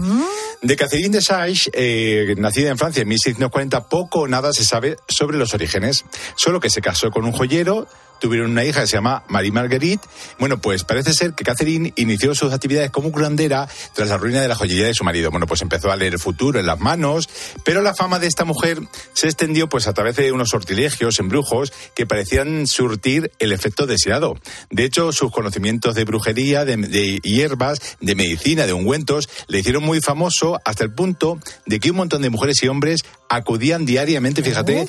de 0.61 0.75
Catherine 0.77 1.17
de 1.17 1.21
Sage, 1.21 1.69
eh, 1.73 2.33
nacida 2.37 2.69
en 2.69 2.77
Francia 2.77 3.01
en 3.01 3.09
1640, 3.09 3.89
poco 3.89 4.21
o 4.21 4.27
nada 4.29 4.53
se 4.53 4.63
sabe 4.63 4.95
sobre 5.09 5.37
los 5.37 5.53
orígenes. 5.53 6.05
Solo 6.37 6.61
que 6.61 6.69
se 6.69 6.79
casó 6.79 7.11
con 7.11 7.25
un 7.25 7.33
joyero, 7.33 7.89
tuvieron 8.23 8.51
una 8.51 8.63
hija 8.63 8.79
que 8.79 8.87
se 8.87 8.95
llama 8.95 9.25
Marie 9.27 9.51
Marguerite. 9.51 10.07
Bueno, 10.39 10.57
pues 10.57 10.85
parece 10.85 11.13
ser 11.13 11.33
que 11.33 11.43
Catherine 11.43 11.91
inició 11.97 12.33
sus 12.33 12.53
actividades 12.53 12.89
como 12.89 13.11
curandera 13.11 13.67
tras 13.93 14.07
la 14.07 14.17
ruina 14.17 14.39
de 14.39 14.47
la 14.47 14.55
joyería 14.55 14.85
de 14.85 14.93
su 14.93 15.03
marido. 15.03 15.29
Bueno, 15.29 15.45
pues 15.45 15.61
empezó 15.61 15.91
a 15.91 15.97
leer 15.97 16.13
el 16.13 16.19
futuro 16.19 16.57
en 16.57 16.65
las 16.65 16.79
manos, 16.79 17.27
pero 17.65 17.81
la 17.81 17.93
fama 17.93 18.19
de 18.19 18.27
esta 18.27 18.45
mujer 18.45 18.79
se 19.11 19.27
extendió 19.27 19.67
pues 19.67 19.87
a 19.87 19.93
través 19.93 20.15
de 20.15 20.31
unos 20.31 20.51
sortilegios, 20.51 21.19
embrujos, 21.19 21.73
que 21.95 22.05
parecían 22.05 22.65
surtir 22.65 23.29
el 23.39 23.51
efecto 23.51 23.87
deseado. 23.87 24.37
De 24.71 24.85
hecho, 24.85 25.11
sus 25.11 25.29
conocimientos 25.29 25.93
de 25.93 26.05
brujería, 26.05 26.63
de, 26.63 26.77
de 26.77 27.19
hierbas, 27.23 27.97
de 27.99 28.15
medicina, 28.15 28.65
de 28.65 28.71
ungüentos, 28.71 29.27
le 29.47 29.59
hicieron 29.59 29.83
muy 29.83 29.99
famoso 29.99 30.61
hasta 30.63 30.85
el 30.85 30.93
punto 30.93 31.39
de 31.65 31.81
que 31.81 31.91
un 31.91 31.97
montón 31.97 32.21
de 32.21 32.29
mujeres 32.29 32.63
y 32.63 32.69
hombres 32.69 33.01
acudían 33.35 33.85
diariamente, 33.85 34.43
fíjate, 34.43 34.87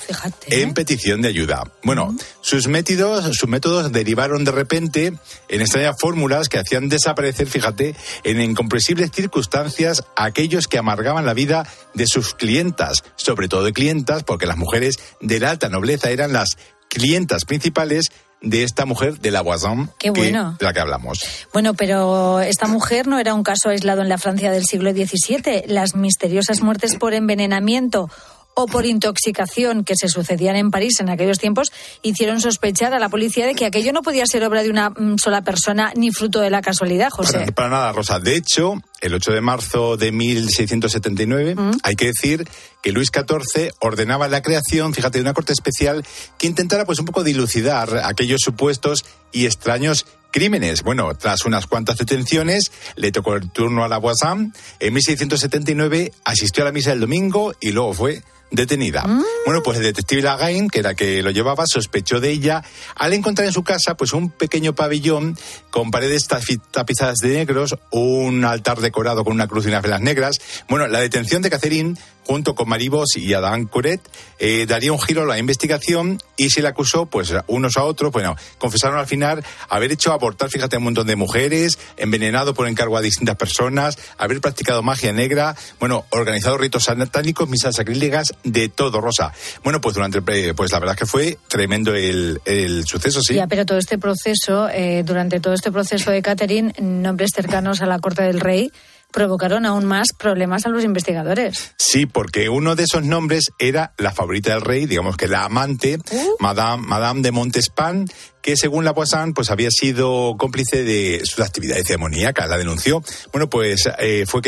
en 0.49 0.75
petición 0.75 1.23
de 1.23 1.29
ayuda. 1.29 1.63
Bueno, 1.83 2.15
sus 2.41 2.67
métodos, 2.69 3.25
sus 3.37 3.49
métodos 3.49 3.93
derivaron 3.93 4.45
de 4.45 4.53
repente 4.53 5.13
en 5.49 5.61
extrañas 5.61 5.97
fórmulas 5.99 6.49
que 6.49 6.59
hacían 6.59 6.89
desaparecer, 6.89 7.47
fíjate, 7.47 7.95
en 8.25 8.41
incomprensibles 8.41 9.11
circunstancias 9.13 10.05
a 10.17 10.25
aquellos 10.25 10.69
que 10.69 10.79
amargaban 10.79 11.27
la 11.27 11.35
vida 11.35 11.67
de 11.95 12.07
sus 12.07 12.35
clientas, 12.35 13.03
sobre 13.17 13.49
todo 13.49 13.65
de 13.65 13.73
clientas, 13.73 14.23
porque 14.25 14.47
las 14.47 14.57
mujeres 14.57 14.97
de 15.21 15.41
la 15.41 15.51
alta 15.51 15.69
nobleza 15.69 16.11
eran 16.11 16.33
las 16.33 16.57
clientas 16.89 17.45
principales 17.45 18.05
de 18.41 18.63
esta 18.63 18.85
mujer 18.85 19.19
de 19.21 19.31
la 19.31 19.41
Boisson, 19.41 19.91
Qué 19.99 20.13
que- 20.13 20.21
bueno. 20.21 20.55
de 20.59 20.67
la 20.67 20.75
que 20.75 20.81
hablamos. 20.81 21.25
Bueno, 21.55 21.73
pero 21.73 22.41
esta 22.41 22.67
mujer 22.67 23.07
no 23.07 23.19
era 23.19 23.33
un 23.33 23.43
caso 23.43 23.71
aislado 23.71 24.03
en 24.03 24.11
la 24.11 24.19
Francia 24.19 24.51
del 24.53 24.67
siglo 24.67 24.93
XVII. 24.93 25.65
Las 25.67 25.95
misteriosas 25.97 26.61
muertes 26.61 26.97
por 26.97 27.15
envenenamiento 27.15 28.11
o 28.55 28.67
por 28.67 28.87
intoxicación 28.87 29.85
que 29.85 29.97
se 29.97 30.09
sucedían 30.09 30.57
en 30.57 30.71
París 30.71 31.01
en 31.01 31.09
aquellos 31.09 31.39
tiempos 31.39 31.73
hicieron 32.03 32.41
sospechar 32.41 32.95
a 32.95 32.99
la 32.99 33.09
policía 33.09 33.47
de 33.47 33.55
que 33.55 33.67
aquello 33.67 33.93
no 33.93 34.03
podía 34.03 34.25
ser 34.27 34.45
obra 34.45 34.63
de 34.63 34.71
una 34.71 34.91
mm, 34.91 35.19
sola 35.19 35.43
persona 35.43 35.93
ni 35.97 36.11
fruto 36.13 36.41
de 36.41 36.51
la 36.51 36.63
casualidad, 36.63 37.11
José. 37.11 37.39
Para, 37.41 37.53
para 37.53 37.69
nada, 37.69 37.93
Rosa. 37.93 38.21
De 38.21 38.37
hecho, 38.37 38.75
el 39.01 39.15
8 39.15 39.33
de 39.33 39.41
marzo 39.41 39.97
de 39.97 40.13
1679, 40.13 41.55
Mm. 41.57 41.73
hay 41.83 41.95
que 41.95 42.07
decir 42.07 42.49
que 42.83 42.93
Luis 42.93 43.11
XIV 43.13 43.71
ordenaba 43.81 44.29
la 44.29 44.43
creación, 44.43 44.95
fíjate, 44.95 45.19
de 45.19 45.23
una 45.23 45.35
corte 45.35 45.53
especial 45.53 46.05
que 46.39 46.47
intentara 46.47 46.85
pues 46.85 46.99
un 46.99 47.05
poco 47.07 47.25
dilucidar 47.25 48.03
aquellos 48.05 48.41
supuestos 48.43 49.05
y 49.33 49.47
extraños 49.47 50.07
crímenes. 50.31 50.83
Bueno, 50.83 51.15
tras 51.17 51.45
unas 51.45 51.67
cuantas 51.67 51.97
detenciones, 51.97 52.73
le 52.97 53.13
tocó 53.13 53.35
el 53.35 53.51
turno 53.51 53.85
a 53.85 53.89
la 53.89 53.99
Boisson. 53.99 54.53
En 54.81 54.95
1679 54.95 56.13
asistió 56.25 56.63
a 56.63 56.67
la 56.67 56.73
misa 56.73 56.91
del 56.91 57.01
domingo 57.01 57.55
y 57.61 57.73
luego 57.73 57.95
fue 57.95 58.23
detenida. 58.55 59.05
Bueno, 59.45 59.63
pues 59.63 59.79
el 59.79 59.85
detective 59.85 60.23
Lagain, 60.23 60.69
que 60.69 60.81
era 60.81 60.95
que 60.95 61.23
lo 61.23 61.31
llevaba, 61.31 61.65
sospechó 61.67 62.21
de 62.21 62.31
ella 62.31 62.63
al 62.97 63.13
encontrar 63.13 63.47
en 63.47 63.53
su 63.53 63.63
casa 63.63 63.97
pues 63.97 64.13
un 64.13 64.31
pequeño 64.31 64.75
pabellón 64.75 65.37
con 65.71 65.91
paredes 65.91 66.27
tapizadas 66.71 67.19
de 67.19 67.29
negros, 67.29 67.77
un 67.91 68.45
altar 68.45 68.81
decorado 68.81 69.25
con 69.25 69.35
una 69.35 69.49
cruz 69.49 69.65
y 69.67 69.69
unas 69.69 69.83
velas 69.83 70.01
negras. 70.01 70.37
Bueno, 70.69 70.87
la 70.87 71.01
detención 71.01 71.43
de 71.43 71.51
Catherine 71.51 71.95
junto 72.27 72.55
con 72.55 72.69
Maribos 72.69 73.17
y 73.17 73.35
Adam 73.35 73.67
Curet 73.67 74.01
eh, 74.39 74.67
daría 74.67 74.93
un 74.93 75.01
giro 75.01 75.23
a 75.23 75.27
la 75.27 75.39
investigación 75.39 76.19
y 76.37 76.51
se 76.51 76.63
le 76.63 76.69
acusó 76.69 77.07
pues 77.07 77.35
unos 77.47 77.77
a 77.77 77.85
otros, 77.85 78.13
bueno, 78.13 78.37
confesaron 78.59 78.99
al 78.99 79.07
final 79.07 79.45
haber 79.69 79.93
hecho 79.93 80.13
abortar, 80.13 80.49
fíjate, 80.49 80.77
un 80.79 80.85
montón 80.85 81.07
de 81.07 81.17
mujeres, 81.17 81.79
envenenado 81.97 82.55
por 82.55 82.67
encargo 82.67 82.97
a 82.97 83.03
distintas 83.03 83.37
personas, 83.37 83.99
haber 84.19 84.41
practicado 84.41 84.83
magia 84.83 85.13
negra, 85.13 85.55
bueno, 85.79 86.07
organizado 86.11 86.59
ritos 86.59 86.85
satánicos, 86.85 87.49
misas 87.49 87.77
sacrílegas, 87.77 88.35
de 88.45 88.69
todo, 88.69 89.01
Rosa. 89.01 89.33
Bueno, 89.63 89.81
pues 89.81 89.95
durante, 89.95 90.23
pre- 90.23 90.55
pues 90.55 90.71
la 90.71 90.79
verdad 90.79 90.95
es 90.95 91.01
que 91.01 91.07
fue 91.07 91.39
tremendo 91.49 91.95
el, 91.95 92.41
el 92.45 92.85
suceso, 92.87 93.21
sí. 93.23 93.35
Ya, 93.35 93.47
pero 93.47 93.67
todo 93.67 93.79
este 93.79 93.99
proceso, 93.99 94.69
eh, 94.69 95.03
durante 95.05 95.41
todo 95.41 95.55
este 95.55 95.73
proceso 95.73 96.11
de 96.11 96.23
Catherine, 96.23 96.73
nombres 96.81 97.31
cercanos 97.35 97.81
a 97.81 97.87
la 97.87 97.99
corte 97.99 98.23
del 98.23 98.41
rey 98.41 98.71
provocaron 99.13 99.65
aún 99.65 99.85
más 99.85 100.09
problemas 100.19 100.67
a 100.67 100.71
los 100.71 100.83
investigadores. 100.83 101.73
Sí, 101.79 102.05
porque 102.05 102.49
uno 102.49 102.75
de 102.75 102.83
esos 102.83 103.05
nombres 103.05 103.45
era 103.61 103.93
la 103.97 104.11
favorita 104.11 104.51
del 104.53 104.61
rey, 104.61 104.87
digamos 104.87 105.17
que 105.17 105.29
la 105.29 105.45
amante, 105.45 105.99
Madame, 106.41 106.85
Madame 106.87 107.23
de 107.23 107.31
Montespan, 107.31 108.07
que 108.45 108.59
según 108.59 108.85
la 108.85 108.93
Poisson, 108.93 109.33
pues 109.33 109.51
había 109.51 109.71
sido 109.71 110.37
cómplice 110.37 110.85
de 110.85 111.23
sus 111.25 111.41
actividades 111.41 111.85
demoníacas, 111.85 112.47
la 112.47 112.59
denunció. 112.59 113.03
Bueno, 113.33 113.49
pues 113.49 113.89
eh, 113.99 114.27
fue, 114.29 114.43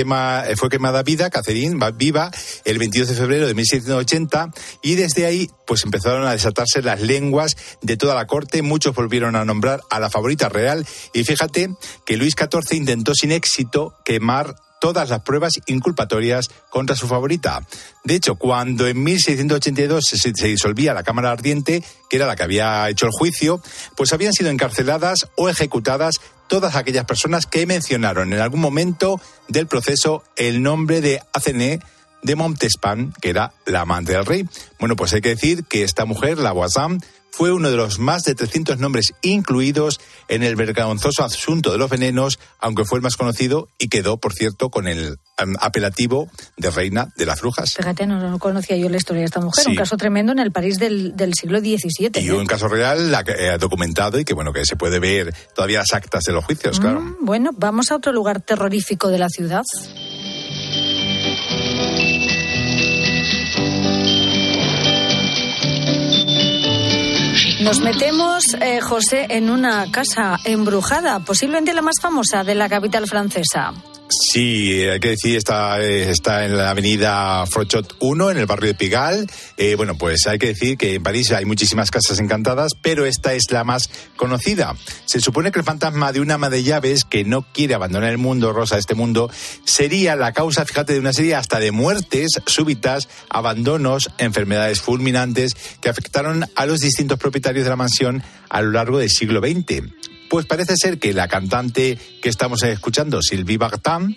fue 0.57 0.68
quemada 0.68 1.03
vida, 1.03 1.30
Catherine, 1.30 1.78
va- 1.78 1.92
viva, 1.92 2.30
el 2.66 2.78
22 2.78 3.09
de 3.09 3.14
febrero 3.14 3.47
de 3.47 3.55
1680, 3.55 4.51
y 4.82 4.97
desde 4.97 5.24
ahí, 5.24 5.49
pues 5.66 5.82
empezaron 5.84 6.26
a 6.26 6.32
desatarse 6.32 6.82
las 6.82 7.01
lenguas 7.01 7.57
de 7.80 7.97
toda 7.97 8.14
la 8.14 8.26
corte, 8.26 8.61
muchos 8.61 8.94
volvieron 8.94 9.34
a 9.34 9.47
nombrar 9.47 9.80
a 9.88 9.99
la 9.99 10.11
favorita 10.11 10.51
real, 10.51 10.86
y 11.14 11.24
fíjate 11.24 11.70
que 12.05 12.18
Luis 12.18 12.34
XIV 12.38 12.76
intentó 12.76 13.14
sin 13.14 13.32
éxito 13.32 13.94
quemar 14.05 14.57
todas 14.81 15.11
las 15.11 15.20
pruebas 15.20 15.55
inculpatorias 15.66 16.49
contra 16.70 16.97
su 16.97 17.07
favorita. 17.07 17.66
De 18.05 18.14
hecho, 18.14 18.37
cuando 18.37 18.87
en 18.87 19.03
1682 19.03 20.05
se, 20.05 20.49
disolvía 20.49 20.95
la 20.95 21.03
Cámara 21.03 21.31
Ardiente, 21.31 21.83
que 22.09 22.16
era 22.16 22.27
la 22.27 22.37
que 22.37 22.43
había 22.43 22.89
hecho 22.89 23.07
el 23.07 23.12
juicio, 23.12 23.61
pues 23.97 24.12
habían 24.12 24.33
sido 24.33 24.51
encarceladas 24.51 25.29
o 25.37 25.49
ejecutadas 25.49 26.20
todas 26.49 26.77
aquellas 26.77 27.05
personas 27.05 27.47
que 27.47 27.66
mencionaron 27.66 28.33
en 28.33 28.41
algún 28.41 28.61
momento 28.61 29.20
del 29.49 29.66
proceso 29.66 30.22
el 30.37 30.62
nombre 30.62 31.01
de 31.01 31.20
Acené 31.33 31.81
de 32.22 32.37
Montespan, 32.37 33.12
que 33.20 33.31
era 33.31 33.53
la 33.66 33.83
amante 33.83 34.12
del 34.12 34.27
rey. 34.27 34.49
Bueno, 34.79 34.97
pues 34.97 35.12
hay 35.12 35.20
que 35.20 35.31
decir 35.31 35.64
que 35.64 35.85
esta 35.85 36.05
mujer, 36.05 36.39
la 36.39 36.53
Boisson, 36.53 37.01
fue 37.37 37.53
uno 37.53 37.70
de 37.70 37.76
los 37.76 37.99
más 37.99 38.22
de 38.22 38.34
300 38.34 38.78
nombres 38.78 39.12
incluidos 39.20 40.01
en 40.28 40.43
el 40.43 40.57
vergonzoso 40.57 41.22
asunto 41.22 41.70
de 41.70 41.76
los 41.76 41.91
venenos, 41.91 42.39
aunque 42.61 42.87
fue 42.87 42.99
el 42.99 43.03
más 43.03 43.16
conocido 43.16 43.68
y 43.78 43.89
quedó, 43.89 44.16
por 44.16 44.32
cierto, 44.32 44.70
con 44.70 44.89
el 44.89 45.18
em, 45.37 45.55
apelativo 45.61 46.30
de 46.57 46.70
reina 46.70 47.12
de 47.14 47.26
las 47.26 47.43
brujas. 47.43 47.74
Fíjate, 47.76 48.07
no, 48.07 48.18
no 48.18 48.39
conocía 48.39 48.78
yo 48.78 48.89
la 48.89 48.97
historia 48.97 49.20
de 49.20 49.26
esta 49.26 49.41
mujer, 49.41 49.64
Sí. 49.64 49.70
un 49.72 49.76
caso 49.76 49.99
tremendo 49.99 50.32
en 50.32 50.39
el 50.39 50.51
París 50.51 50.78
del, 50.78 51.14
del 51.14 51.34
siglo 51.34 51.59
XVII. 51.61 52.11
Y 52.14 52.28
¿eh? 52.28 52.32
un 52.32 52.47
caso 52.47 52.68
real 52.68 53.11
la 53.12 53.20
eh, 53.26 53.59
documentado 53.61 54.18
y 54.18 54.24
que, 54.24 54.32
bueno, 54.32 54.55
que 54.55 54.64
se 54.64 54.76
puede 54.76 54.99
ver 54.99 55.34
todavía 55.55 55.80
las 55.80 55.93
actas 55.93 56.24
de 56.24 56.32
los 56.32 56.43
juicios, 56.43 56.80
claro. 56.80 57.03
Mm, 57.03 57.16
Bueno, 57.20 57.51
vamos 57.55 57.91
a 57.91 57.97
otro 57.97 58.12
lugar 58.12 58.41
terrorífico 58.41 59.09
de 59.09 59.18
la 59.18 59.28
ciudad. 59.28 59.62
Nos 67.67 67.81
metemos, 67.81 68.45
eh, 68.61 68.81
José, 68.81 69.27
en 69.29 69.51
una 69.51 69.91
casa 69.91 70.39
embrujada, 70.45 71.19
posiblemente 71.19 71.75
la 71.75 71.83
más 71.83 71.97
famosa 72.01 72.45
de 72.45 72.55
la 72.55 72.69
capital 72.69 73.09
francesa. 73.09 73.75
Sí, 74.09 74.83
hay 74.85 75.01
que 75.01 75.11
decir, 75.11 75.37
está, 75.37 75.83
eh, 75.83 76.11
está 76.11 76.45
en 76.45 76.57
la 76.57 76.71
avenida 76.71 77.45
Frochot 77.47 77.97
1, 77.99 78.31
en 78.31 78.39
el 78.39 78.47
barrio 78.47 78.69
de 78.69 78.75
Pigal. 78.75 79.27
Eh, 79.57 79.75
bueno, 79.75 79.99
pues 79.99 80.29
hay 80.29 80.39
que 80.39 80.49
decir 80.49 80.79
que 80.79 80.95
en 80.95 81.03
París 81.03 81.33
hay 81.33 81.45
muchísimas 81.45 81.91
casas 81.91 82.21
encantadas, 82.21 82.73
pero 82.81 83.05
esta 83.05 83.35
es 83.35 83.51
la 83.51 83.65
más 83.65 83.91
conocida. 84.15 84.77
Se 85.07 85.21
supone 85.21 85.51
que 85.51 85.59
el 85.59 85.65
fantasma 85.65 86.13
de 86.13 86.21
una 86.21 86.35
ama 86.35 86.51
de 86.51 86.63
llaves 86.63 87.05
que 87.05 87.25
no 87.25 87.43
quiere 87.53 87.75
abandonar 87.75 88.11
el 88.11 88.19
mundo, 88.19 88.53
Rosa, 88.53 88.79
este 88.79 88.95
mundo, 88.95 89.29
sería 89.65 90.15
la 90.15 90.33
causa, 90.33 90.65
fíjate, 90.65 90.93
de 90.93 91.01
una 91.01 91.13
serie 91.13 91.35
hasta 91.35 91.59
de 91.59 91.73
muertes 91.73 92.31
súbitas, 92.47 93.09
abandonos, 93.29 94.11
enfermedades 94.19 94.81
fulminantes 94.81 95.57
que 95.81 95.89
afectaron 95.89 96.47
a 96.55 96.67
los 96.67 96.79
distintos 96.79 97.19
propietarios 97.19 97.65
de 97.65 97.71
la 97.71 97.77
mansión 97.77 98.23
a 98.51 98.63
lo 98.63 98.71
largo 98.71 98.99
del 98.99 99.11
siglo 99.11 99.41
XX. 99.41 100.06
Pues 100.29 100.47
parece 100.47 100.74
ser 100.77 100.99
que 100.99 101.12
la 101.12 101.29
cantante 101.29 101.99
que 102.20 102.29
estamos 102.29 102.62
escuchando, 102.62 103.20
Sylvie 103.22 103.59
Vartan, 103.59 104.16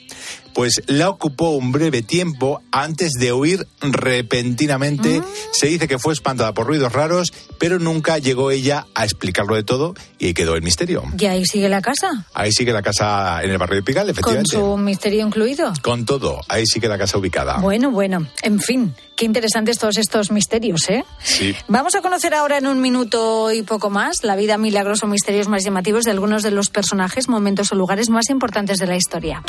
pues 0.53 0.81
la 0.87 1.09
ocupó 1.09 1.51
un 1.51 1.71
breve 1.71 2.01
tiempo 2.01 2.61
antes 2.71 3.13
de 3.13 3.33
huir 3.33 3.67
repentinamente. 3.81 5.21
Se 5.51 5.67
dice 5.67 5.87
que 5.87 5.99
fue 5.99 6.13
espantada 6.13 6.53
por 6.53 6.67
ruidos 6.67 6.91
raros, 6.93 7.33
pero 7.57 7.79
nunca 7.79 8.17
llegó 8.17 8.51
ella 8.51 8.85
a 8.95 9.03
explicarlo 9.03 9.55
de 9.55 9.63
todo 9.63 9.93
y 10.17 10.27
ahí 10.27 10.33
quedó 10.33 10.55
el 10.55 10.61
misterio. 10.61 11.03
¿Y 11.17 11.25
ahí 11.25 11.45
sigue 11.45 11.69
la 11.69 11.81
casa? 11.81 12.25
Ahí 12.33 12.51
sigue 12.51 12.73
la 12.73 12.81
casa 12.81 13.43
en 13.43 13.51
el 13.51 13.57
barrio 13.57 13.77
de 13.77 13.83
Pigal, 13.83 14.03
¿Con 14.05 14.11
efectivamente. 14.11 14.51
su 14.51 14.77
misterio 14.77 15.25
incluido? 15.25 15.73
Con 15.81 16.05
todo, 16.05 16.41
ahí 16.47 16.65
sigue 16.65 16.87
la 16.87 16.97
casa 16.97 17.17
ubicada. 17.17 17.57
Bueno, 17.59 17.91
bueno. 17.91 18.27
En 18.41 18.59
fin, 18.59 18.93
qué 19.15 19.25
interesantes 19.25 19.77
todos 19.77 19.97
estos 19.97 20.31
misterios, 20.31 20.89
¿eh? 20.89 21.03
Sí. 21.23 21.55
Vamos 21.67 21.95
a 21.95 22.01
conocer 22.01 22.33
ahora 22.33 22.57
en 22.57 22.67
un 22.67 22.81
minuto 22.81 23.51
y 23.51 23.63
poco 23.63 23.89
más 23.89 24.23
la 24.23 24.35
vida 24.35 24.57
milagrosa 24.57 25.05
o 25.05 25.09
misterios 25.09 25.47
más 25.47 25.63
llamativos 25.63 26.03
de 26.05 26.11
algunos 26.11 26.43
de 26.43 26.51
los 26.51 26.69
personajes, 26.69 27.29
momentos 27.29 27.71
o 27.71 27.75
lugares 27.75 28.09
más 28.09 28.29
importantes 28.29 28.77
de 28.79 28.87
la 28.87 28.95
historia. 28.95 29.43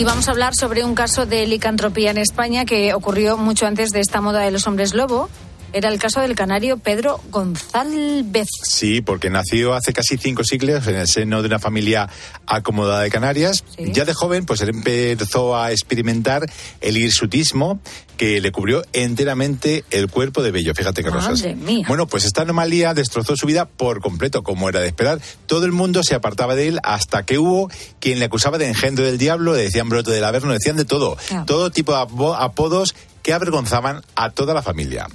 Y 0.00 0.04
vamos 0.04 0.28
a 0.28 0.30
hablar 0.30 0.54
sobre 0.54 0.82
un 0.82 0.94
caso 0.94 1.26
de 1.26 1.46
licantropía 1.46 2.10
en 2.10 2.16
España 2.16 2.64
que 2.64 2.94
ocurrió 2.94 3.36
mucho 3.36 3.66
antes 3.66 3.90
de 3.90 4.00
esta 4.00 4.22
moda 4.22 4.40
de 4.40 4.50
los 4.50 4.66
hombres 4.66 4.94
lobo. 4.94 5.28
Era 5.72 5.88
el 5.88 5.98
caso 5.98 6.20
del 6.20 6.34
canario 6.34 6.78
Pedro 6.78 7.20
González. 7.30 8.48
Sí, 8.64 9.00
porque 9.00 9.30
nació 9.30 9.74
hace 9.74 9.92
casi 9.92 10.16
cinco 10.18 10.42
siglos 10.44 10.86
en 10.86 10.96
el 10.96 11.06
seno 11.06 11.42
de 11.42 11.48
una 11.48 11.58
familia 11.58 12.08
acomodada 12.46 13.02
de 13.02 13.10
Canarias. 13.10 13.64
Ya 13.92 14.04
de 14.04 14.14
joven, 14.14 14.46
pues 14.46 14.60
él 14.62 14.70
empezó 14.70 15.56
a 15.56 15.70
experimentar 15.70 16.50
el 16.80 16.96
hirsutismo 16.96 17.80
que 18.16 18.40
le 18.40 18.52
cubrió 18.52 18.82
enteramente 18.92 19.84
el 19.90 20.08
cuerpo 20.08 20.42
de 20.42 20.50
vello. 20.50 20.74
Fíjate 20.74 21.02
qué 21.02 21.10
mía. 21.54 21.84
Bueno, 21.88 22.06
pues 22.06 22.24
esta 22.24 22.42
anomalía 22.42 22.92
destrozó 22.92 23.36
su 23.36 23.46
vida 23.46 23.64
por 23.66 24.00
completo, 24.00 24.42
como 24.42 24.68
era 24.68 24.80
de 24.80 24.88
esperar. 24.88 25.20
Todo 25.46 25.64
el 25.66 25.72
mundo 25.72 26.02
se 26.02 26.14
apartaba 26.14 26.54
de 26.54 26.68
él 26.68 26.80
hasta 26.82 27.24
que 27.24 27.38
hubo 27.38 27.70
quien 28.00 28.18
le 28.18 28.26
acusaba 28.26 28.58
de 28.58 28.66
engendro 28.68 29.04
del 29.04 29.18
diablo, 29.18 29.54
le 29.54 29.62
decían 29.62 29.88
brote 29.88 30.10
del 30.10 30.24
averno, 30.24 30.48
le 30.48 30.54
decían 30.54 30.76
de 30.76 30.84
todo. 30.84 31.16
Claro. 31.28 31.44
Todo 31.46 31.70
tipo 31.70 31.92
de 31.92 31.98
apo- 31.98 32.34
apodos 32.36 32.94
que 33.22 33.32
avergonzaban 33.32 34.02
a 34.16 34.30
toda 34.30 34.52
la 34.52 34.62
familia. 34.62 35.06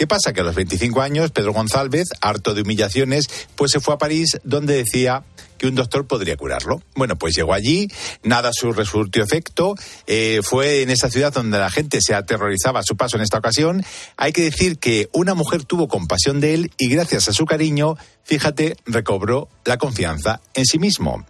¿Qué 0.00 0.06
pasa? 0.06 0.32
Que 0.32 0.40
a 0.40 0.44
los 0.44 0.54
25 0.54 1.02
años, 1.02 1.30
Pedro 1.30 1.52
González, 1.52 2.08
harto 2.22 2.54
de 2.54 2.62
humillaciones, 2.62 3.26
pues 3.54 3.70
se 3.70 3.80
fue 3.80 3.92
a 3.92 3.98
París 3.98 4.40
donde 4.44 4.74
decía 4.74 5.24
que 5.58 5.66
un 5.66 5.74
doctor 5.74 6.06
podría 6.06 6.38
curarlo. 6.38 6.80
Bueno, 6.94 7.16
pues 7.16 7.36
llegó 7.36 7.52
allí, 7.52 7.86
nada 8.22 8.50
su 8.54 8.72
resurtió 8.72 9.22
efecto, 9.22 9.74
eh, 10.06 10.40
fue 10.42 10.80
en 10.80 10.88
esa 10.88 11.10
ciudad 11.10 11.34
donde 11.34 11.58
la 11.58 11.68
gente 11.68 11.98
se 12.00 12.14
aterrorizaba 12.14 12.80
a 12.80 12.82
su 12.82 12.96
paso 12.96 13.18
en 13.18 13.22
esta 13.22 13.36
ocasión. 13.36 13.84
Hay 14.16 14.32
que 14.32 14.40
decir 14.40 14.78
que 14.78 15.10
una 15.12 15.34
mujer 15.34 15.64
tuvo 15.64 15.86
compasión 15.86 16.40
de 16.40 16.54
él 16.54 16.72
y 16.78 16.88
gracias 16.88 17.28
a 17.28 17.34
su 17.34 17.44
cariño, 17.44 17.98
fíjate, 18.24 18.78
recobró 18.86 19.50
la 19.66 19.76
confianza 19.76 20.40
en 20.54 20.64
sí 20.64 20.78
mismo. 20.78 21.26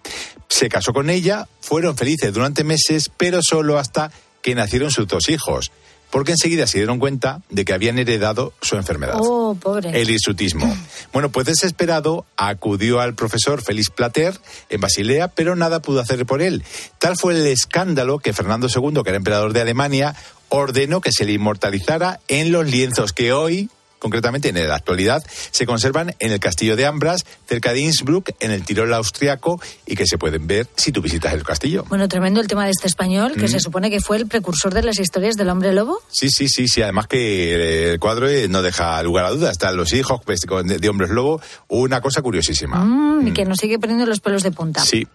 Se 0.49 0.69
casó 0.69 0.93
con 0.93 1.11
ella, 1.11 1.49
fueron 1.61 1.97
felices 1.97 2.33
durante 2.33 2.63
meses, 2.63 3.11
pero 3.17 3.41
solo 3.43 3.81
hasta 3.81 4.13
que 4.43 4.55
nacieron 4.55 4.93
sus 4.93 5.09
dos 5.09 5.29
hijos, 5.29 5.73
porque 6.11 6.33
enseguida 6.33 6.67
se 6.67 6.79
dieron 6.79 6.99
cuenta 6.99 7.43
de 7.51 7.65
que 7.65 7.73
habían 7.73 7.99
heredado 7.99 8.53
su 8.61 8.77
enfermedad. 8.77 9.17
Oh, 9.19 9.55
pobre. 9.55 10.01
El 10.01 10.11
hirsutismo. 10.11 10.77
Bueno, 11.13 11.31
pues 11.31 11.47
desesperado 11.47 12.25
acudió 12.37 13.01
al 13.01 13.15
profesor 13.15 13.63
Félix 13.63 13.91
Plater 13.91 14.39
en 14.69 14.81
Basilea, 14.81 15.27
pero 15.27 15.57
nada 15.57 15.83
pudo 15.83 15.99
hacer 16.01 16.25
por 16.25 16.41
él. 16.41 16.63
Tal 16.99 17.17
fue 17.17 17.35
el 17.35 17.45
escándalo 17.47 18.21
que 18.21 18.33
Fernando 18.33 18.69
II, 18.69 19.03
que 19.03 19.11
era 19.11 19.17
emperador 19.17 19.53
de 19.53 19.61
Alemania, 19.61 20.15
ordenó 20.51 21.01
que 21.01 21.11
se 21.11 21.25
le 21.25 21.33
inmortalizara 21.33 22.21
en 22.29 22.53
los 22.53 22.71
lienzos 22.71 23.13
que 23.13 23.33
hoy, 23.33 23.71
concretamente 24.01 24.49
en 24.49 24.69
la 24.69 24.75
actualidad, 24.75 25.23
se 25.53 25.65
conservan 25.67 26.17
en 26.19 26.33
el 26.33 26.41
castillo 26.41 26.75
de 26.75 26.87
Ambras, 26.87 27.25
cerca 27.49 27.73
de 27.73 27.81
Innsbruck, 27.83 28.31
en 28.41 28.51
el 28.51 28.65
Tirol 28.65 28.93
austriaco, 28.93 29.61
y 29.87 29.95
que 29.95 30.07
se 30.07 30.19
pueden 30.19 30.49
ver 30.49 30.67
si 30.75 30.91
tú 30.91 31.01
visitas 31.01 31.33
el 31.35 31.45
castillo. 31.45 31.85
Bueno, 31.89 32.09
tremendo 32.09 32.41
el 32.41 32.49
tema 32.49 32.65
de 32.65 32.73
este 32.73 32.89
español, 32.89 33.35
que 33.35 33.45
Mm. 33.45 33.49
se 33.49 33.61
supone 33.61 33.91
que 33.91 34.01
fue 34.01 34.17
el 34.17 34.27
precursor 34.27 34.75
de 34.75 34.83
las 34.83 34.99
historias 34.99 35.37
del 35.37 35.49
hombre 35.51 35.73
lobo. 35.73 36.01
Sí, 36.11 36.31
sí, 36.31 36.49
sí, 36.49 36.67
sí. 36.67 36.83
Además 36.83 37.07
que 37.07 37.55
eh, 37.55 37.93
el 37.93 38.01
cuadro 38.01 38.29
eh, 38.29 38.49
no 38.49 38.63
deja 38.63 39.01
lugar 39.03 39.27
a 39.27 39.31
dudas. 39.31 39.53
Están 39.53 39.77
los 39.77 39.93
hijos 39.93 40.21
de, 40.25 40.89
hombres 40.89 41.11
lobo. 41.11 41.41
Una 41.69 42.01
cosa 42.01 42.23
curiosísima. 42.23 42.85
Mm, 42.85 43.29
Y 43.29 43.33
que 43.33 43.45
nos 43.45 43.59
sigue 43.59 43.79
poniendo 43.79 44.07
los 44.07 44.21
pelos 44.21 44.43
de 44.43 44.51
punta. 44.51 44.83
Sí. 44.83 45.07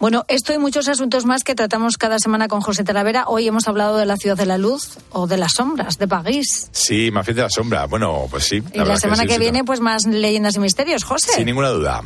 Bueno, 0.00 0.24
esto 0.28 0.52
y 0.52 0.58
muchos 0.58 0.88
asuntos 0.88 1.24
más 1.24 1.44
que 1.44 1.54
tratamos 1.54 1.96
cada 1.96 2.18
semana 2.18 2.48
con 2.48 2.60
José 2.60 2.82
Talavera. 2.82 3.24
Hoy 3.28 3.46
hemos 3.46 3.68
hablado 3.68 3.96
de 3.96 4.06
la 4.06 4.16
ciudad 4.16 4.36
de 4.36 4.44
la 4.46 4.58
luz 4.58 4.98
o 5.10 5.26
de 5.28 5.36
las 5.36 5.52
sombras, 5.52 5.98
de 5.98 6.08
París. 6.08 6.68
Sí, 6.72 7.10
más 7.12 7.24
bien 7.26 7.36
de 7.36 7.42
la 7.42 7.50
sombra. 7.50 7.86
Bueno, 7.86 8.23
pues 8.28 8.44
sí. 8.44 8.62
Y 8.72 8.78
la, 8.78 8.96
semana 8.96 9.22
sí, 9.22 9.28
que 9.28 9.38
viene, 9.38 9.64
pues 9.64 9.80
más 9.80 10.04
leyendas 10.06 10.56
y 10.56 10.60
misterios. 10.60 11.04
José. 11.04 11.32
Sin 11.34 11.46
ninguna 11.46 11.68
duda. 11.68 12.02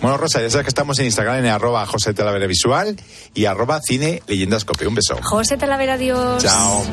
Bueno, 0.00 0.16
Rosa, 0.16 0.40
ya 0.40 0.50
sabes 0.50 0.64
que 0.64 0.70
estamos 0.70 0.98
en 0.98 1.06
Instagram 1.06 1.38
en 1.38 1.46
arroba 1.46 1.84
José 1.86 2.14
Talavera 2.14 2.46
Visual 2.46 2.96
y 3.34 3.46
arroba 3.46 3.80
Cine 3.82 4.22
Leyendascopio. 4.26 4.88
Un 4.88 4.94
beso. 4.94 5.18
José 5.22 5.56
Talavera, 5.56 5.94
adiós. 5.94 6.42
Chao. 6.42 6.84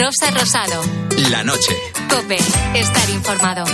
Rosa 0.00 0.30
Rosado. 0.32 0.82
La 1.30 1.42
noche. 1.44 1.74
Cope. 2.10 2.36
Estar 2.74 3.10
informado. 3.10 3.64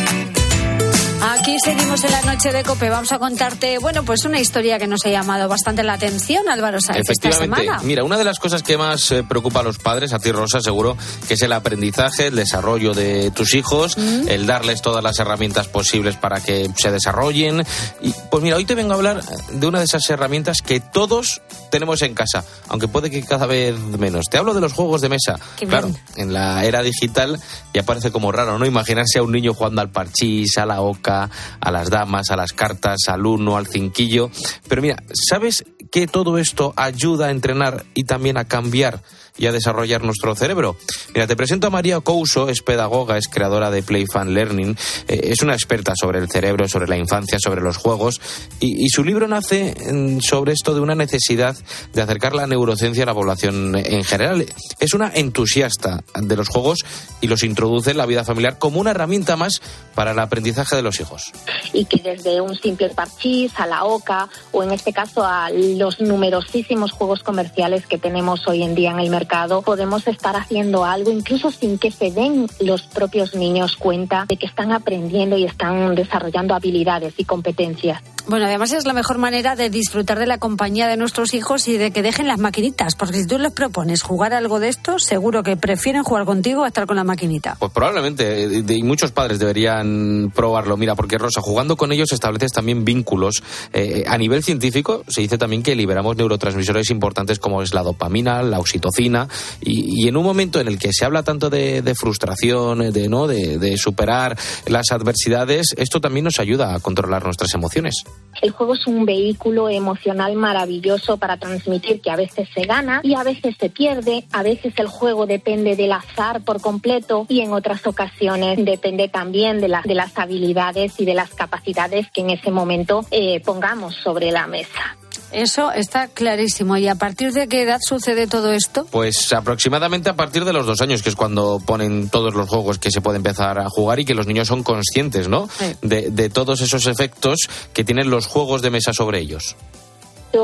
Aquí 1.23 1.59
seguimos 1.63 2.03
en 2.05 2.13
la 2.13 2.23
noche 2.23 2.51
de 2.51 2.63
Cope. 2.63 2.89
Vamos 2.89 3.13
a 3.13 3.19
contarte, 3.19 3.77
bueno, 3.79 4.05
pues 4.05 4.25
una 4.25 4.41
historia 4.41 4.79
que 4.79 4.87
nos 4.87 5.05
ha 5.05 5.11
llamado 5.11 5.49
bastante 5.49 5.83
la 5.83 5.93
atención, 5.93 6.49
Álvaro 6.49 6.79
Sáenz, 6.81 7.01
esta 7.11 7.29
Efectivamente, 7.29 7.67
semana. 7.67 7.83
mira, 7.87 8.05
una 8.05 8.17
de 8.17 8.25
las 8.25 8.39
cosas 8.39 8.63
que 8.63 8.79
más 8.79 9.11
eh, 9.13 9.23
preocupa 9.23 9.61
a 9.61 9.63
los 9.63 9.79
padres, 9.79 10.15
a 10.15 10.19
ti 10.19 10.33
Rosa, 10.33 10.61
seguro, 10.63 10.97
que 11.29 11.35
es 11.35 11.43
el 11.43 11.53
aprendizaje, 11.53 12.29
el 12.29 12.37
desarrollo 12.37 12.95
de 12.95 13.31
tus 13.33 13.55
hijos, 13.55 13.99
Mm. 13.99 14.29
el 14.29 14.47
darles 14.47 14.81
todas 14.81 15.05
las 15.05 15.19
herramientas 15.19 15.69
posibles 15.69 16.17
para 16.17 16.41
que 16.41 16.71
se 16.77 16.91
desarrollen. 16.91 17.65
Y 18.01 18.15
pues 18.31 18.43
mira, 18.43 18.57
hoy 18.57 18.65
te 18.65 18.75
vengo 18.75 18.93
a 18.93 18.97
hablar 18.97 19.23
de 19.53 19.67
una 19.67 19.79
de 19.81 19.85
esas 19.85 20.09
herramientas 20.09 20.63
que 20.63 20.81
todos 20.81 21.43
tenemos 21.71 22.01
en 22.01 22.15
casa, 22.15 22.45
aunque 22.69 22.89
puede 22.89 23.11
que 23.11 23.23
cada 23.23 23.45
vez 23.47 23.79
menos. 23.79 24.25
Te 24.31 24.39
hablo 24.39 24.55
de 24.55 24.61
los 24.63 24.73
juegos 24.73 25.03
de 25.03 25.11
mesa. 25.11 25.39
Qué 25.59 25.67
claro, 25.67 25.89
bien. 25.89 26.01
en 26.17 26.33
la 26.33 26.65
era 26.65 26.83
digital 26.83 27.39
ya 27.75 27.83
parece 27.83 28.11
como 28.11 28.33
raro, 28.33 28.59
¿no? 28.59 28.65
Imaginarse 28.65 29.19
a 29.19 29.23
un 29.23 29.33
niño 29.33 29.53
jugando 29.53 29.83
al 29.83 29.91
parchís, 29.91 30.57
a 30.59 30.65
la 30.67 30.81
oca, 30.81 31.10
a 31.11 31.71
las 31.71 31.91
damas, 31.91 32.31
a 32.31 32.37
las 32.37 32.53
cartas, 32.53 33.09
al 33.09 33.27
uno, 33.27 33.57
al 33.57 33.67
cinquillo. 33.67 34.31
Pero 34.69 34.83
mira, 34.83 35.03
¿sabes 35.13 35.65
que 35.91 36.07
todo 36.07 36.39
esto 36.39 36.73
ayuda 36.77 37.27
a 37.27 37.31
entrenar 37.31 37.85
y 37.95 38.05
también 38.05 38.37
a 38.37 38.45
cambiar 38.45 39.03
y 39.37 39.47
a 39.47 39.53
desarrollar 39.53 40.03
nuestro 40.03 40.35
cerebro? 40.35 40.77
Mira, 41.15 41.27
te 41.27 41.37
presento 41.37 41.67
a 41.67 41.71
María 41.71 42.01
Couso, 42.01 42.49
es 42.49 42.63
pedagoga, 42.63 43.17
es 43.17 43.29
creadora 43.29 43.71
de 43.71 43.83
Play 43.83 44.05
Fun 44.11 44.35
Learning, 44.35 44.77
eh, 45.09 45.21
es 45.25 45.43
una 45.43 45.55
experta 45.55 45.95
sobre 45.95 46.19
el 46.19 46.29
cerebro, 46.29 46.69
sobre 46.69 46.89
la 46.89 46.97
infancia, 46.97 47.39
sobre 47.41 47.61
los 47.61 47.77
juegos, 47.77 48.21
y, 48.61 48.85
y 48.85 48.89
su 48.91 49.05
libro 49.05 49.29
nace 49.29 49.75
mm, 49.93 50.21
sobre 50.21 50.53
esto 50.53 50.75
de 50.75 50.81
una 50.81 50.95
necesidad 50.95 51.57
de 51.93 52.03
acercar 52.03 52.35
la 52.35 52.47
neurociencia 52.47 53.05
a 53.05 53.07
la 53.07 53.15
población 53.15 53.77
en 53.77 54.05
general. 54.05 54.47
Es 54.79 54.95
una 54.95 55.11
entusiasta 55.15 56.03
de 56.21 56.37
los 56.37 56.49
juegos 56.49 56.81
y 57.21 57.29
los 57.29 57.43
introduce 57.43 57.93
en 57.93 57.97
la 57.97 58.07
vida 58.07 58.25
familiar 58.25 58.59
como 58.59 58.81
una 58.81 58.91
herramienta 58.91 59.37
más 59.37 59.61
para 59.95 60.13
el 60.13 60.19
aprendizaje 60.19 60.77
de 60.77 60.83
los 60.83 61.01
hijos. 61.01 61.33
y 61.73 61.85
que 61.85 62.03
desde 62.03 62.41
un 62.41 62.57
simple 62.57 62.89
parchís 62.91 63.53
a 63.57 63.67
la 63.67 63.85
oca 63.85 64.29
o 64.53 64.63
en 64.63 64.73
este 64.73 64.93
caso 64.93 65.25
a 65.25 65.51
los 65.51 66.01
numerosísimos 66.01 66.93
juegos 66.93 67.23
comerciales 67.23 67.87
que 67.87 67.99
tenemos 67.99 68.47
hoy 68.47 68.63
en 68.63 68.75
día 68.75 68.91
en 68.91 69.01
el 69.01 69.11
mercado 69.11 69.30
podemos 69.65 70.07
estar 70.07 70.37
haciendo 70.37 70.85
algo 70.85 71.11
incluso 71.11 71.51
sin 71.51 71.79
que 71.79 71.91
se 71.91 72.11
den 72.11 72.47
los 72.61 72.83
propios 72.83 73.35
niños 73.35 73.77
cuenta 73.77 74.25
de 74.27 74.37
que 74.37 74.47
están 74.47 74.73
aprendiendo 74.73 75.37
y 75.37 75.45
están 75.45 75.95
desarrollando 75.95 76.55
habilidades 76.55 77.15
y 77.17 77.25
competencias. 77.25 78.03
Bueno, 78.31 78.47
además 78.47 78.71
es 78.71 78.87
la 78.87 78.93
mejor 78.93 79.19
manera 79.19 79.57
de 79.57 79.71
disfrutar 79.71 80.17
de 80.17 80.25
la 80.29 80.39
compañía 80.39 80.87
de 80.87 80.97
nuestros 80.97 81.35
hijos 81.35 81.67
y 81.67 81.77
de 81.79 81.91
que 81.91 82.01
dejen 82.01 82.29
las 82.29 82.39
maquinitas, 82.39 82.95
porque 82.95 83.17
si 83.17 83.27
tú 83.27 83.41
les 83.41 83.51
propones 83.51 84.03
jugar 84.03 84.35
algo 84.35 84.61
de 84.61 84.69
esto, 84.69 85.01
seguro 85.01 85.43
que 85.43 85.57
prefieren 85.57 86.05
jugar 86.05 86.27
contigo 86.27 86.63
a 86.63 86.69
estar 86.69 86.87
con 86.87 86.95
la 86.95 87.03
maquinita. 87.03 87.57
Pues 87.59 87.73
probablemente, 87.73 88.45
eh, 88.45 88.65
y 88.69 88.85
muchos 88.85 89.11
padres 89.11 89.41
deberían 89.41 90.31
probarlo. 90.33 90.77
Mira, 90.77 90.95
porque 90.95 91.19
Rosa, 91.19 91.41
jugando 91.41 91.77
con 91.77 91.91
ellos 91.91 92.13
estableces 92.13 92.53
también 92.53 92.85
vínculos. 92.85 93.43
Eh, 93.73 94.05
a 94.07 94.17
nivel 94.17 94.45
científico, 94.45 95.03
se 95.09 95.23
dice 95.23 95.37
también 95.37 95.65
que 95.65 95.75
liberamos 95.75 96.17
neurotransmisores 96.17 96.91
importantes 96.91 97.41
como 97.41 97.63
es 97.63 97.75
la 97.75 97.83
dopamina, 97.83 98.45
la 98.45 98.61
oxitocina, 98.61 99.27
y, 99.61 100.05
y 100.05 100.07
en 100.07 100.17
un 100.17 100.23
momento 100.23 100.61
en 100.61 100.69
el 100.69 100.79
que 100.79 100.93
se 100.93 101.05
habla 101.05 101.25
tanto 101.25 101.51
de, 101.51 101.83
de 101.83 101.95
frustración, 101.97 102.93
de, 102.93 103.09
¿no? 103.09 103.27
De 103.27 103.77
superar 103.77 104.39
las 104.67 104.93
adversidades, 104.93 105.75
esto 105.77 106.01
también 106.01 106.23
nos 106.27 106.39
ayuda 106.39 106.77
a 106.77 106.79
controlar 106.79 107.25
nuestras 107.25 107.53
emociones. 107.55 108.05
El 108.43 108.51
juego 108.51 108.75
es 108.75 108.87
un 108.87 109.05
vehículo 109.05 109.69
emocional 109.69 110.35
maravilloso 110.35 111.19
para 111.19 111.37
transmitir 111.37 112.01
que 112.01 112.11
a 112.11 112.17
veces 112.17 112.49
se 112.55 112.63
gana 112.63 113.01
y 113.03 113.15
a 113.15 113.23
veces 113.23 113.57
se 113.59 113.69
pierde, 113.69 114.25
a 114.33 114.43
veces 114.43 114.73
el 114.79 114.87
juego 114.87 115.27
depende 115.27 115.77
del 115.77 115.93
azar 115.93 116.43
por 116.43 116.61
completo 116.61 117.27
y 117.29 117.41
en 117.41 117.53
otras 117.53 117.87
ocasiones 117.87 118.65
depende 118.65 119.09
también 119.09 119.61
de, 119.61 119.77
de 119.85 119.95
las 119.95 120.17
habilidades 120.17 120.99
y 121.01 121.05
de 121.05 121.15
las 121.15 121.35
capacidades 121.35 122.11
que 122.11 122.23
en 122.23 122.31
ese 122.31 122.51
momento 122.51 123.05
eh, 123.11 123.41
pongamos 123.41 123.95
sobre 123.97 124.31
la 124.31 124.47
mesa. 124.47 124.97
Eso 125.33 125.73
está 125.73 126.09
clarísimo. 126.09 126.77
¿Y 126.77 126.89
a 126.89 126.95
partir 126.95 127.33
de 127.33 127.49
qué 127.49 127.63
edad 127.63 127.79
sucede 127.81 128.27
todo 128.27 128.53
esto? 128.53 128.87
Pues 128.91 129.33
aproximadamente 129.33 130.11
a 130.11 130.17
partir 130.17 130.45
de 130.45 130.53
los 130.53 130.67
dos 130.67 130.81
años, 130.81 131.03
que 131.03 131.09
es 131.09 131.17
cuando 131.17 131.61
ponen 131.65 132.09
todos 132.09 132.35
los 132.35 132.49
juegos 132.49 132.79
que 132.79 132.91
se 132.91 133.01
puede 133.01 133.19
empezar 133.19 133.59
a 133.59 133.69
jugar 133.69 134.01
y 134.01 134.05
que 134.05 134.15
los 134.15 134.27
niños 134.27 134.49
son 134.49 134.63
conscientes, 134.63 135.29
¿no? 135.29 135.49
De, 135.83 136.11
de 136.11 136.31
todos 136.31 136.61
esos 136.61 136.87
efectos 136.87 137.49
que 137.73 137.85
tienen 137.85 138.11
los 138.11 138.27
juegos 138.27 138.63
de 138.63 138.71
mesa 138.71 138.93
sobre 138.93 139.21
ellos. 139.21 139.57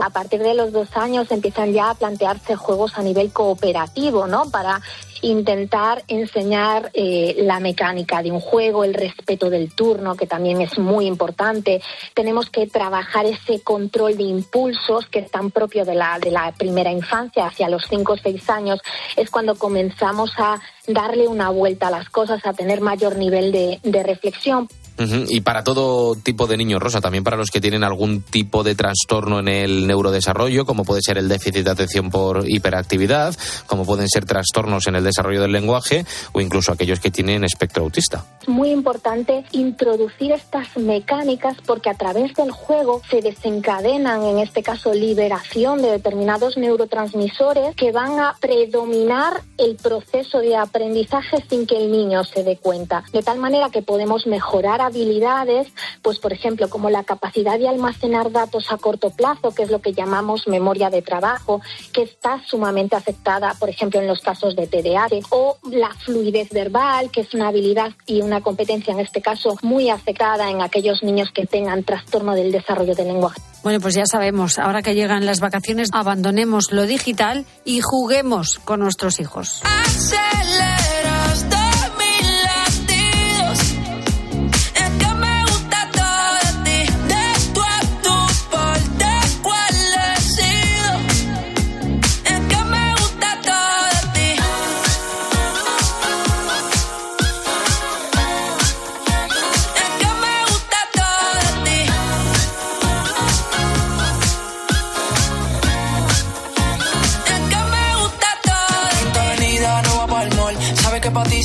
A 0.03 0.11
partir 0.11 0.43
de 0.43 0.55
los 0.55 0.73
dos 0.73 0.89
años 0.97 1.31
empiezan 1.31 1.73
ya 1.73 1.91
a 1.91 1.95
plantearse 1.95 2.57
juegos 2.57 2.99
a 2.99 3.03
nivel 3.03 3.33
cooperativo, 3.33 4.27
¿no? 4.27 4.51
Para 4.51 4.81
intentar 5.23 6.03
enseñar 6.09 6.91
eh, 6.93 7.37
la 7.39 7.61
mecánica 7.61 8.23
de 8.23 8.31
un 8.31 8.41
juego, 8.41 8.85
el 8.85 8.95
respeto 8.95 9.49
del 9.49 9.73
turno, 9.73 10.15
que 10.15 10.27
también 10.27 10.61
es 10.61 10.79
muy 10.79 11.07
importante. 11.07 11.81
Tenemos 12.15 12.51
que 12.51 12.67
trabajar 12.67 13.27
ese 13.27 13.61
control 13.61 14.17
de 14.17 14.25
impulsos 14.25 15.07
que 15.07 15.21
es 15.21 15.31
tan 15.31 15.51
propio 15.51 15.85
de 15.85 15.95
la, 15.95 16.19
de 16.19 16.31
la 16.31 16.53
primera 16.53 16.91
infancia, 16.91 17.47
hacia 17.47 17.69
los 17.69 17.85
cinco 17.89 18.15
o 18.15 18.17
seis 18.17 18.49
años, 18.51 18.81
es 19.17 19.31
cuando 19.31 19.55
comenzamos 19.55 20.33
a 20.39 20.61
darle 20.87 21.29
una 21.29 21.51
vuelta 21.51 21.89
a 21.89 21.91
las 21.91 22.09
cosas, 22.11 22.45
a 22.45 22.53
tener 22.53 22.81
mayor 22.81 23.17
nivel 23.17 23.53
de, 23.53 23.81
de 23.83 24.03
reflexión. 24.03 24.69
Ujú, 24.99 25.27
Y 25.29 25.41
para 25.41 25.63
todo 25.63 26.15
tipo 26.15 26.47
de 26.47 26.57
niños, 26.57 26.81
Rosa, 26.81 27.01
también 27.01 27.25
para 27.25 27.37
los 27.37 27.51
que 27.51 27.61
tienen 27.61 27.85
algún 27.85 28.23
tipo 28.23 28.63
de 28.63 28.75
trastorno 28.75 29.41
en 29.41 29.49
el 29.49 29.87
neurodesarrollo, 29.87 30.65
como 30.65 30.85
puede 30.85 31.03
ser 31.03 31.19
el 31.19 31.29
déficit 31.29 31.65
de 31.65 31.71
atención 31.71 32.11
por 32.11 32.49
hiperactividad, 32.49 33.35
como 33.67 33.85
pueden 33.85 34.09
ser 34.09 34.25
trastornos 34.25 34.87
en 34.87 34.97
el 34.97 35.05
desarrollo 35.05 35.43
del 35.43 35.53
lenguaje 35.53 36.05
o 36.33 36.41
incluso 36.41 36.73
aquellos 36.73 37.01
que 37.01 37.11
tienen 37.11 37.45
espectro 37.45 37.85
autista. 37.85 38.25
Es 38.43 38.49
muy 38.49 38.71
importante 38.71 39.45
introducir 39.53 40.33
estas 40.33 40.77
mecánicas 40.77 41.57
porque 41.67 41.91
a 41.91 41.95
través 41.95 42.35
del 42.35 42.51
juego 42.51 43.03
se 43.11 43.21
desencadenan, 43.21 44.23
en 44.23 44.39
este 44.39 44.63
caso, 44.63 44.95
liberación 44.95 45.83
de 45.83 45.91
determinados 45.91 46.57
neurotransmisores 46.57 47.75
que 47.77 47.93
van 47.93 48.19
a 48.19 48.37
predominar 48.41 49.43
el 49.59 49.77
proceso 49.77 50.39
de 50.39 50.57
aprendizaje 50.57 51.45
sin 51.49 51.67
que 51.67 51.77
el 51.77 51.91
niño 51.91 52.25
se 52.25 52.43
dé 52.43 52.57
cuenta. 52.57 53.05
De 53.13 53.23
tal 53.23 53.39
manera 53.39 53.71
que 53.71 53.83
podemos 53.83 54.27
mejorar 54.27 54.81
habilidades, 54.87 55.69
pues 56.03 56.19
por 56.19 56.33
ejemplo, 56.33 56.69
como 56.69 56.91
la 56.91 57.05
capacidad 57.05 57.59
de 57.59 57.69
almacenar 57.69 58.33
datos 58.33 58.71
a 58.71 58.77
corto 58.77 59.11
plazo, 59.11 59.53
que 59.55 59.63
es 59.63 59.71
lo 59.71 59.81
que 59.81 59.93
llamamos 59.93 60.49
memoria 60.49 60.91
de 60.91 61.03
trabajo, 61.03 61.61
que 61.93 62.03
está 62.03 62.43
sumamente 62.47 62.97
afectada, 62.97 63.55
por 63.59 63.69
ejemplo, 63.69 64.01
en 64.01 64.07
los 64.07 64.21
casos 64.21 64.57
de 64.57 64.67
TDAH, 64.67 65.27
o 65.31 65.59
la 65.71 65.91
fluidez 66.05 66.51
verbal, 66.51 67.11
que 67.11 67.23
es 67.23 67.35
una 67.35 67.49
habilidad 67.49 67.93
y 68.07 68.23
una 68.23 68.41
competencia, 68.41 68.93
en 68.93 69.01
este 69.01 69.21
caso, 69.21 69.57
muy 69.63 69.91
afectada 69.91 70.51
en 70.51 70.63
aquellos 70.63 71.03
niños 71.03 71.31
que 71.33 71.47
tengan 71.47 71.85
trastorno 71.85 72.35
del 72.35 72.53
desarrollo 72.53 72.95
del 72.95 73.09
lenguaje. 73.09 73.41
Bueno, 73.63 73.81
pues 73.81 73.95
ya 73.95 74.05
sabemos, 74.07 74.59
ahora 74.59 74.83
que 74.83 74.95
llegan 74.95 75.27
las 75.27 75.41
vacaciones, 75.41 75.89
abandonemos 75.93 76.71
lo 76.71 76.87
digital 76.87 77.45
y 77.65 77.81
juguemos 77.83 78.61
con 78.65 78.81
nuestros 78.81 79.19
hijos. 79.19 79.63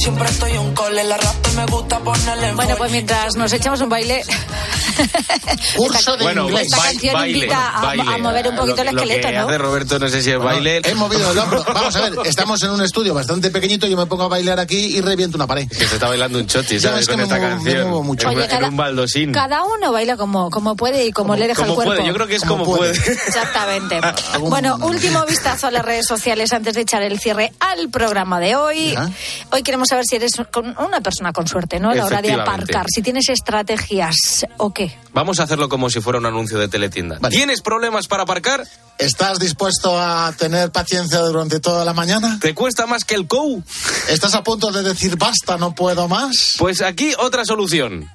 Siempre 0.01 0.27
estoy 0.27 0.57
un 0.57 0.73
call. 0.73 0.97
En 0.97 1.09
la 1.09 1.17
rap 1.17 1.47
me 1.55 1.65
gusta 1.67 1.99
ponerle 1.99 2.49
en 2.49 2.55
Bueno, 2.55 2.75
pues 2.77 2.91
mientras 2.91 3.35
nos 3.35 3.53
echamos 3.53 3.81
un 3.81 3.89
baile. 3.89 4.23
Curso 5.75 6.17
de 6.17 6.23
Bueno, 6.23 6.43
inglés. 6.47 6.67
Esta 6.67 6.77
canción 6.83 7.27
invita 7.27 7.69
a- 7.69 7.91
a 7.91 8.17
mover 8.17 8.47
un 8.49 8.55
poquito 8.55 8.81
el 8.81 8.87
Lo 8.93 9.01
esqueleto, 9.01 9.27
que 9.27 9.33
¿no? 9.33 9.47
hace 9.47 9.57
Roberto, 9.57 9.99
no 9.99 10.07
sé 10.09 10.21
si 10.21 10.31
es 10.31 10.39
baile. 10.39 10.81
He 10.83 10.95
movido 10.95 11.31
el 11.31 11.37
hombro. 11.37 11.63
Vamos 11.73 11.95
a 11.95 12.01
ver, 12.01 12.13
estamos 12.25 12.61
en 12.63 12.71
un 12.71 12.81
estudio 12.81 13.13
bastante 13.13 13.49
pequeñito. 13.51 13.87
Yo 13.87 13.97
me 13.97 14.05
pongo 14.05 14.23
a 14.23 14.27
bailar 14.27 14.59
aquí 14.59 14.97
y 14.97 15.01
reviento 15.01 15.37
una 15.37 15.47
pared. 15.47 15.67
Que 15.67 15.85
se 15.87 15.95
está 15.95 16.07
bailando 16.07 16.39
un 16.39 16.47
choti, 16.47 16.79
¿sabes? 16.79 16.99
ves 16.99 17.07
que 17.07 17.11
Con 17.13 17.17
me 17.19 17.23
esta 17.23 17.37
muevo- 17.37 17.49
me 17.49 17.55
canción. 17.63 17.87
muevo 17.89 18.03
mucho. 18.03 18.29
En, 18.29 18.35
Oye, 18.35 18.45
en 18.45 18.49
cada- 18.51 18.67
un 18.67 18.77
baldosín. 18.77 19.31
Cada 19.31 19.63
uno 19.63 19.91
baila 19.91 20.17
como, 20.17 20.49
como 20.49 20.75
puede 20.75 21.05
y 21.05 21.11
como, 21.11 21.35
le 21.35 21.47
deja 21.47 21.61
Como 21.61 21.71
el 21.71 21.75
cuerpo. 21.75 21.93
puede, 21.95 22.07
yo 22.07 22.13
creo 22.13 22.27
que 22.27 22.35
es 22.35 22.43
como, 22.43 22.63
puede. 22.65 22.91
Exactamente. 23.27 23.99
Bueno, 24.39 24.77
último 24.81 25.25
vistazo 25.25 25.67
a 25.67 25.71
las 25.71 25.83
redes 25.85 26.05
sociales 26.07 26.51
antes 26.53 26.75
de 26.75 26.81
echar 26.81 27.01
el 27.03 27.19
cierre 27.19 27.51
al 27.59 27.89
programa 27.89 28.39
de 28.39 28.55
hoy. 28.55 28.95
Hoy 29.51 29.63
queremos 29.63 29.87
saber 29.89 30.05
si 30.05 30.15
eres 30.17 30.31
con- 30.51 30.75
una 30.77 31.01
persona 31.01 31.31
con 31.33 31.47
suerte, 31.47 31.79
¿no? 31.79 31.89
A 31.91 31.95
la 31.95 32.05
hora 32.05 32.21
de 32.21 32.33
aparcar. 32.33 32.85
Si 32.93 33.01
tienes 33.01 33.29
estrategias 33.29 34.15
o 34.57 34.73
qué. 34.73 34.90
Vamos 35.13 35.39
a 35.39 35.43
hacerlo 35.43 35.67
como 35.69 35.89
si 35.89 35.99
fuera 35.99 36.19
un 36.19 36.25
anuncio 36.25 36.57
de 36.57 36.67
teletienda. 36.67 37.19
¿Tienes 37.29 37.61
problemas 37.61 38.07
para 38.07 38.23
aparcar? 38.23 38.65
¿Estás 38.97 39.39
dispuesto 39.39 39.99
a 39.99 40.31
tener 40.37 40.71
paciencia 40.71 41.19
durante 41.19 41.59
toda 41.59 41.83
la 41.83 41.93
mañana? 41.93 42.37
¿Te 42.39 42.53
cuesta 42.53 42.85
más 42.85 43.03
que 43.03 43.15
el 43.15 43.27
COU? 43.27 43.63
¿Estás 44.09 44.35
a 44.35 44.43
punto 44.43 44.71
de 44.71 44.83
decir 44.83 45.17
basta, 45.17 45.57
no 45.57 45.75
puedo 45.75 46.07
más? 46.07 46.55
Pues 46.59 46.81
aquí 46.81 47.13
otra 47.17 47.43
solución. 47.45 48.09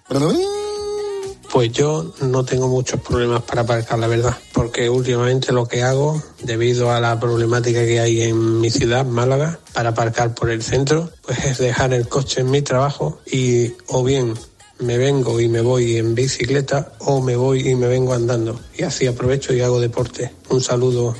Pues 1.52 1.72
yo 1.72 2.12
no 2.20 2.44
tengo 2.44 2.68
muchos 2.68 3.00
problemas 3.00 3.42
para 3.42 3.62
aparcar, 3.62 3.98
la 3.98 4.08
verdad, 4.08 4.36
porque 4.52 4.90
últimamente 4.90 5.52
lo 5.52 5.66
que 5.66 5.82
hago, 5.82 6.22
debido 6.42 6.90
a 6.90 7.00
la 7.00 7.18
problemática 7.20 7.84
que 7.84 8.00
hay 8.00 8.22
en 8.22 8.60
mi 8.60 8.70
ciudad, 8.70 9.06
Málaga, 9.06 9.58
para 9.72 9.90
aparcar 9.90 10.34
por 10.34 10.50
el 10.50 10.62
centro, 10.62 11.10
pues 11.22 11.44
es 11.44 11.58
dejar 11.58 11.92
el 11.94 12.08
coche 12.08 12.40
en 12.40 12.50
mi 12.50 12.62
trabajo 12.62 13.20
y 13.26 13.72
o 13.86 14.02
bien 14.02 14.34
me 14.78 14.98
vengo 14.98 15.40
y 15.40 15.48
me 15.48 15.60
voy 15.60 15.96
en 15.96 16.14
bicicleta 16.14 16.92
o 16.98 17.20
me 17.20 17.36
voy 17.36 17.68
y 17.68 17.74
me 17.74 17.86
vengo 17.88 18.14
andando. 18.14 18.60
Y 18.76 18.82
así 18.82 19.06
aprovecho 19.06 19.52
y 19.52 19.60
hago 19.60 19.80
deporte. 19.80 20.32
Un 20.48 20.60
saludo. 20.62 21.16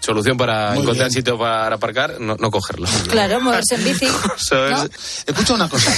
Solución 0.00 0.36
para 0.38 0.70
Muy 0.70 0.82
encontrar 0.82 1.08
bien. 1.08 1.18
sitio 1.18 1.38
para 1.38 1.74
aparcar, 1.74 2.20
no, 2.20 2.36
no 2.36 2.50
cogerlo. 2.50 2.88
Claro, 3.10 3.40
moverse 3.40 3.74
en 3.74 3.84
bici. 3.84 4.06
Escucha 5.26 5.54
una 5.54 5.68
cosa. 5.68 5.92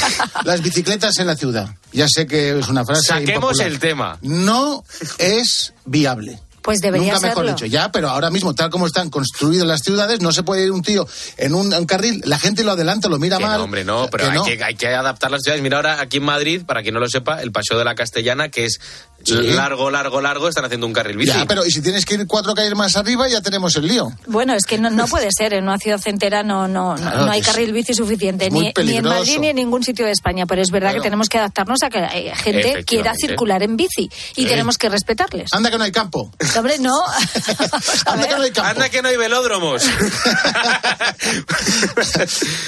Las 0.45 0.63
bicicletas 0.63 1.17
en 1.19 1.27
la 1.29 1.37
ciudad. 1.37 1.69
Ya 1.93 2.07
sé 2.09 2.27
que 2.27 2.59
es 2.59 2.69
una 2.69 2.85
frase. 2.85 3.03
Saquemos 3.03 3.35
impopular. 3.35 3.67
el 3.69 3.79
tema. 3.79 4.19
No 4.23 4.85
es 5.19 5.75
viable. 5.85 6.41
Pues 6.63 6.81
debería 6.81 7.15
Nunca 7.15 7.29
mejor 7.29 7.45
serlo. 7.45 7.57
dicho. 7.57 7.67
Ya, 7.67 7.91
pero 7.93 8.11
ahora 8.11 8.31
mismo, 8.31 8.55
tal 8.55 8.71
como 8.71 8.87
están 8.87 9.11
construidas 9.11 9.67
las 9.67 9.81
ciudades, 9.81 10.21
no 10.21 10.33
se 10.33 10.43
puede 10.43 10.65
ir 10.65 10.71
un 10.73 10.83
tío 10.83 11.07
en 11.37 11.55
un, 11.55 11.73
un 11.73 11.87
carril, 11.87 12.21
la 12.25 12.39
gente 12.39 12.65
lo 12.65 12.73
adelanta, 12.73 13.09
lo 13.09 13.19
mira 13.19 13.39
Que 13.39 13.45
mal. 13.45 13.59
no, 13.59 13.65
hombre, 13.65 13.85
no, 13.85 14.09
pero 14.11 14.25
que 14.25 14.31
hay, 14.31 14.37
no. 14.37 14.45
Que, 14.45 14.65
hay 14.65 14.75
que 14.75 14.89
adaptar 14.89 15.31
las 15.31 15.43
ciudades. 15.43 15.63
Mira 15.63 15.77
ahora 15.79 16.01
aquí 16.01 16.19
en 16.19 16.25
Madrid, 16.25 16.63
para 16.67 16.83
quien 16.83 16.95
no 16.95 17.01
lo 17.01 17.09
sepa, 17.09 17.41
el 17.43 17.53
Paseo 17.53 17.79
de 17.79 17.85
la 17.85 17.95
Castellana, 17.95 18.49
que 18.51 18.65
es 18.67 18.81
Sí. 19.23 19.35
largo, 19.35 19.91
largo, 19.91 20.23
largo, 20.23 20.49
están 20.49 20.65
haciendo 20.65 20.87
un 20.87 20.95
carril 20.95 21.19
bici. 21.19 21.33
Ya, 21.37 21.45
pero 21.45 21.67
y 21.67 21.71
si 21.71 21.83
tienes 21.83 22.07
que 22.07 22.15
ir 22.15 22.27
cuatro 22.27 22.55
calles 22.55 22.75
más 22.75 22.97
arriba, 22.97 23.29
ya 23.29 23.43
tenemos 23.43 23.77
el 23.77 23.87
lío. 23.87 24.11
Bueno, 24.27 24.55
es 24.55 24.65
que 24.65 24.79
no, 24.79 24.89
no 24.89 25.07
puede 25.09 25.29
ser. 25.31 25.53
En 25.53 25.65
una 25.65 25.77
ciudad 25.77 26.01
entera 26.07 26.43
no, 26.43 26.67
no, 26.69 26.97
no- 26.97 27.03
Claro, 27.03 27.27
no 27.27 27.31
hay 27.31 27.43
carril 27.43 27.71
bici 27.75 27.93
suficiente, 27.93 28.51
ni, 28.51 28.73
ni 28.83 28.97
en. 28.97 29.05
Madrid 29.05 29.37
ni 29.39 29.49
en 29.49 29.57
ningún 29.57 29.83
sitio 29.85 30.07
de 30.07 30.13
España. 30.13 30.47
Pero 30.47 30.63
es 30.63 30.71
verdad 30.71 30.89
Claro. 30.93 31.03
que 31.03 31.07
tenemos 31.07 31.29
que 31.29 31.37
adaptarnos 31.37 31.83
a 31.83 31.91
que 31.91 31.99
eh, 31.99 32.33
gente 32.35 32.83
quiera 32.87 33.13
circular 33.15 33.63
en 33.63 33.77
bici 33.77 34.09
y 34.37 34.43
Sí. 34.45 34.47
tenemos 34.49 34.79
que 34.79 34.89
respetarles. 34.89 35.51
Anda 35.53 35.71
que 35.71 35.77
no 35.77 35.85
hay 35.85 35.93
campo. 35.93 36.33
Hombre, 36.57 36.79
no. 36.79 36.95
Anda 38.07 38.27
que 38.29 38.35
no 38.37 38.43
hay 38.43 38.51
campo. 38.51 38.71
Anda 38.71 38.89
que 38.89 39.03
no 39.03 39.09
hay 39.09 39.17
velódromos. 39.17 39.83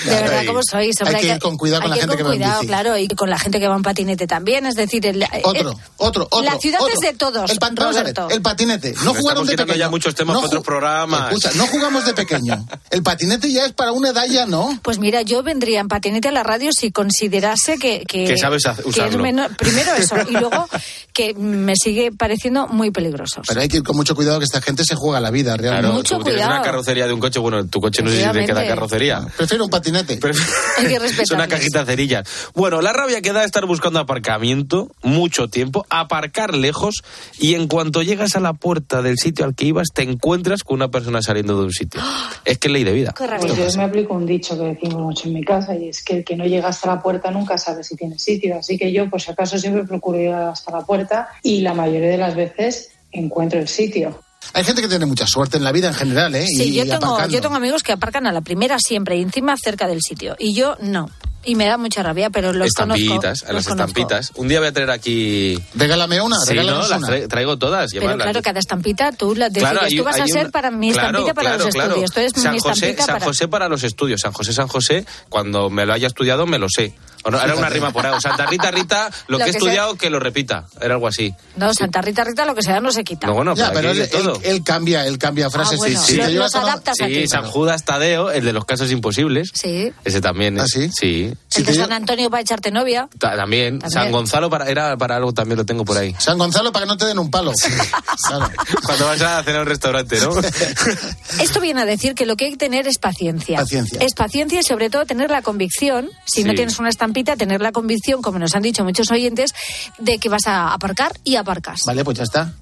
De 0.05 0.11
verdad, 0.11 0.43
¿cómo 0.47 0.61
sois? 0.68 0.95
Hombre, 1.01 1.16
hay 1.16 1.22
que 1.22 1.28
ir 1.35 1.39
con 1.39 1.57
cuidado 1.57 1.83
con 1.83 1.91
la 1.91 1.97
gente 1.97 2.16
que 2.16 2.22
va 2.22 2.33
en 2.33 2.39
cuidado, 2.39 2.61
bici. 2.61 2.66
claro, 2.68 2.97
y 2.99 3.09
con 3.09 3.30
la 3.30 3.39
gente 3.39 3.61
que 3.61 3.68
va 3.68 3.76
en 3.76 3.83
patinete 3.83 4.26
también. 4.26 4.66
Es 4.66 4.74
decir, 4.74 5.05
el, 5.07 5.24
Otro, 5.43 5.70
el- 5.70 5.76
otro, 5.97 6.28
otro. 6.30 6.43
La 6.43 6.59
ciudad 6.59 6.80
otro. 6.80 6.95
es 6.95 7.01
de 7.01 7.12
todos, 7.14 7.51
El, 7.51 7.59
pan- 7.59 7.74
vamos 7.74 7.97
a 7.97 8.03
ver, 8.03 8.14
el 8.30 8.43
patinete. 8.43 8.95
No 9.05 9.14
jugaron 9.14 9.47
de 9.47 9.57
pequeño. 9.57 9.78
ya 9.78 9.89
muchos 9.89 10.14
temas 10.14 10.35
No 10.35 10.41
para 10.41 10.49
otros 10.49 10.64
programas. 10.64 11.28
Escucha, 11.33 11.51
no 11.57 11.66
jugamos 11.66 12.05
de 12.05 12.14
pequeño. 12.14 12.66
El 12.91 13.03
patinete 13.03 13.51
ya 13.51 13.64
es 13.66 13.72
para 13.72 13.93
una 13.93 14.11
edad 14.11 14.26
ya, 14.26 14.47
¿no? 14.47 14.78
Pues 14.83 14.99
mira, 14.99 15.22
yo 15.22 15.43
vendría 15.43 15.80
en 15.80 15.89
patinete 15.89 16.28
a 16.28 16.33
la 16.33 16.43
radio 16.43 16.70
si 16.72 16.91
considerase 16.93 17.78
que... 17.78 18.05
Que, 18.07 18.24
Que 18.24 18.39
sabes 18.39 18.66
hacer- 18.66 18.85
que 18.85 18.91
es 18.91 18.97
usarlo. 18.97 19.22
menor- 19.22 19.57
primero 19.57 19.95
eso, 19.95 20.16
y 20.28 20.33
luego 20.33 20.68
que 21.12 21.35
me 21.35 21.74
sigue 21.76 22.11
pareciendo 22.12 22.68
muy 22.68 22.91
peligroso. 22.91 23.43
Pero 23.47 23.61
hay 23.61 23.68
que 23.72 23.78
ir 23.78 23.82
con 23.82 23.96
mucho 23.96 24.14
cuidado 24.14 24.38
que 24.38 24.44
esta 24.44 24.60
gente 24.60 24.84
se 24.84 24.94
juega 24.94 25.18
la 25.18 25.30
vida 25.30 25.56
realmente. 25.56 25.80
Claro, 25.80 25.94
Mucho 25.94 26.18
tú 26.18 26.24
tienes 26.24 26.42
cuidado. 26.42 26.60
una 26.60 26.64
carrocería 26.64 27.06
de 27.06 27.12
un 27.12 27.20
coche, 27.20 27.40
bueno, 27.40 27.66
tu 27.66 27.80
coche 27.80 28.02
no 28.02 28.10
sé 28.10 28.22
si 28.22 28.30
te 28.30 28.44
queda 28.44 28.66
carrocería. 28.66 29.26
Prefiero 29.36 29.64
un 29.64 29.70
patinete. 29.70 30.20
Hay 30.78 30.86
que 30.86 30.96
Es 31.22 31.30
una 31.30 31.48
cajita 31.48 31.80
de 31.80 31.86
cerillas. 31.86 32.28
Bueno, 32.54 32.82
la 32.82 32.92
rabia 32.92 33.20
que 33.22 33.32
da 33.32 33.44
estar 33.44 33.66
buscando 33.66 33.98
aparcamiento 33.98 34.90
mucho 35.02 35.48
tiempo, 35.48 35.86
aparcar 35.88 36.54
lejos 36.54 37.02
y 37.38 37.54
en 37.54 37.66
cuanto 37.66 38.02
llegas 38.02 38.36
a 38.36 38.40
la 38.40 38.52
puerta 38.52 39.02
del 39.02 39.18
sitio 39.18 39.44
al 39.44 39.54
que 39.54 39.64
ibas 39.64 39.88
te 39.94 40.02
encuentras 40.02 40.62
con 40.62 40.76
una 40.76 40.88
persona 40.88 41.22
saliendo 41.22 41.58
de 41.58 41.64
un 41.64 41.72
sitio. 41.72 42.00
Es 42.44 42.58
que 42.58 42.68
es 42.68 42.72
ley 42.72 42.82
de 42.82 42.92
vida. 42.92 43.14
Pues 43.16 43.56
yo 43.56 43.78
me 43.78 43.84
aplico 43.84 44.14
un 44.14 44.26
dicho 44.26 44.58
que 44.58 44.64
decimos 44.64 45.00
mucho 45.00 45.28
en 45.28 45.34
mi 45.34 45.44
casa 45.44 45.76
y 45.76 45.88
es 45.88 46.02
que 46.02 46.18
el 46.18 46.24
que 46.24 46.36
no 46.36 46.44
llega 46.44 46.68
hasta 46.68 46.88
la 46.88 47.00
puerta 47.00 47.30
nunca 47.30 47.56
sabe 47.56 47.84
si 47.84 47.94
tiene 47.94 48.18
sitio. 48.18 48.58
Así 48.58 48.76
que 48.76 48.92
yo, 48.92 49.08
por 49.08 49.20
si 49.20 49.30
acaso, 49.30 49.58
siempre 49.58 49.84
procuro 49.84 50.18
llegar 50.18 50.48
hasta 50.48 50.72
la 50.72 50.84
puerta 50.84 51.28
y 51.42 51.60
la 51.60 51.72
mayoría 51.72 52.08
de 52.08 52.18
las 52.18 52.34
veces 52.34 52.91
encuentro 53.12 53.60
el 53.60 53.68
sitio. 53.68 54.20
Hay 54.54 54.64
gente 54.64 54.82
que 54.82 54.88
tiene 54.88 55.06
mucha 55.06 55.26
suerte 55.26 55.56
en 55.56 55.64
la 55.64 55.70
vida 55.72 55.88
en 55.88 55.94
general, 55.94 56.34
¿eh? 56.34 56.46
Sí, 56.46 56.64
y, 56.64 56.72
yo 56.74 56.84
y 56.84 56.88
tengo, 56.88 57.26
yo 57.28 57.40
tengo 57.40 57.54
amigos 57.54 57.82
que 57.84 57.92
aparcan 57.92 58.26
a 58.26 58.32
la 58.32 58.40
primera 58.40 58.76
siempre 58.78 59.16
y 59.16 59.22
encima 59.22 59.54
cerca 59.56 59.86
del 59.86 60.00
sitio. 60.02 60.34
Y 60.38 60.52
yo 60.54 60.76
no. 60.80 61.08
Y 61.44 61.56
me 61.56 61.64
da 61.66 61.76
mucha 61.76 62.04
rabia, 62.04 62.30
pero 62.30 62.52
los 62.52 62.68
estampitas, 62.68 63.08
conozco. 63.42 63.46
a 63.48 63.52
las 63.52 63.54
los 63.54 63.66
conozco. 63.66 63.88
estampitas. 64.00 64.30
Un 64.36 64.46
día 64.48 64.60
voy 64.60 64.68
a 64.68 64.72
traer 64.72 64.90
aquí. 64.90 65.58
Regálame 65.74 66.20
una, 66.20 66.36
Sí, 66.40 66.54
no, 66.54 66.62
las 66.62 66.90
una. 66.90 67.08
tra- 67.08 67.28
traigo 67.28 67.56
todas. 67.58 67.90
Pero 67.92 68.14
claro, 68.16 68.42
cada 68.42 68.60
estampita 68.60 69.10
tú 69.12 69.34
la 69.34 69.48
decides. 69.48 69.70
Claro, 69.70 69.86
tú 69.96 70.04
vas 70.04 70.20
a 70.20 70.26
ser 70.26 70.42
una- 70.42 70.50
para 70.50 70.70
mi 70.70 70.92
Claro, 70.92 71.08
estampita 71.08 71.34
para 71.34 71.48
claro, 71.50 71.64
los 71.64 71.74
claro. 71.74 71.88
estudios. 71.90 72.12
Tú 72.12 72.20
eres 72.20 72.32
San 72.36 72.52
mi 72.52 72.58
José, 72.60 72.72
estampita 72.74 73.04
San 73.06 73.14
para... 73.14 73.24
José 73.24 73.48
para 73.48 73.68
los 73.68 73.82
estudios. 73.82 74.20
San 74.20 74.32
José, 74.32 74.52
San 74.52 74.68
José, 74.68 75.04
cuando 75.28 75.68
me 75.70 75.84
lo 75.86 75.92
haya 75.94 76.06
estudiado, 76.06 76.46
me 76.46 76.58
lo 76.58 76.68
sé. 76.68 76.94
Era 77.24 77.54
una 77.56 77.68
rima 77.68 77.90
por 77.92 78.06
ahí. 78.06 78.20
Santa 78.20 78.46
Rita, 78.46 78.70
Rita, 78.70 79.10
lo, 79.28 79.38
Lo 79.38 79.44
que 79.44 79.50
he 79.50 79.54
estudiado, 79.54 79.94
que 79.96 80.10
lo 80.10 80.18
repita. 80.20 80.66
Era 80.80 80.94
algo 80.94 81.06
así. 81.08 81.34
No, 81.56 81.72
Santa 81.74 82.00
Rita, 82.02 82.24
Rita, 82.24 82.44
lo 82.44 82.54
que 82.54 82.62
sea 82.62 82.80
no 82.80 82.92
se 82.92 83.04
quita. 83.04 83.26
No, 83.26 83.34
bueno, 83.34 83.54
Ya, 83.54 83.72
pero 83.72 83.90
él, 83.90 83.98
de 83.98 84.06
todo. 84.08 84.36
él- 84.36 84.40
él 84.44 84.64
cambia, 84.64 85.06
él 85.06 85.18
cambia 85.18 85.50
frases. 85.50 85.74
Ah, 85.74 85.76
bueno, 85.78 86.00
sí, 86.00 86.12
sí, 86.12 86.16
los- 86.18 86.32
los 86.32 86.54
adaptas 86.54 86.96
Sí. 86.98 87.28
San 87.28 87.44
Judas 87.44 87.84
Tadeo, 87.84 88.30
el 88.30 88.44
de 88.44 88.52
los 88.52 88.64
casos 88.64 88.90
imposibles. 88.90 89.50
Sí. 89.54 89.92
Ese 90.04 90.20
también. 90.20 90.58
¿Ah, 90.60 90.64
es- 90.64 90.70
sí? 90.72 90.90
Sí. 90.92 91.32
El 91.56 91.64
de 91.64 91.74
San 91.74 91.92
Antonio 91.92 92.30
para 92.30 92.40
echarte 92.40 92.70
novia. 92.70 93.08
Ta- 93.18 93.36
También. 93.36 93.80
San 93.90 94.10
Gonzalo 94.10 94.48
para, 94.50 94.68
era 94.68 94.96
para 94.96 95.16
algo 95.16 95.32
también 95.32 95.58
lo 95.58 95.64
tengo 95.66 95.84
por 95.84 95.96
ahí. 95.98 96.14
San 96.18 96.38
Gonzalo 96.38 96.72
para 96.72 96.84
que 96.86 96.88
no 96.88 96.96
te 96.96 97.04
den 97.06 97.18
un 97.18 97.30
palo. 97.30 97.52
Cuando 98.84 99.06
vas 99.06 99.20
a 99.20 99.42
cenar 99.42 99.60
a 99.60 99.62
un 99.62 99.68
restaurante, 99.68 100.18
¿no? 100.20 100.32
Esto 101.40 101.60
viene 101.60 101.80
a 101.82 101.84
decir 101.84 102.14
que 102.14 102.26
lo 102.26 102.36
que 102.36 102.46
hay 102.46 102.50
que 102.52 102.56
tener 102.56 102.86
es 102.86 102.98
paciencia. 102.98 103.58
Paciencia. 103.58 103.98
Es 104.00 104.14
paciencia 104.14 104.60
y 104.60 104.62
sobre 104.62 104.90
todo 104.90 105.04
tener 105.06 105.30
la 105.30 105.42
convicción, 105.42 106.10
si 106.24 106.44
no 106.44 106.54
tienes 106.54 106.78
una 106.78 106.88
estampita, 107.12 107.36
tener 107.36 107.60
la 107.60 107.72
convicción, 107.72 108.22
como 108.22 108.38
nos 108.38 108.54
han 108.54 108.62
dicho 108.62 108.84
muchos 108.84 109.10
oyentes, 109.10 109.52
de 109.98 110.18
que 110.18 110.28
vas 110.28 110.46
a 110.46 110.72
aparcar 110.72 111.12
y 111.24 111.34
aparcas. 111.36 111.80
Vale, 111.86 112.04
pues 112.04 112.18
ya 112.18 112.24
está. 112.24 112.52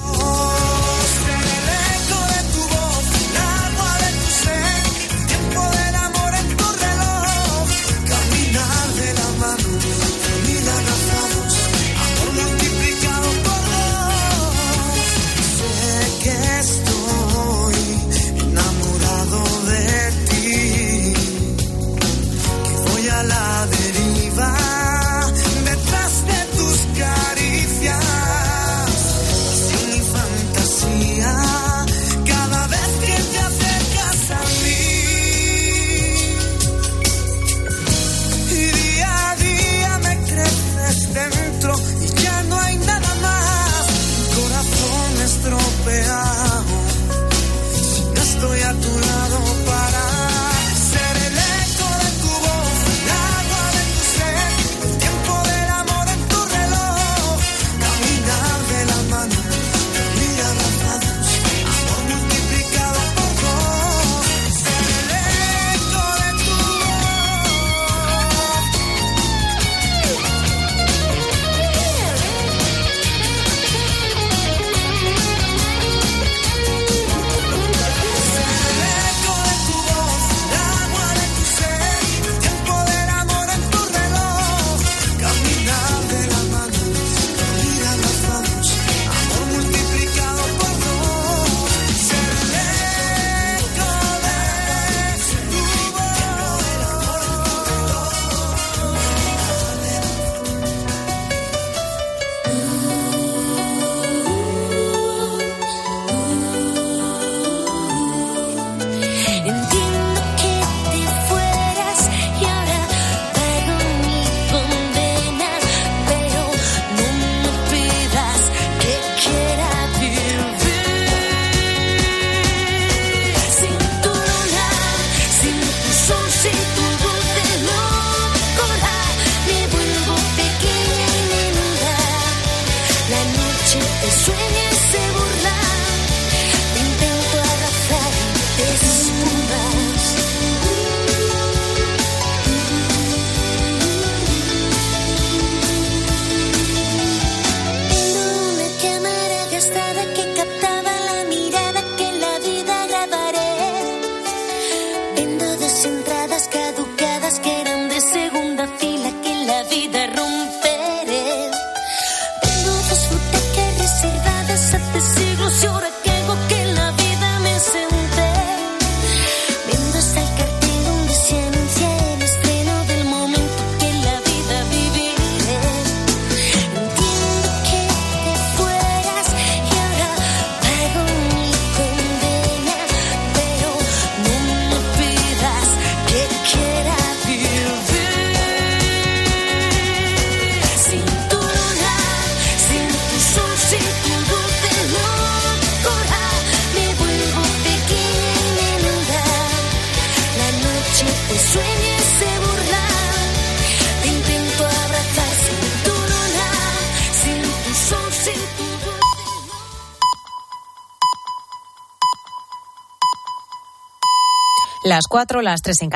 Las 214.94 215.08
cuatro, 215.08 215.42
las 215.42 215.64
tres 215.64 215.82
en 215.82 215.90